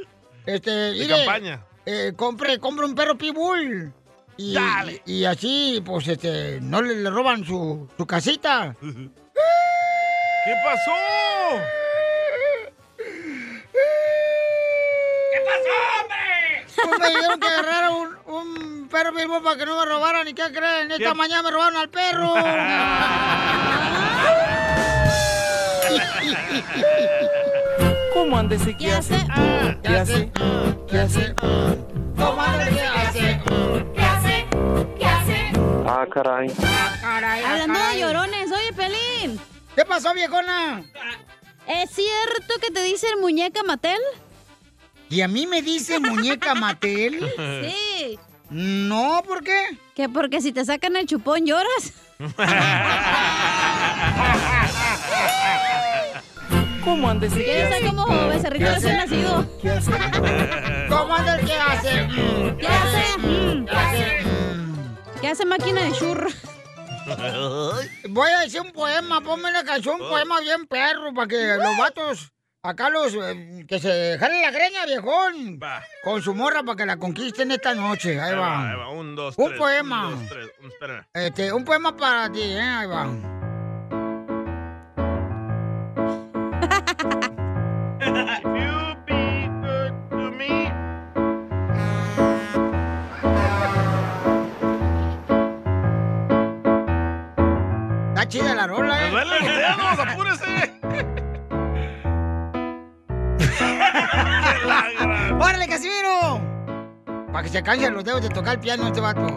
Este, 0.46 0.70
De 0.70 0.92
mire, 1.00 1.16
campaña. 1.26 1.64
eh, 1.86 2.12
compre, 2.14 2.60
compre 2.60 2.86
un 2.86 2.94
perro 2.94 3.18
pitbull. 3.18 3.94
Y, 4.36 4.54
Dale. 4.54 5.02
y 5.06 5.24
así, 5.24 5.82
pues, 5.86 6.10
este, 6.10 6.60
no 6.62 6.82
le, 6.82 6.96
le 6.96 7.10
roban 7.10 7.46
su, 7.46 7.88
su 7.98 8.06
casita. 8.06 8.76
¿Qué 8.82 10.54
pasó? 10.64 10.92
¿Qué 15.32 15.40
pasó, 15.46 16.02
hombre? 16.02 16.17
Pues 16.84 17.00
me 17.00 17.08
dijeron 17.10 17.40
que 17.40 17.48
agarrara 17.48 17.92
un, 17.92 18.18
un 18.26 18.88
perro 18.90 19.14
pitbull 19.14 19.44
para 19.44 19.58
que 19.58 19.66
no 19.66 19.80
me 19.80 19.86
robaran. 19.86 20.28
¿Y 20.28 20.34
qué 20.34 20.52
creen? 20.52 20.92
Esta 20.92 21.10
¿Qué? 21.10 21.14
mañana 21.14 21.44
me 21.44 21.52
robaron 21.52 21.78
al 21.78 21.90
perro. 21.90 22.34
¿Cómo 28.14 28.38
andes 28.38 28.66
y 28.68 28.74
qué 28.76 28.92
hace? 28.94 29.18
¿Qué 29.84 29.98
hace? 29.98 30.32
¿Qué 30.90 31.00
hace? 31.00 31.36
¿Cómo 31.36 32.42
anda? 32.42 32.68
¿Qué 32.70 32.82
hace? 32.82 33.42
¿Qué 33.96 34.02
hace? 34.02 34.48
¿Qué 34.98 35.06
hace? 35.06 35.52
Ah, 35.88 36.06
caray. 36.12 36.50
Caray, 37.02 37.44
ah, 37.44 37.52
Hablando 37.52 37.80
de 37.80 38.00
llorones, 38.00 38.52
oye, 38.52 38.74
Pelín. 38.74 39.40
¿Qué 39.76 39.86
pasó, 39.86 40.14
viejona? 40.14 40.84
¿Es 41.68 41.92
cierto 41.92 42.56
que 42.62 42.72
te 42.72 42.82
dicen 42.82 43.20
muñeca 43.22 43.62
Matel? 43.64 44.00
¿Y 45.10 45.22
a 45.22 45.28
mí 45.28 45.46
me 45.48 45.62
dice 45.62 46.00
muñeca 46.00 46.56
Matel? 46.56 47.20
Sí. 47.98 48.18
No, 48.50 49.22
¿por 49.28 49.44
qué? 49.44 49.62
Que 49.94 50.08
porque 50.08 50.40
si 50.42 50.54
te 50.54 50.64
sacan 50.64 50.96
el 50.96 51.06
chupón 51.06 51.46
lloras. 51.46 51.92
¿Cómo 56.84 57.10
andes 57.10 57.34
qué 57.34 57.44
¿Quieres 57.44 57.66
hace? 57.72 57.80
ser 57.80 57.88
como 57.90 58.28
becerrito 58.28 58.66
¿Qué 58.66 58.72
recién 58.72 58.96
hace? 58.96 59.18
nacido? 59.18 59.60
¿Qué 59.62 59.70
hace? 59.72 59.92
¿Cómo 60.90 61.14
anda 61.16 61.36
el 61.36 61.46
que 61.46 61.54
hace? 61.54 62.08
¿Qué 62.58 62.68
hace? 62.68 63.04
¿Qué 63.66 63.76
hace? 63.76 64.18
¿Qué 65.22 65.28
hace 65.28 65.46
máquina 65.46 65.82
de 65.84 65.92
churro? 65.92 66.28
Voy 68.10 68.32
a 68.32 68.40
decir 68.42 68.62
un 68.62 68.72
poema, 68.72 69.20
ponme 69.22 69.50
una 69.50 69.64
canción, 69.66 70.02
un 70.02 70.08
poema 70.08 70.40
bien 70.40 70.66
perro, 70.68 71.14
para 71.14 71.28
que 71.28 71.58
los 71.58 71.78
vatos, 71.78 72.32
acá 72.68 72.90
los, 72.90 73.14
eh, 73.14 73.66
que 73.68 73.80
se 73.80 74.18
jalen 74.20 74.42
la 74.42 74.52
greña, 74.52 74.86
viejón, 74.86 75.60
con 76.04 76.22
su 76.22 76.36
morra 76.36 76.64
para 76.64 76.76
que 76.76 76.86
la 76.86 76.98
conquisten 76.98 77.52
esta 77.52 77.74
noche. 77.74 78.20
Ahí 78.20 78.32
Ahí 78.32 78.38
va, 78.38 78.70
ahí 78.70 78.76
va. 78.76 78.84
va. 78.86 78.90
Un, 78.90 79.16
dos, 79.16 79.36
Un 79.38 79.48
tres. 79.48 79.58
poema. 79.60 80.08
Un, 80.10 80.28
dos, 80.28 80.38
tres. 80.80 81.02
Este, 81.14 81.52
un 81.54 81.64
poema 81.64 81.96
para 81.96 82.30
ti, 82.32 82.42
¿eh? 82.42 82.60
Ahí 82.62 82.88
va. 82.88 83.08
Está 98.10 98.28
chida 98.28 98.56
la 98.56 98.68
rola, 98.68 98.96
¡Me 98.96 99.08
¿eh? 99.08 99.12
duelen 99.12 99.30
los 99.46 99.56
dedos! 99.56 100.00
¡Apúrese! 100.00 100.74
¡Échale, 105.68 105.68
Casimiro! 105.68 106.42
Para 107.32 107.44
que 107.44 107.50
se 107.50 107.62
cansen 107.62 107.94
los 107.94 108.04
dedos 108.04 108.22
de 108.22 108.30
tocar 108.30 108.56
el 108.56 108.60
piano 108.60 108.88
este 108.88 109.02
vato. 109.02 109.28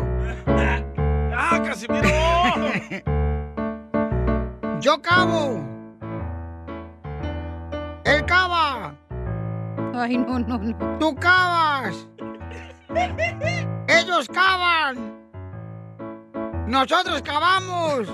¡Ah, 0.47 1.61
Casimiro! 1.65 2.09
Yo 4.81 5.01
cavo. 5.02 5.61
Él 8.05 8.24
cava. 8.24 8.94
Ay, 9.94 10.16
no, 10.16 10.39
no, 10.39 10.59
no. 10.59 10.98
Tú 10.98 11.15
cavas. 11.16 12.09
Ellos 13.89 14.27
cavan. 14.28 15.19
Nosotros 16.66 17.20
cavamos. 17.23 18.09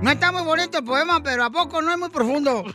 No 0.00 0.10
está 0.12 0.30
muy 0.30 0.42
bonito 0.42 0.78
el 0.78 0.84
poema, 0.84 1.20
pero 1.22 1.44
¿a 1.44 1.50
poco 1.50 1.82
no 1.82 1.90
es 1.92 1.98
muy 1.98 2.08
profundo? 2.08 2.64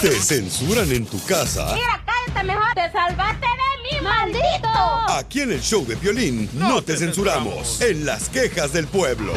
¿Te 0.00 0.10
censuran 0.10 0.90
en 0.92 1.06
tu 1.06 1.22
casa? 1.24 1.74
cállate 2.04 2.46
mejor. 2.46 2.74
Te 2.74 2.92
salvaste 2.92 3.46
de 3.46 3.96
mí, 3.96 4.00
maldito. 4.02 4.68
Aquí 5.08 5.40
en 5.42 5.52
el 5.52 5.62
show 5.62 5.86
de 5.86 5.94
violín 5.94 6.50
no, 6.54 6.82
te, 6.82 6.96
censuramos. 6.96 7.80
En 7.80 8.04
las 8.04 8.28
quejas 8.28 8.72
del 8.72 8.86
pueblo. 8.88 9.32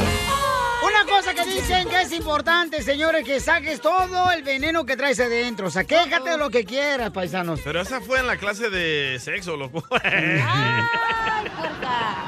Cosa 1.10 1.34
que 1.34 1.45
dicen 1.45 1.88
que 1.88 2.02
es 2.02 2.11
importante, 2.11 2.82
señores, 2.82 3.23
que 3.23 3.40
saques 3.40 3.80
todo 3.80 4.32
el 4.32 4.44
veneno 4.44 4.86
que 4.86 4.98
traes 4.98 5.19
adentro. 5.19 5.68
O 5.68 5.72
sea, 5.72 5.84
quéjate 5.84 6.32
de 6.32 6.38
lo 6.38 6.49
que 6.49 6.65
quieras, 6.65 7.11
paisanos. 7.11 7.61
Pero 7.64 7.82
esa 7.82 8.02
fue 8.02 8.19
en 8.19 8.27
la 8.27 8.38
clase 8.38 8.69
de 8.69 9.18
sexo, 9.19 9.56
loco. 9.56 9.84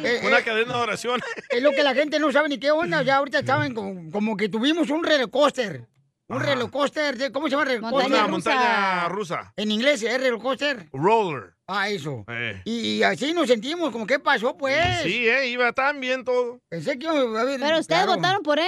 Eh, 0.03 0.21
Una 0.23 0.39
eh, 0.39 0.43
cadena 0.43 0.73
de 0.73 0.79
oración. 0.79 1.19
Es 1.49 1.63
lo 1.63 1.71
que 1.71 1.81
la 1.81 1.95
gente 1.95 2.19
no 2.19 2.31
sabe 2.31 2.49
ni 2.49 2.59
qué 2.59 2.69
onda. 2.69 3.01
Ya 3.01 3.15
ahorita 3.15 3.39
estaban 3.39 3.73
como, 3.73 4.11
como 4.11 4.37
que 4.37 4.49
tuvimos 4.49 4.91
un 4.91 5.03
roller 5.03 5.29
coaster. 5.31 5.87
Un 6.27 6.39
roller 6.39 6.69
coaster. 6.71 7.17
de- 7.17 7.31
¿Cómo 7.31 7.47
se 7.47 7.51
llama 7.51 7.65
roller 7.65 7.81
coaster? 7.81 8.05
Una 8.11 8.27
montaña 8.27 9.09
rusa. 9.09 9.53
En 9.55 9.71
inglés 9.71 10.01
es 10.01 10.17
roller 10.17 10.39
coaster. 10.39 10.89
Roller. 10.91 11.53
Ah, 11.67 11.89
eso. 11.89 12.23
Eh. 12.27 12.61
Y, 12.65 13.03
así 13.03 13.33
nos 13.33 13.47
sentimos, 13.47 13.91
como 13.91 14.05
qué 14.07 14.19
pasó, 14.19 14.55
pues. 14.57 15.01
Sí, 15.03 15.27
eh, 15.27 15.47
iba 15.47 15.71
tan 15.73 15.99
bien 15.99 16.23
todo. 16.23 16.59
Pensé 16.69 16.97
que 16.97 17.05
iba 17.05 17.13
a 17.39 17.41
haber. 17.41 17.59
Pero 17.59 17.79
ustedes 17.79 18.05
votaron 18.07 18.41
por 18.43 18.59
él. 18.59 18.67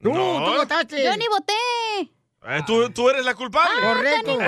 Tú, 0.00 0.12
No. 0.12 0.44
tú 0.44 0.56
votaste. 0.58 1.04
Yo 1.04 1.16
ni 1.16 1.26
voté. 1.28 1.52
Eh, 2.50 2.62
¿tú, 2.66 2.88
tú 2.90 3.10
eres 3.10 3.24
la 3.24 3.34
culpable. 3.34 3.82
Correcto. 3.82 4.38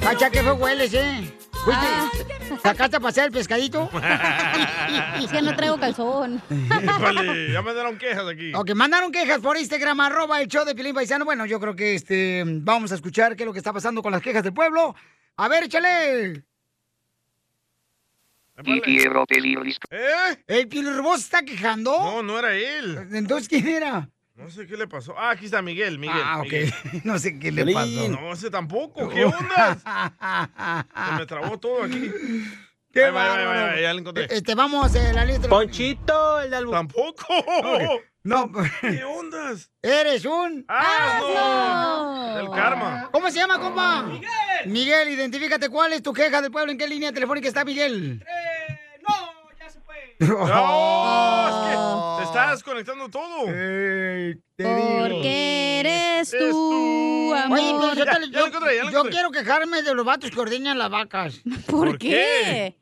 Cacha, 0.00 0.30
que 0.30 0.42
fue 0.42 0.52
hueles, 0.52 0.92
¿eh? 0.94 1.32
¿Fuiste? 1.64 2.24
¿Sacaste 2.62 2.96
a 2.96 3.00
pasear 3.00 3.26
el 3.26 3.32
pescadito? 3.32 3.90
Es 5.22 5.30
que 5.30 5.42
no 5.42 5.54
traigo 5.56 5.78
calzón. 5.78 6.42
Ya 6.50 7.62
me 7.62 7.72
dieron 7.72 7.98
quejas 7.98 8.26
aquí. 8.26 8.52
Ok, 8.54 8.74
mandaron 8.74 9.10
quejas 9.10 9.38
por 9.40 9.56
Instagram, 9.56 10.00
arroba 10.00 10.40
el 10.40 10.48
show 10.48 10.64
de 10.64 10.74
Pilín 10.74 10.94
Paisano. 10.94 11.24
Bueno, 11.24 11.46
yo 11.46 11.58
creo 11.60 11.74
que 11.74 11.94
este 11.94 12.42
vamos 12.46 12.92
a 12.92 12.96
escuchar 12.96 13.36
qué 13.36 13.44
es 13.44 13.46
lo 13.46 13.52
que 13.52 13.58
está 13.58 13.72
pasando 13.72 14.02
con 14.02 14.12
las 14.12 14.22
quejas 14.22 14.42
del 14.42 14.52
pueblo. 14.52 14.94
A 15.36 15.48
ver, 15.48 15.64
échale. 15.64 16.44
Y. 18.64 18.80
¿Eh? 19.90 20.44
¿El 20.46 20.68
Pilirboz 20.68 21.20
está 21.20 21.42
quejando? 21.42 21.90
No, 21.98 22.22
no 22.22 22.38
era 22.38 22.54
él. 22.54 23.08
Entonces, 23.12 23.48
¿quién 23.48 23.66
era? 23.66 24.08
No 24.36 24.50
sé 24.50 24.66
qué 24.66 24.76
le 24.76 24.88
pasó. 24.88 25.14
Ah, 25.16 25.30
aquí 25.30 25.44
está 25.44 25.62
Miguel, 25.62 25.98
Miguel. 25.98 26.20
Ah, 26.24 26.38
ok. 26.40 26.44
Miguel. 26.44 26.72
No 27.04 27.18
sé 27.18 27.38
qué 27.38 27.52
le 27.52 27.72
pasó. 27.72 28.08
No 28.08 28.34
sé 28.34 28.50
tampoco. 28.50 29.08
¿Qué 29.08 29.24
onda? 29.26 29.78
Se 31.06 31.12
me 31.18 31.26
trabó 31.26 31.58
todo 31.60 31.84
aquí. 31.84 32.10
¡Qué 32.92 33.04
Ahí 33.04 33.12
va, 33.12 33.80
ya 33.80 33.92
lo 33.92 34.00
encontré. 34.00 34.26
Este, 34.30 34.54
vamos 34.54 34.94
a 34.94 35.12
la 35.12 35.24
lista. 35.24 35.48
Ponchito, 35.48 36.40
el 36.40 36.50
del 36.50 36.70
Tampoco. 36.70 37.26
No. 38.22 38.50
¿Qué 38.80 39.04
ondas? 39.04 39.70
Eres 39.82 40.24
un 40.24 40.64
asno. 40.68 42.36
Del 42.36 42.50
karma. 42.50 43.08
¿Cómo 43.12 43.30
se 43.30 43.38
llama, 43.38 43.58
compa? 43.60 44.02
Miguel. 44.02 44.30
Miguel, 44.66 45.08
identifícate 45.10 45.68
cuál 45.68 45.92
es 45.92 46.02
tu 46.02 46.12
queja 46.12 46.40
del 46.40 46.50
pueblo, 46.50 46.72
en 46.72 46.78
qué 46.78 46.88
línea 46.88 47.12
telefónica 47.12 47.48
está 47.48 47.64
Miguel. 47.64 48.24
No, 49.06 49.14
es 50.30 50.34
que 51.66 52.13
estás 52.38 52.50
desconectando 52.52 53.08
todo. 53.08 53.46
Porque 54.56 55.80
eres 55.80 56.30
tú, 56.30 57.34
amor. 57.34 57.58
Oye, 57.58 57.74
pero 57.80 57.94
yo, 57.94 58.04
te- 58.04 58.10
Ya, 58.10 58.12
ya 58.12 58.18
lo 58.20 58.26
yo- 58.26 58.46
encontré, 58.46 58.76
ya 58.76 58.84
lo 58.84 58.90
yo 58.90 59.04
quiero 59.10 59.30
quejarme 59.30 59.82
de 59.82 59.94
los 59.94 60.04
vatos 60.04 60.30
que 60.30 60.40
ordeñan 60.40 60.78
las 60.78 60.90
vacas. 60.90 61.40
¿Por 61.66 61.88
¿Por 61.90 61.98
qué? 61.98 62.76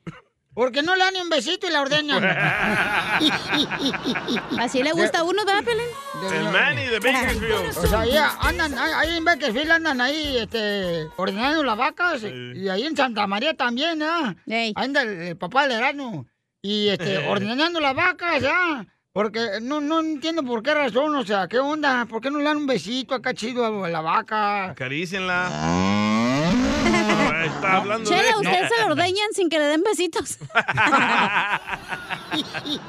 Porque 0.54 0.82
no 0.82 0.94
le 0.94 1.02
dan 1.04 1.14
ni 1.14 1.20
un 1.20 1.30
besito 1.30 1.66
y 1.66 1.70
la 1.70 1.80
ordeñan. 1.80 2.22
Así 4.58 4.82
le 4.82 4.92
gusta 4.92 5.20
a 5.20 5.24
uno, 5.24 5.44
¿verdad, 5.46 5.64
Pelín? 5.64 5.86
El 6.30 6.44
Manny 6.50 6.84
de 6.86 6.98
Bakersfield. 6.98 7.78
O 7.78 7.86
sea, 7.86 8.04
ya 8.04 8.36
andan, 8.40 8.76
ahí- 8.78 8.92
ahí 8.96 9.16
en 9.16 9.24
Bakersfield 9.24 9.70
andan 9.70 10.00
ahí, 10.02 10.36
este, 10.38 11.06
ordenando 11.16 11.64
las 11.64 11.76
vacas. 11.78 12.22
Y 12.22 12.68
ahí 12.68 12.84
en 12.84 12.94
Santa 12.96 13.26
María 13.26 13.54
también, 13.54 14.02
¿ah? 14.02 14.36
Anda 14.74 15.02
el, 15.02 15.08
el 15.22 15.36
papá 15.38 15.62
del 15.66 15.78
Erasmo. 15.78 16.26
Y, 16.60 16.88
este, 16.90 17.16
ordenando 17.26 17.80
las 17.80 17.94
vacas, 17.94 18.42
¿ya? 18.42 18.86
Porque 19.14 19.58
no, 19.60 19.82
no 19.82 20.00
entiendo 20.00 20.42
por 20.42 20.62
qué 20.62 20.72
razón, 20.72 21.14
o 21.14 21.22
sea, 21.22 21.46
¿qué 21.46 21.58
onda? 21.58 22.06
¿Por 22.06 22.22
qué 22.22 22.30
no 22.30 22.38
le 22.38 22.44
dan 22.44 22.56
un 22.56 22.66
besito 22.66 23.14
acá 23.14 23.34
chido 23.34 23.84
a 23.84 23.88
la 23.90 24.00
vaca? 24.00 24.70
Acarícienla. 24.70 25.48
Ahí 27.42 27.46
está 27.46 27.76
hablando 27.76 28.08
de 28.08 28.16
Chela, 28.16 28.30
eso. 28.30 28.40
ustedes 28.40 28.70
se 28.74 28.80
lo 28.80 28.86
ordeñan 28.92 29.28
sin 29.34 29.50
que 29.50 29.58
le 29.58 29.66
den 29.66 29.82
besitos. 29.82 30.38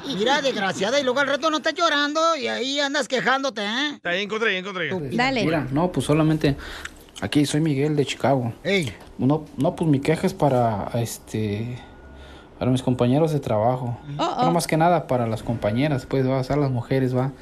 Mira, 0.06 0.40
desgraciada, 0.40 0.98
y 0.98 1.04
luego 1.04 1.20
al 1.20 1.26
rato 1.26 1.50
no 1.50 1.58
estás 1.58 1.74
llorando 1.74 2.34
y 2.36 2.48
ahí 2.48 2.80
andas 2.80 3.06
quejándote, 3.06 3.60
¿eh? 3.62 3.98
Ahí 4.04 4.22
encontré, 4.22 4.52
ahí 4.52 4.56
encontré. 4.56 4.94
Mira, 4.94 5.66
no, 5.72 5.92
pues 5.92 6.06
solamente 6.06 6.56
aquí 7.20 7.44
soy 7.44 7.60
Miguel 7.60 7.96
de 7.96 8.06
Chicago. 8.06 8.54
No, 9.18 9.44
no, 9.58 9.76
pues 9.76 9.90
mi 9.90 10.00
queja 10.00 10.26
es 10.26 10.32
para 10.32 10.88
este 10.94 11.78
para 12.58 12.70
mis 12.70 12.82
compañeros 12.82 13.32
de 13.32 13.40
trabajo. 13.40 13.96
Oh. 14.18 14.44
No 14.44 14.52
más 14.52 14.66
que 14.66 14.76
nada 14.76 15.06
para 15.06 15.26
las 15.26 15.42
compañeras, 15.42 16.06
pues 16.06 16.28
va 16.28 16.38
a 16.38 16.44
ser 16.44 16.58
las 16.58 16.70
mujeres, 16.70 17.16
va, 17.16 17.32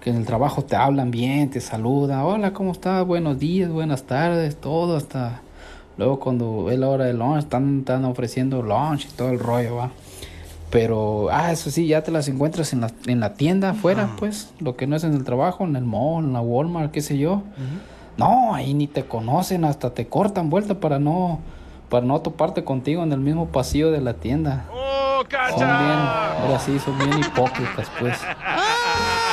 que 0.00 0.10
en 0.10 0.16
el 0.16 0.26
trabajo 0.26 0.62
te 0.62 0.76
hablan 0.76 1.10
bien, 1.10 1.50
te 1.50 1.60
saludan, 1.60 2.20
hola, 2.20 2.52
¿cómo 2.52 2.72
estás? 2.72 3.06
Buenos 3.06 3.38
días, 3.38 3.70
buenas 3.70 4.04
tardes, 4.04 4.56
todo 4.56 4.96
hasta 4.96 5.40
luego 5.96 6.18
cuando 6.18 6.70
es 6.70 6.78
la 6.78 6.88
hora 6.88 7.04
de 7.04 7.12
lunch, 7.12 7.44
están, 7.44 7.80
están 7.80 8.04
ofreciendo 8.04 8.62
lunch 8.62 9.06
y 9.06 9.16
todo 9.16 9.30
el 9.30 9.38
rollo, 9.38 9.76
va. 9.76 9.90
Pero, 10.70 11.28
ah, 11.30 11.52
eso 11.52 11.70
sí, 11.70 11.86
ya 11.86 12.02
te 12.02 12.10
las 12.10 12.28
encuentras 12.28 12.72
en 12.72 12.80
la, 12.80 12.90
en 13.06 13.20
la 13.20 13.34
tienda 13.34 13.70
afuera, 13.70 14.08
pues, 14.18 14.54
lo 14.58 14.74
que 14.74 14.86
no 14.86 14.96
es 14.96 15.04
en 15.04 15.12
el 15.12 15.22
trabajo, 15.22 15.64
en 15.64 15.76
el 15.76 15.84
mall, 15.84 16.24
en 16.24 16.32
la 16.32 16.40
Walmart, 16.40 16.90
qué 16.90 17.02
sé 17.02 17.18
yo. 17.18 17.42
No, 18.16 18.54
ahí 18.54 18.72
ni 18.72 18.86
te 18.86 19.04
conocen, 19.04 19.66
hasta 19.66 19.90
te 19.90 20.06
cortan 20.06 20.48
vuelta 20.48 20.80
para 20.80 20.98
no, 20.98 21.40
para 21.92 22.06
no 22.06 22.22
toparte 22.22 22.64
contigo 22.64 23.02
en 23.02 23.12
el 23.12 23.20
mismo 23.20 23.48
pasillo 23.48 23.90
de 23.90 24.00
la 24.00 24.14
tienda. 24.14 24.64
¡Oh, 24.72 25.18
Son 25.18 25.28
bien, 25.28 25.58
cacha! 25.58 26.38
ahora 26.42 26.58
sí, 26.58 26.78
son 26.78 26.96
bien 26.96 27.18
hipócritas, 27.20 27.86
pues. 28.00 28.18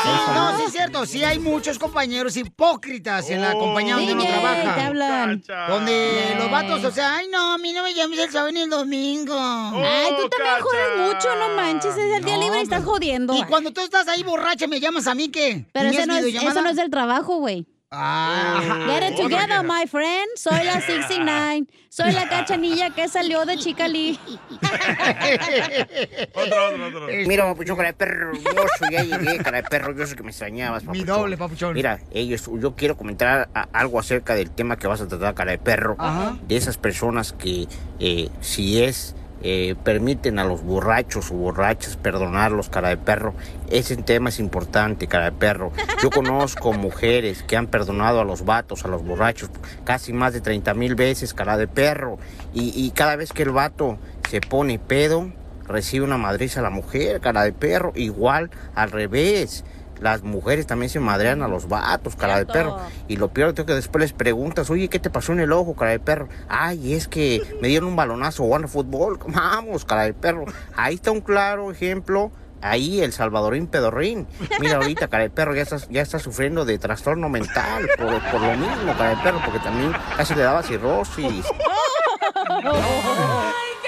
Sí, 0.02 0.10
no, 0.34 0.57
sí 0.57 0.64
es 0.65 0.72
cierto, 0.72 1.06
sí 1.06 1.23
hay 1.26 1.40
muchos 1.40 1.77
compañeros 1.77 2.36
hipócritas 2.38 3.30
en 3.30 3.41
la 3.41 3.52
compañía 3.53 3.95
donde 3.95 4.14
uno 4.14 4.23
trabaja. 4.26 4.76
te 4.76 4.81
hablan. 4.81 5.44
Donde 5.68 6.36
los 6.38 6.49
vatos, 6.49 6.84
o 6.86 6.91
sea, 6.91 7.18
ay 7.18 7.27
no, 7.30 7.53
a 7.53 7.57
mí 7.57 7.73
no 7.73 7.84
me 7.84 7.94
llames 7.94 8.18
el 8.19 8.31
sábado 8.31 8.52
ni 8.53 8.61
el 8.61 8.69
domingo. 8.69 9.36
Ay, 9.38 10.10
tú 10.18 10.30
también 10.30 10.61
jodes 10.61 11.14
mucho, 11.14 11.36
no 11.36 11.56
manches, 11.56 11.98
es 11.98 12.14
el 12.15 12.23
día 12.23 12.36
No, 12.38 12.44
libre 12.44 12.60
y 12.60 12.64
estás 12.64 12.84
jodiendo. 12.86 13.36
Y 13.36 13.44
cuando 13.44 13.72
tú 13.72 13.81
estás 13.81 14.07
ahí 14.07 14.23
borracha, 14.23 14.68
¿me 14.68 14.80
llamas 14.80 15.06
a 15.07 15.15
mí 15.15 15.27
qué? 15.30 15.65
Pero 15.73 15.88
¿Tenías 15.88 16.03
ese 16.03 16.07
no, 16.07 16.14
es, 16.15 16.19
videollamada? 16.26 16.52
eso 16.52 16.61
no 16.61 16.69
es 16.69 16.76
del 16.77 16.90
trabajo, 16.90 17.36
güey. 17.40 17.68
Get 17.91 19.03
it 19.03 19.16
together, 19.18 19.64
my 19.64 19.86
friend. 19.88 20.28
Soy 20.36 20.64
la 20.64 20.80
69. 20.80 21.66
Soy 21.90 22.11
la 22.11 22.30
cachanilla 22.30 22.91
que 22.91 23.07
salió 23.07 23.45
de 23.45 23.57
Chicali. 23.57 24.20
Mira, 27.28 27.45
papuchón, 27.45 27.76
cara 27.78 27.88
de 27.90 27.94
perro, 27.94 28.34
yo 28.34 28.52
soy, 28.78 28.91
ya 28.91 29.03
llegué, 29.03 29.38
cara 29.40 29.61
de 29.61 29.70
perro, 29.70 29.95
yo 29.95 30.06
sé 30.06 30.16
que 30.16 30.22
me 30.24 30.30
extrañabas, 30.30 30.84
Mi 30.84 30.88
papuchón. 30.99 31.06
doble, 31.07 31.38
papuchón. 31.38 31.74
Mira, 31.74 31.99
ellos, 32.11 32.48
yo 32.60 32.76
quiero 32.76 32.95
comentar 32.95 33.49
a- 33.56 33.68
algo 33.74 33.99
acerca 33.99 34.36
del 34.36 34.52
tema 34.52 34.78
que 34.78 34.88
vas 34.88 35.02
a 35.02 35.07
tratar, 35.07 35.34
cara 35.34 35.52
de 35.52 35.57
perro. 35.57 35.95
Ajá. 35.98 36.38
De 36.48 36.57
esas 36.57 36.78
personas 36.78 37.34
que, 37.34 37.68
eh, 37.99 38.30
si 38.41 38.84
es, 38.84 39.16
eh, 39.41 39.76
permiten 39.84 40.38
a 40.40 40.44
los 40.44 40.64
borrachos 40.64 41.32
o 41.32 41.36
borrachas 41.36 41.95
perdonarlos, 41.98 42.70
cara 42.70 42.90
de 42.90 42.98
perro. 42.98 43.34
Ese 43.70 43.95
tema 43.98 44.30
es 44.30 44.40
importante, 44.40 45.07
cara 45.07 45.26
de 45.26 45.32
perro. 45.32 45.72
Yo 46.03 46.10
conozco 46.10 46.74
mujeres 46.74 47.44
que 47.44 47.56
han 47.56 47.68
perdonado 47.68 48.20
a 48.20 48.26
los 48.26 48.45
vatos, 48.45 48.86
a 48.86 48.88
los 48.88 49.03
borrachos, 49.03 49.49
casi 49.84 50.14
más 50.14 50.34
de 50.34 50.41
30 50.41 50.74
mil 50.74 50.95
veces, 50.95 51.34
cara 51.34 51.57
de 51.57 51.68
perro. 51.68 52.18
Y, 52.53 52.74
y 52.76 52.91
cada 52.91 53.16
vez 53.16 53.32
que 53.32 53.44
el 53.44 53.52
vato 53.52 53.98
se 54.30 54.41
pone 54.41 54.80
pedo, 54.80 55.32
recibe 55.68 56.03
una 56.03 56.18
madriza 56.18 56.60
a 56.60 56.64
la 56.64 56.70
mujer, 56.70 57.22
cara 57.22 57.44
de 57.44 57.53
perro. 57.53 57.94
Igual, 57.95 58.49
al 58.76 58.91
revés. 58.91 59.64
Las 59.99 60.23
mujeres 60.23 60.67
también 60.67 60.89
se 60.89 60.99
madrean 60.99 61.41
a 61.41 61.47
los 61.47 61.67
vatos, 61.67 62.15
cara 62.15 62.38
de 62.38 62.45
perro. 62.45 62.77
Y 63.07 63.17
lo 63.17 63.30
peor 63.30 63.53
es 63.57 63.65
que 63.65 63.73
después 63.73 64.01
les 64.01 64.13
preguntas, 64.13 64.69
oye, 64.69 64.88
¿qué 64.88 64.99
te 64.99 65.09
pasó 65.09 65.34
en 65.34 65.39
el 65.39 65.51
ojo, 65.51 65.76
cara 65.76 65.91
de 65.91 65.99
perro? 65.99 66.30
Ay, 66.47 66.93
es 66.93 67.07
que 67.07 67.41
me 67.61 67.67
dieron 67.67 67.89
un 67.89 67.95
balonazo 67.95 68.43
o 68.43 68.55
a 68.55 68.67
fútbol. 68.67 69.19
Vamos, 69.27 69.85
cara 69.85 70.03
de 70.03 70.13
perro. 70.13 70.45
Ahí 70.76 70.95
está 70.95 71.11
un 71.11 71.21
claro 71.21 71.71
ejemplo. 71.71 72.31
Ahí 72.61 73.01
el 73.01 73.13
salvadorín 73.13 73.67
pedorrín. 73.67 74.27
Mira 74.59 74.76
ahorita, 74.76 75.07
cara 75.07 75.23
de 75.23 75.30
perro, 75.30 75.55
ya 75.55 75.61
está, 75.61 75.77
ya 75.89 76.01
está 76.01 76.19
sufriendo 76.19 76.65
de 76.65 76.77
trastorno 76.77 77.30
mental 77.30 77.88
por, 77.97 78.21
por 78.31 78.41
lo 78.41 78.51
mismo, 78.57 78.93
cara 78.97 79.11
de 79.11 79.23
perro, 79.23 79.39
porque 79.45 79.59
también 79.59 79.93
casi 80.17 80.35
le 80.35 80.41
daba 80.41 80.61
cirrosis. 80.61 81.45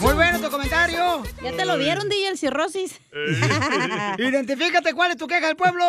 Muy 0.00 0.14
bueno 0.14 0.40
tu 0.40 0.50
comentario. 0.50 1.22
Ya 1.42 1.52
te 1.52 1.66
lo 1.66 1.76
vieron, 1.76 2.08
DJ, 2.08 2.28
el 2.28 2.38
cirrosis. 2.38 3.00
Identifícate 4.18 4.94
cuál 4.94 5.12
es 5.12 5.16
tu 5.16 5.26
queja 5.26 5.46
del 5.48 5.56
pueblo. 5.56 5.84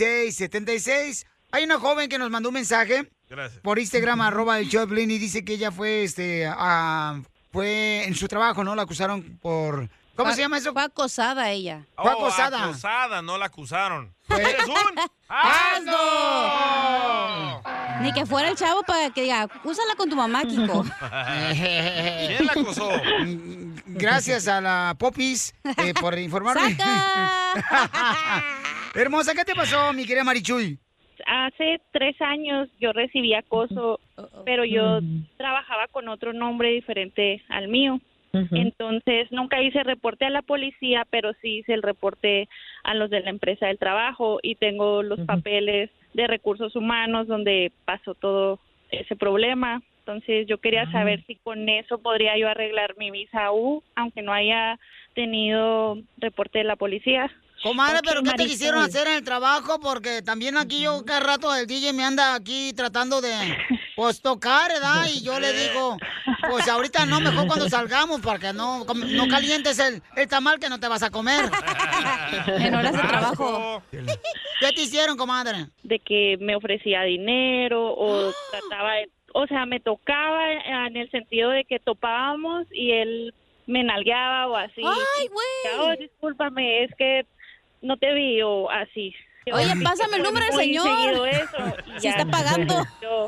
1-800-333-3676. 0.00 1.26
Hay 1.52 1.64
una 1.64 1.78
joven 1.80 2.08
que 2.08 2.18
nos 2.18 2.30
mandó 2.30 2.48
un 2.50 2.54
mensaje 2.54 3.10
Gracias. 3.28 3.60
por 3.62 3.78
Instagram, 3.78 4.20
arroba 4.20 4.58
el 4.58 4.68
Choplin, 4.70 5.10
y 5.10 5.18
dice 5.18 5.44
que 5.44 5.54
ella 5.54 5.72
fue, 5.72 6.04
este, 6.04 6.46
a- 6.46 7.20
fue 7.52 8.04
en 8.04 8.14
su 8.14 8.28
trabajo, 8.28 8.62
¿no? 8.62 8.74
La 8.76 8.82
acusaron 8.82 9.38
por... 9.42 9.88
¿Cómo 10.14 10.28
Fue- 10.30 10.36
se 10.36 10.42
llama 10.42 10.58
eso? 10.58 10.72
Fue 10.74 10.82
acosada 10.82 11.50
ella. 11.50 11.86
Fue 11.96 12.04
Oh, 12.12 12.18
acosada. 12.26 12.64
acosada, 12.64 13.22
no 13.22 13.38
la 13.38 13.46
acusaron. 13.46 14.14
Fue- 14.28 14.40
¡Eres 14.42 14.66
un 14.68 15.00
asno! 15.28 15.96
Ni 18.00 18.12
que 18.12 18.26
fuera 18.26 18.48
el 18.48 18.56
chavo 18.56 18.82
para 18.82 19.10
que 19.10 19.22
diga, 19.22 19.48
úsala 19.64 19.94
con 19.96 20.08
tu 20.08 20.16
mamá, 20.16 20.42
Kiko. 20.42 20.84
¿Quién 21.52 22.46
la 22.46 22.52
acosó? 22.52 22.90
Gracias 23.86 24.48
a 24.48 24.60
la 24.60 24.96
Popis 24.98 25.54
eh, 25.64 25.94
por 26.00 26.18
informarme. 26.18 26.76
Hermosa, 28.94 29.34
¿qué 29.34 29.44
te 29.44 29.54
pasó, 29.54 29.92
mi 29.92 30.04
querida 30.04 30.24
Marichuy? 30.24 30.78
Hace 31.26 31.80
tres 31.92 32.20
años 32.20 32.68
yo 32.80 32.92
recibí 32.92 33.34
acoso, 33.34 34.00
pero 34.44 34.64
yo 34.64 35.00
trabajaba 35.36 35.86
con 35.88 36.08
otro 36.08 36.32
nombre 36.32 36.70
diferente 36.70 37.42
al 37.48 37.68
mío. 37.68 38.00
Entonces 38.32 39.30
nunca 39.32 39.60
hice 39.60 39.82
reporte 39.82 40.24
a 40.24 40.30
la 40.30 40.42
policía, 40.42 41.04
pero 41.10 41.32
sí 41.42 41.58
hice 41.58 41.74
el 41.74 41.82
reporte 41.82 42.48
a 42.84 42.94
los 42.94 43.10
de 43.10 43.20
la 43.20 43.30
empresa 43.30 43.66
del 43.66 43.78
trabajo 43.78 44.38
y 44.42 44.54
tengo 44.54 45.02
los 45.02 45.20
papeles 45.20 45.90
de 46.14 46.26
recursos 46.26 46.74
humanos 46.76 47.26
donde 47.26 47.72
pasó 47.84 48.14
todo 48.14 48.58
ese 48.90 49.16
problema. 49.16 49.82
Entonces 50.00 50.46
yo 50.46 50.58
quería 50.58 50.90
saber 50.90 51.22
si 51.26 51.36
con 51.36 51.68
eso 51.68 51.98
podría 51.98 52.36
yo 52.36 52.48
arreglar 52.48 52.96
mi 52.96 53.10
visa 53.10 53.52
U, 53.52 53.82
aunque 53.94 54.22
no 54.22 54.32
haya 54.32 54.78
tenido 55.14 55.98
reporte 56.18 56.58
de 56.58 56.64
la 56.64 56.76
policía. 56.76 57.30
Comadre, 57.62 58.00
pero 58.02 58.22
¿qué 58.22 58.30
te 58.32 58.46
quisieron 58.46 58.82
hacer 58.82 59.06
en 59.06 59.14
el 59.14 59.24
trabajo? 59.24 59.78
Porque 59.80 60.22
también 60.22 60.56
aquí 60.56 60.82
yo 60.82 61.04
cada 61.04 61.20
rato 61.20 61.54
el 61.54 61.66
DJ 61.66 61.92
me 61.92 62.04
anda 62.04 62.34
aquí 62.34 62.72
tratando 62.72 63.20
de, 63.20 63.32
pues, 63.96 64.22
tocar, 64.22 64.70
¿verdad? 64.72 65.06
Y 65.12 65.22
yo 65.22 65.38
le 65.38 65.52
digo, 65.52 65.98
pues 66.48 66.66
ahorita 66.68 67.04
no, 67.04 67.20
mejor 67.20 67.46
cuando 67.46 67.68
salgamos, 67.68 68.20
para 68.22 68.38
que 68.38 68.52
no, 68.52 68.84
no 68.84 69.28
calientes 69.28 69.78
el, 69.78 70.02
el 70.16 70.28
tamal 70.28 70.58
que 70.58 70.70
no 70.70 70.80
te 70.80 70.88
vas 70.88 71.02
a 71.02 71.10
comer. 71.10 71.50
En 72.46 72.74
horas 72.74 72.92
de 72.92 72.98
trabajo. 72.98 73.82
¿Qué 73.90 74.72
te 74.72 74.82
hicieron, 74.82 75.16
comadre? 75.16 75.66
de 75.82 75.98
que 75.98 76.36
me 76.40 76.56
ofrecía 76.56 77.02
dinero 77.02 77.94
o 77.96 78.32
trataba 78.50 78.94
de, 78.94 79.10
o 79.34 79.46
sea, 79.46 79.66
me 79.66 79.80
tocaba 79.80 80.52
en 80.52 80.96
el 80.96 81.10
sentido 81.10 81.50
de 81.50 81.64
que 81.64 81.78
topábamos 81.78 82.66
y 82.70 82.92
él 82.92 83.34
me 83.66 83.84
nalgueaba 83.84 84.46
o 84.48 84.56
así. 84.56 84.82
¡Ay, 84.84 85.28
güey! 85.28 85.80
Oh, 85.80 85.96
discúlpame, 86.00 86.84
es 86.84 86.90
que 86.96 87.26
no 87.82 87.96
te 87.96 88.12
vi 88.14 88.40
o 88.42 88.70
así. 88.70 89.14
Oye, 89.52 89.72
pásame 89.82 90.18
el 90.18 90.22
número 90.22 90.46
del 90.46 90.54
señor. 90.54 91.28
eso, 91.28 91.76
ya. 92.00 92.10
está 92.10 92.24
pagando. 92.26 92.74
Yo- 93.02 93.26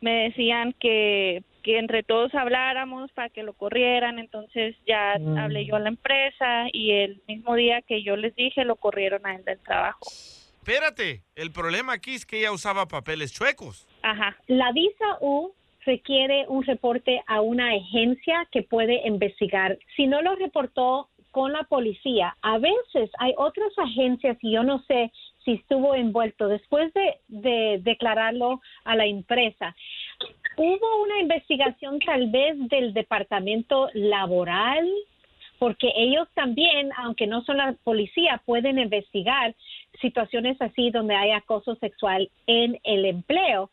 me 0.00 0.24
decían 0.24 0.74
que, 0.78 1.42
que 1.62 1.78
entre 1.78 2.02
todos 2.02 2.32
habláramos 2.34 3.10
para 3.12 3.30
que 3.30 3.42
lo 3.42 3.54
corrieran, 3.54 4.18
entonces 4.18 4.76
ya 4.86 5.16
Mm. 5.18 5.38
hablé 5.38 5.66
yo 5.66 5.76
a 5.76 5.80
la 5.80 5.88
empresa 5.88 6.66
y 6.72 6.92
el 6.92 7.22
mismo 7.26 7.54
día 7.54 7.82
que 7.82 8.02
yo 8.02 8.16
les 8.16 8.34
dije 8.36 8.64
lo 8.64 8.76
corrieron 8.76 9.26
a 9.26 9.34
él 9.34 9.44
del 9.44 9.58
trabajo. 9.60 10.00
Espérate, 10.58 11.22
el 11.34 11.50
problema 11.52 11.94
aquí 11.94 12.14
es 12.14 12.26
que 12.26 12.40
ella 12.40 12.52
usaba 12.52 12.86
papeles 12.86 13.32
chuecos. 13.32 13.86
Ajá. 14.02 14.36
La 14.46 14.72
visa 14.72 15.16
U 15.20 15.52
requiere 15.84 16.44
un 16.48 16.64
reporte 16.64 17.22
a 17.26 17.40
una 17.40 17.70
agencia 17.70 18.46
que 18.52 18.62
puede 18.62 19.06
investigar. 19.06 19.78
Si 19.96 20.06
no 20.06 20.20
lo 20.22 20.34
reportó 20.34 21.08
con 21.36 21.52
la 21.52 21.64
policía, 21.64 22.34
a 22.40 22.56
veces 22.56 23.10
hay 23.18 23.34
otras 23.36 23.70
agencias 23.76 24.38
y 24.40 24.52
yo 24.52 24.62
no 24.62 24.82
sé 24.84 25.12
si 25.44 25.52
estuvo 25.52 25.94
envuelto 25.94 26.48
después 26.48 26.94
de, 26.94 27.18
de 27.28 27.78
declararlo 27.82 28.62
a 28.84 28.96
la 28.96 29.04
empresa. 29.04 29.76
Hubo 30.56 31.02
una 31.02 31.20
investigación 31.20 31.98
tal 31.98 32.30
vez 32.30 32.56
del 32.70 32.94
departamento 32.94 33.90
laboral 33.92 34.90
porque 35.58 35.92
ellos 35.94 36.26
también, 36.32 36.90
aunque 36.96 37.26
no 37.26 37.42
son 37.42 37.58
la 37.58 37.74
policía, 37.84 38.40
pueden 38.46 38.78
investigar 38.78 39.54
situaciones 40.00 40.56
así 40.62 40.90
donde 40.90 41.16
hay 41.16 41.32
acoso 41.32 41.74
sexual 41.74 42.30
en 42.46 42.80
el 42.82 43.04
empleo. 43.04 43.68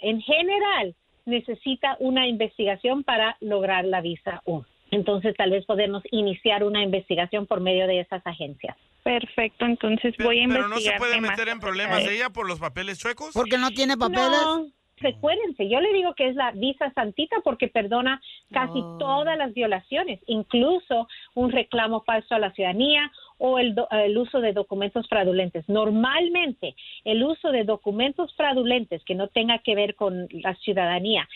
En 0.00 0.22
general, 0.22 0.94
necesita 1.26 1.98
una 2.00 2.26
investigación 2.26 3.04
para 3.04 3.36
lograr 3.40 3.84
la 3.84 4.00
visa 4.00 4.40
U. 4.46 4.62
Entonces, 4.90 5.34
tal 5.36 5.50
vez 5.50 5.64
podemos 5.66 6.02
iniciar 6.10 6.62
una 6.64 6.82
investigación 6.82 7.46
por 7.46 7.60
medio 7.60 7.86
de 7.86 8.00
esas 8.00 8.24
agencias. 8.26 8.76
Perfecto, 9.02 9.64
entonces 9.66 10.14
voy 10.18 10.40
a 10.42 10.48
Pero 10.48 10.62
no 10.68 10.76
se 10.76 10.88
investigar. 10.88 10.98
puede 10.98 11.20
meter 11.20 11.48
en 11.48 11.60
problemas 11.60 12.04
de 12.04 12.14
ella 12.16 12.30
por 12.30 12.48
los 12.48 12.58
papeles 12.58 12.98
chuecos. 12.98 13.30
Porque 13.34 13.56
no 13.58 13.70
tiene 13.70 13.94
No, 13.96 14.66
recuérdense, 14.98 15.68
yo 15.68 15.80
le 15.80 15.92
digo 15.92 16.14
que 16.14 16.28
es 16.28 16.34
la 16.34 16.50
visa 16.52 16.90
santita 16.94 17.36
porque 17.44 17.68
perdona 17.68 18.20
casi 18.50 18.80
todas 18.98 19.36
las 19.36 19.52
violaciones, 19.54 20.20
incluso 20.26 21.06
un 21.34 21.52
reclamo 21.52 22.02
falso 22.02 22.34
a 22.34 22.38
la 22.38 22.50
ciudadanía 22.52 23.12
o 23.38 23.58
el, 23.58 23.74
do- 23.74 23.86
el 23.90 24.16
uso 24.16 24.40
de 24.40 24.52
documentos 24.54 25.06
fraudulentes. 25.08 25.68
Normalmente, 25.68 26.74
el 27.04 27.22
uso 27.22 27.52
de 27.52 27.64
documentos 27.64 28.34
fraudulentes 28.34 29.04
que 29.04 29.14
no 29.14 29.28
tenga 29.28 29.58
que 29.58 29.74
ver 29.74 29.94
con 29.94 30.26
la 30.30 30.54
ciudadanía, 30.56 31.28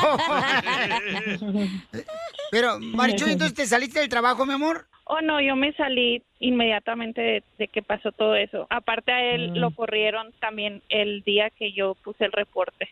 Pero, 2.52 2.80
Marichuy, 2.80 3.32
entonces, 3.32 3.56
¿te 3.56 3.66
saliste 3.66 4.00
del 4.00 4.10
trabajo, 4.10 4.46
mi 4.46 4.54
amor? 4.54 4.88
Oh, 5.06 5.22
no, 5.22 5.42
yo 5.42 5.56
me 5.56 5.74
salí 5.74 6.24
inmediatamente 6.40 7.22
de, 7.22 7.44
de 7.58 7.68
que 7.68 7.82
pasó 7.82 8.12
todo 8.12 8.36
eso. 8.36 8.68
Aparte 8.70 9.12
a 9.12 9.34
él 9.36 9.52
Mm. 9.52 9.56
lo 9.58 9.72
corrieron 9.72 10.32
también 10.40 10.82
el 10.90 11.22
día 11.24 11.50
que 11.50 11.72
yo 11.74 11.96
puse 11.96 12.26
el 12.26 12.32
reporte. 12.32 12.88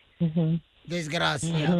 Desgracia. 0.84 1.76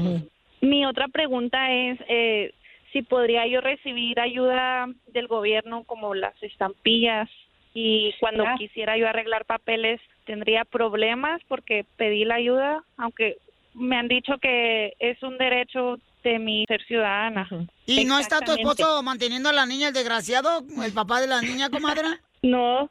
Mi 0.60 0.86
otra 0.86 1.08
pregunta 1.08 1.70
es 1.72 1.98
eh, 2.08 2.54
si 2.92 3.02
podría 3.02 3.46
yo 3.46 3.60
recibir 3.60 4.18
ayuda 4.20 4.88
del 5.12 5.26
gobierno 5.26 5.84
como 5.84 6.14
las 6.14 6.34
estampillas 6.42 7.28
y 7.74 8.12
cuando 8.20 8.42
Claro. 8.44 8.58
quisiera 8.58 8.96
yo 8.98 9.08
arreglar 9.08 9.44
papeles 9.44 10.00
tendría 10.26 10.64
problemas 10.64 11.40
porque 11.48 11.84
pedí 11.96 12.24
la 12.24 12.36
ayuda, 12.36 12.84
aunque 12.96 13.38
me 13.74 13.96
han 13.96 14.08
dicho 14.08 14.34
que 14.40 14.94
es 14.98 15.22
un 15.22 15.38
derecho 15.38 15.98
de 16.24 16.38
mi 16.38 16.64
ser 16.66 16.82
ciudadana. 16.86 17.48
¿Y 17.86 18.04
no 18.04 18.18
está 18.18 18.40
tu 18.40 18.52
esposo 18.52 19.02
manteniendo 19.02 19.48
a 19.48 19.52
la 19.52 19.64
niña, 19.66 19.88
el 19.88 19.94
desgraciado, 19.94 20.64
el 20.84 20.92
papá 20.92 21.20
de 21.20 21.26
la 21.28 21.40
niña, 21.40 21.70
comadre? 21.70 22.02
No. 22.42 22.88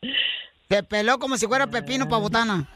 Se 0.69 0.84
peló 0.84 1.18
como 1.18 1.35
si 1.35 1.47
fuera 1.47 1.65
pepino 1.65 2.07
pa' 2.07 2.19
botana. 2.19 2.68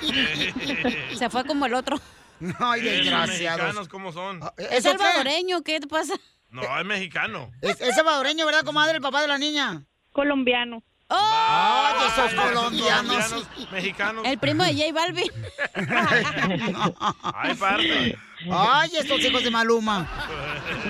Se 1.14 1.28
fue 1.30 1.44
como 1.44 1.66
el 1.66 1.74
otro. 1.74 1.96
Los 2.40 2.82
desgraciados. 2.82 3.88
¿cómo 3.88 4.12
son? 4.12 4.40
Es 4.56 4.70
¿Eso 4.84 4.92
qué? 4.92 4.98
salvadoreño, 4.98 5.62
¿qué 5.62 5.80
te 5.80 5.86
pasa? 5.86 6.14
No, 6.50 6.62
es 6.78 6.84
mexicano. 6.84 7.50
Es, 7.60 7.80
es 7.80 7.94
salvadoreño, 7.96 8.44
¿verdad, 8.46 8.62
comadre, 8.64 8.96
el 8.96 9.02
papá 9.02 9.22
de 9.22 9.28
la 9.28 9.38
niña? 9.38 9.82
Colombiano. 10.12 10.82
¡Ay, 11.14 11.94
esos 12.08 12.30
Ay, 12.32 12.36
colombianos! 12.36 13.46
mexicanos. 13.70 14.24
El 14.26 14.38
primo 14.38 14.64
de 14.64 14.72
J 14.74 14.92
Balvin. 14.92 15.30
Ay, 17.34 17.54
parte. 17.54 18.18
¡Ay, 18.50 18.90
estos 18.98 19.20
hijos 19.20 19.44
de 19.44 19.50
Maluma! 19.50 20.08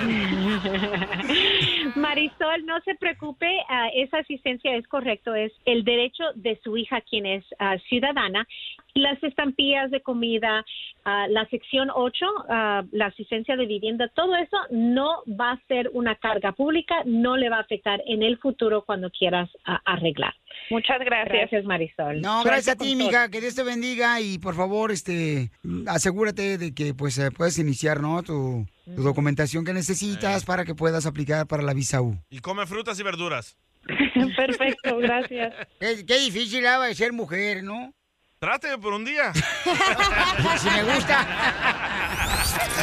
Marisol, 1.97 2.65
no 2.65 2.81
se 2.81 2.95
preocupe, 2.95 3.47
ah, 3.69 3.89
esa 3.95 4.19
asistencia 4.19 4.77
es 4.77 4.87
correcto, 4.89 5.35
es 5.35 5.53
el 5.65 5.85
derecho 5.85 6.25
de 6.35 6.59
su 6.63 6.77
hija 6.77 7.01
quien 7.03 7.27
es 7.27 7.45
ah, 7.59 7.77
ciudadana. 7.89 8.47
Las 8.95 9.23
estampillas 9.23 9.91
de 9.91 10.03
comida, 10.03 10.65
ah, 11.05 11.27
la 11.29 11.47
sección 11.49 11.89
8, 11.95 12.27
ah, 12.49 12.83
la 12.93 13.07
asistencia 13.07 13.57
de 13.57 13.67
vivienda, 13.67 14.09
todo 14.15 14.37
eso 14.37 14.57
no 14.71 15.23
va 15.29 15.53
a 15.53 15.61
ser 15.69 15.91
una 15.93 16.15
carga 16.17 16.53
pública, 16.53 17.03
no 17.05 17.37
le 17.37 17.49
va 17.49 17.57
a 17.57 17.61
afectar 17.61 18.03
en 18.07 18.23
el 18.23 18.39
futuro 18.39 18.85
cuando 18.85 19.11
quieras 19.11 19.49
arreglar. 19.85 20.35
Muchas 20.71 21.01
gracias. 21.01 21.33
Gracias, 21.33 21.65
Marisol. 21.65 22.21
No, 22.21 22.43
Suerte 22.43 22.51
gracias 22.51 22.77
a 22.77 22.79
ti, 22.79 22.97
mija, 22.97 23.31
que 23.31 23.41
Dios 23.41 23.55
te 23.55 23.63
bendiga 23.63 24.21
y 24.21 24.39
por 24.39 24.55
favor, 24.55 24.91
este, 24.91 25.51
asegúrate 25.87 26.59
de 26.59 26.75
que 26.75 26.95
pues 26.95 27.19
eh, 27.19 27.31
puedas 27.31 27.59
iniciar, 27.59 28.01
¿no? 28.01 28.23
Tu, 28.23 28.67
tu 28.85 29.03
documentación 29.03 29.65
que 29.65 29.73
necesitas 29.73 30.45
para 30.45 30.65
que 30.65 30.75
puedas 30.75 31.07
aplicar 31.07 31.47
para 31.47 31.63
la 31.63 31.75
visa 31.75 32.01
U. 32.01 32.19
Y 32.31 32.41
come 32.41 32.67
frutas 32.67 32.99
y 32.99 33.03
verduras. 33.03 33.57
Perfecto, 34.37 34.99
gracias. 34.99 35.55
Qué, 35.81 36.05
qué 36.07 36.19
difícil 36.21 36.67
ha 36.67 36.81
de 36.81 36.95
ser 36.95 37.13
mujer, 37.13 37.63
¿no? 37.63 37.95
Tráteme 38.39 38.79
por 38.79 38.93
un 38.93 39.05
día. 39.05 39.33
si 40.59 40.71
me 40.71 40.83
gusta. 40.83 41.27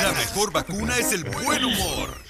La 0.01 0.13
mejor 0.13 0.53
vacuna 0.53 0.97
es 0.97 1.11
el 1.11 1.25
buen 1.25 1.65
humor. 1.65 2.28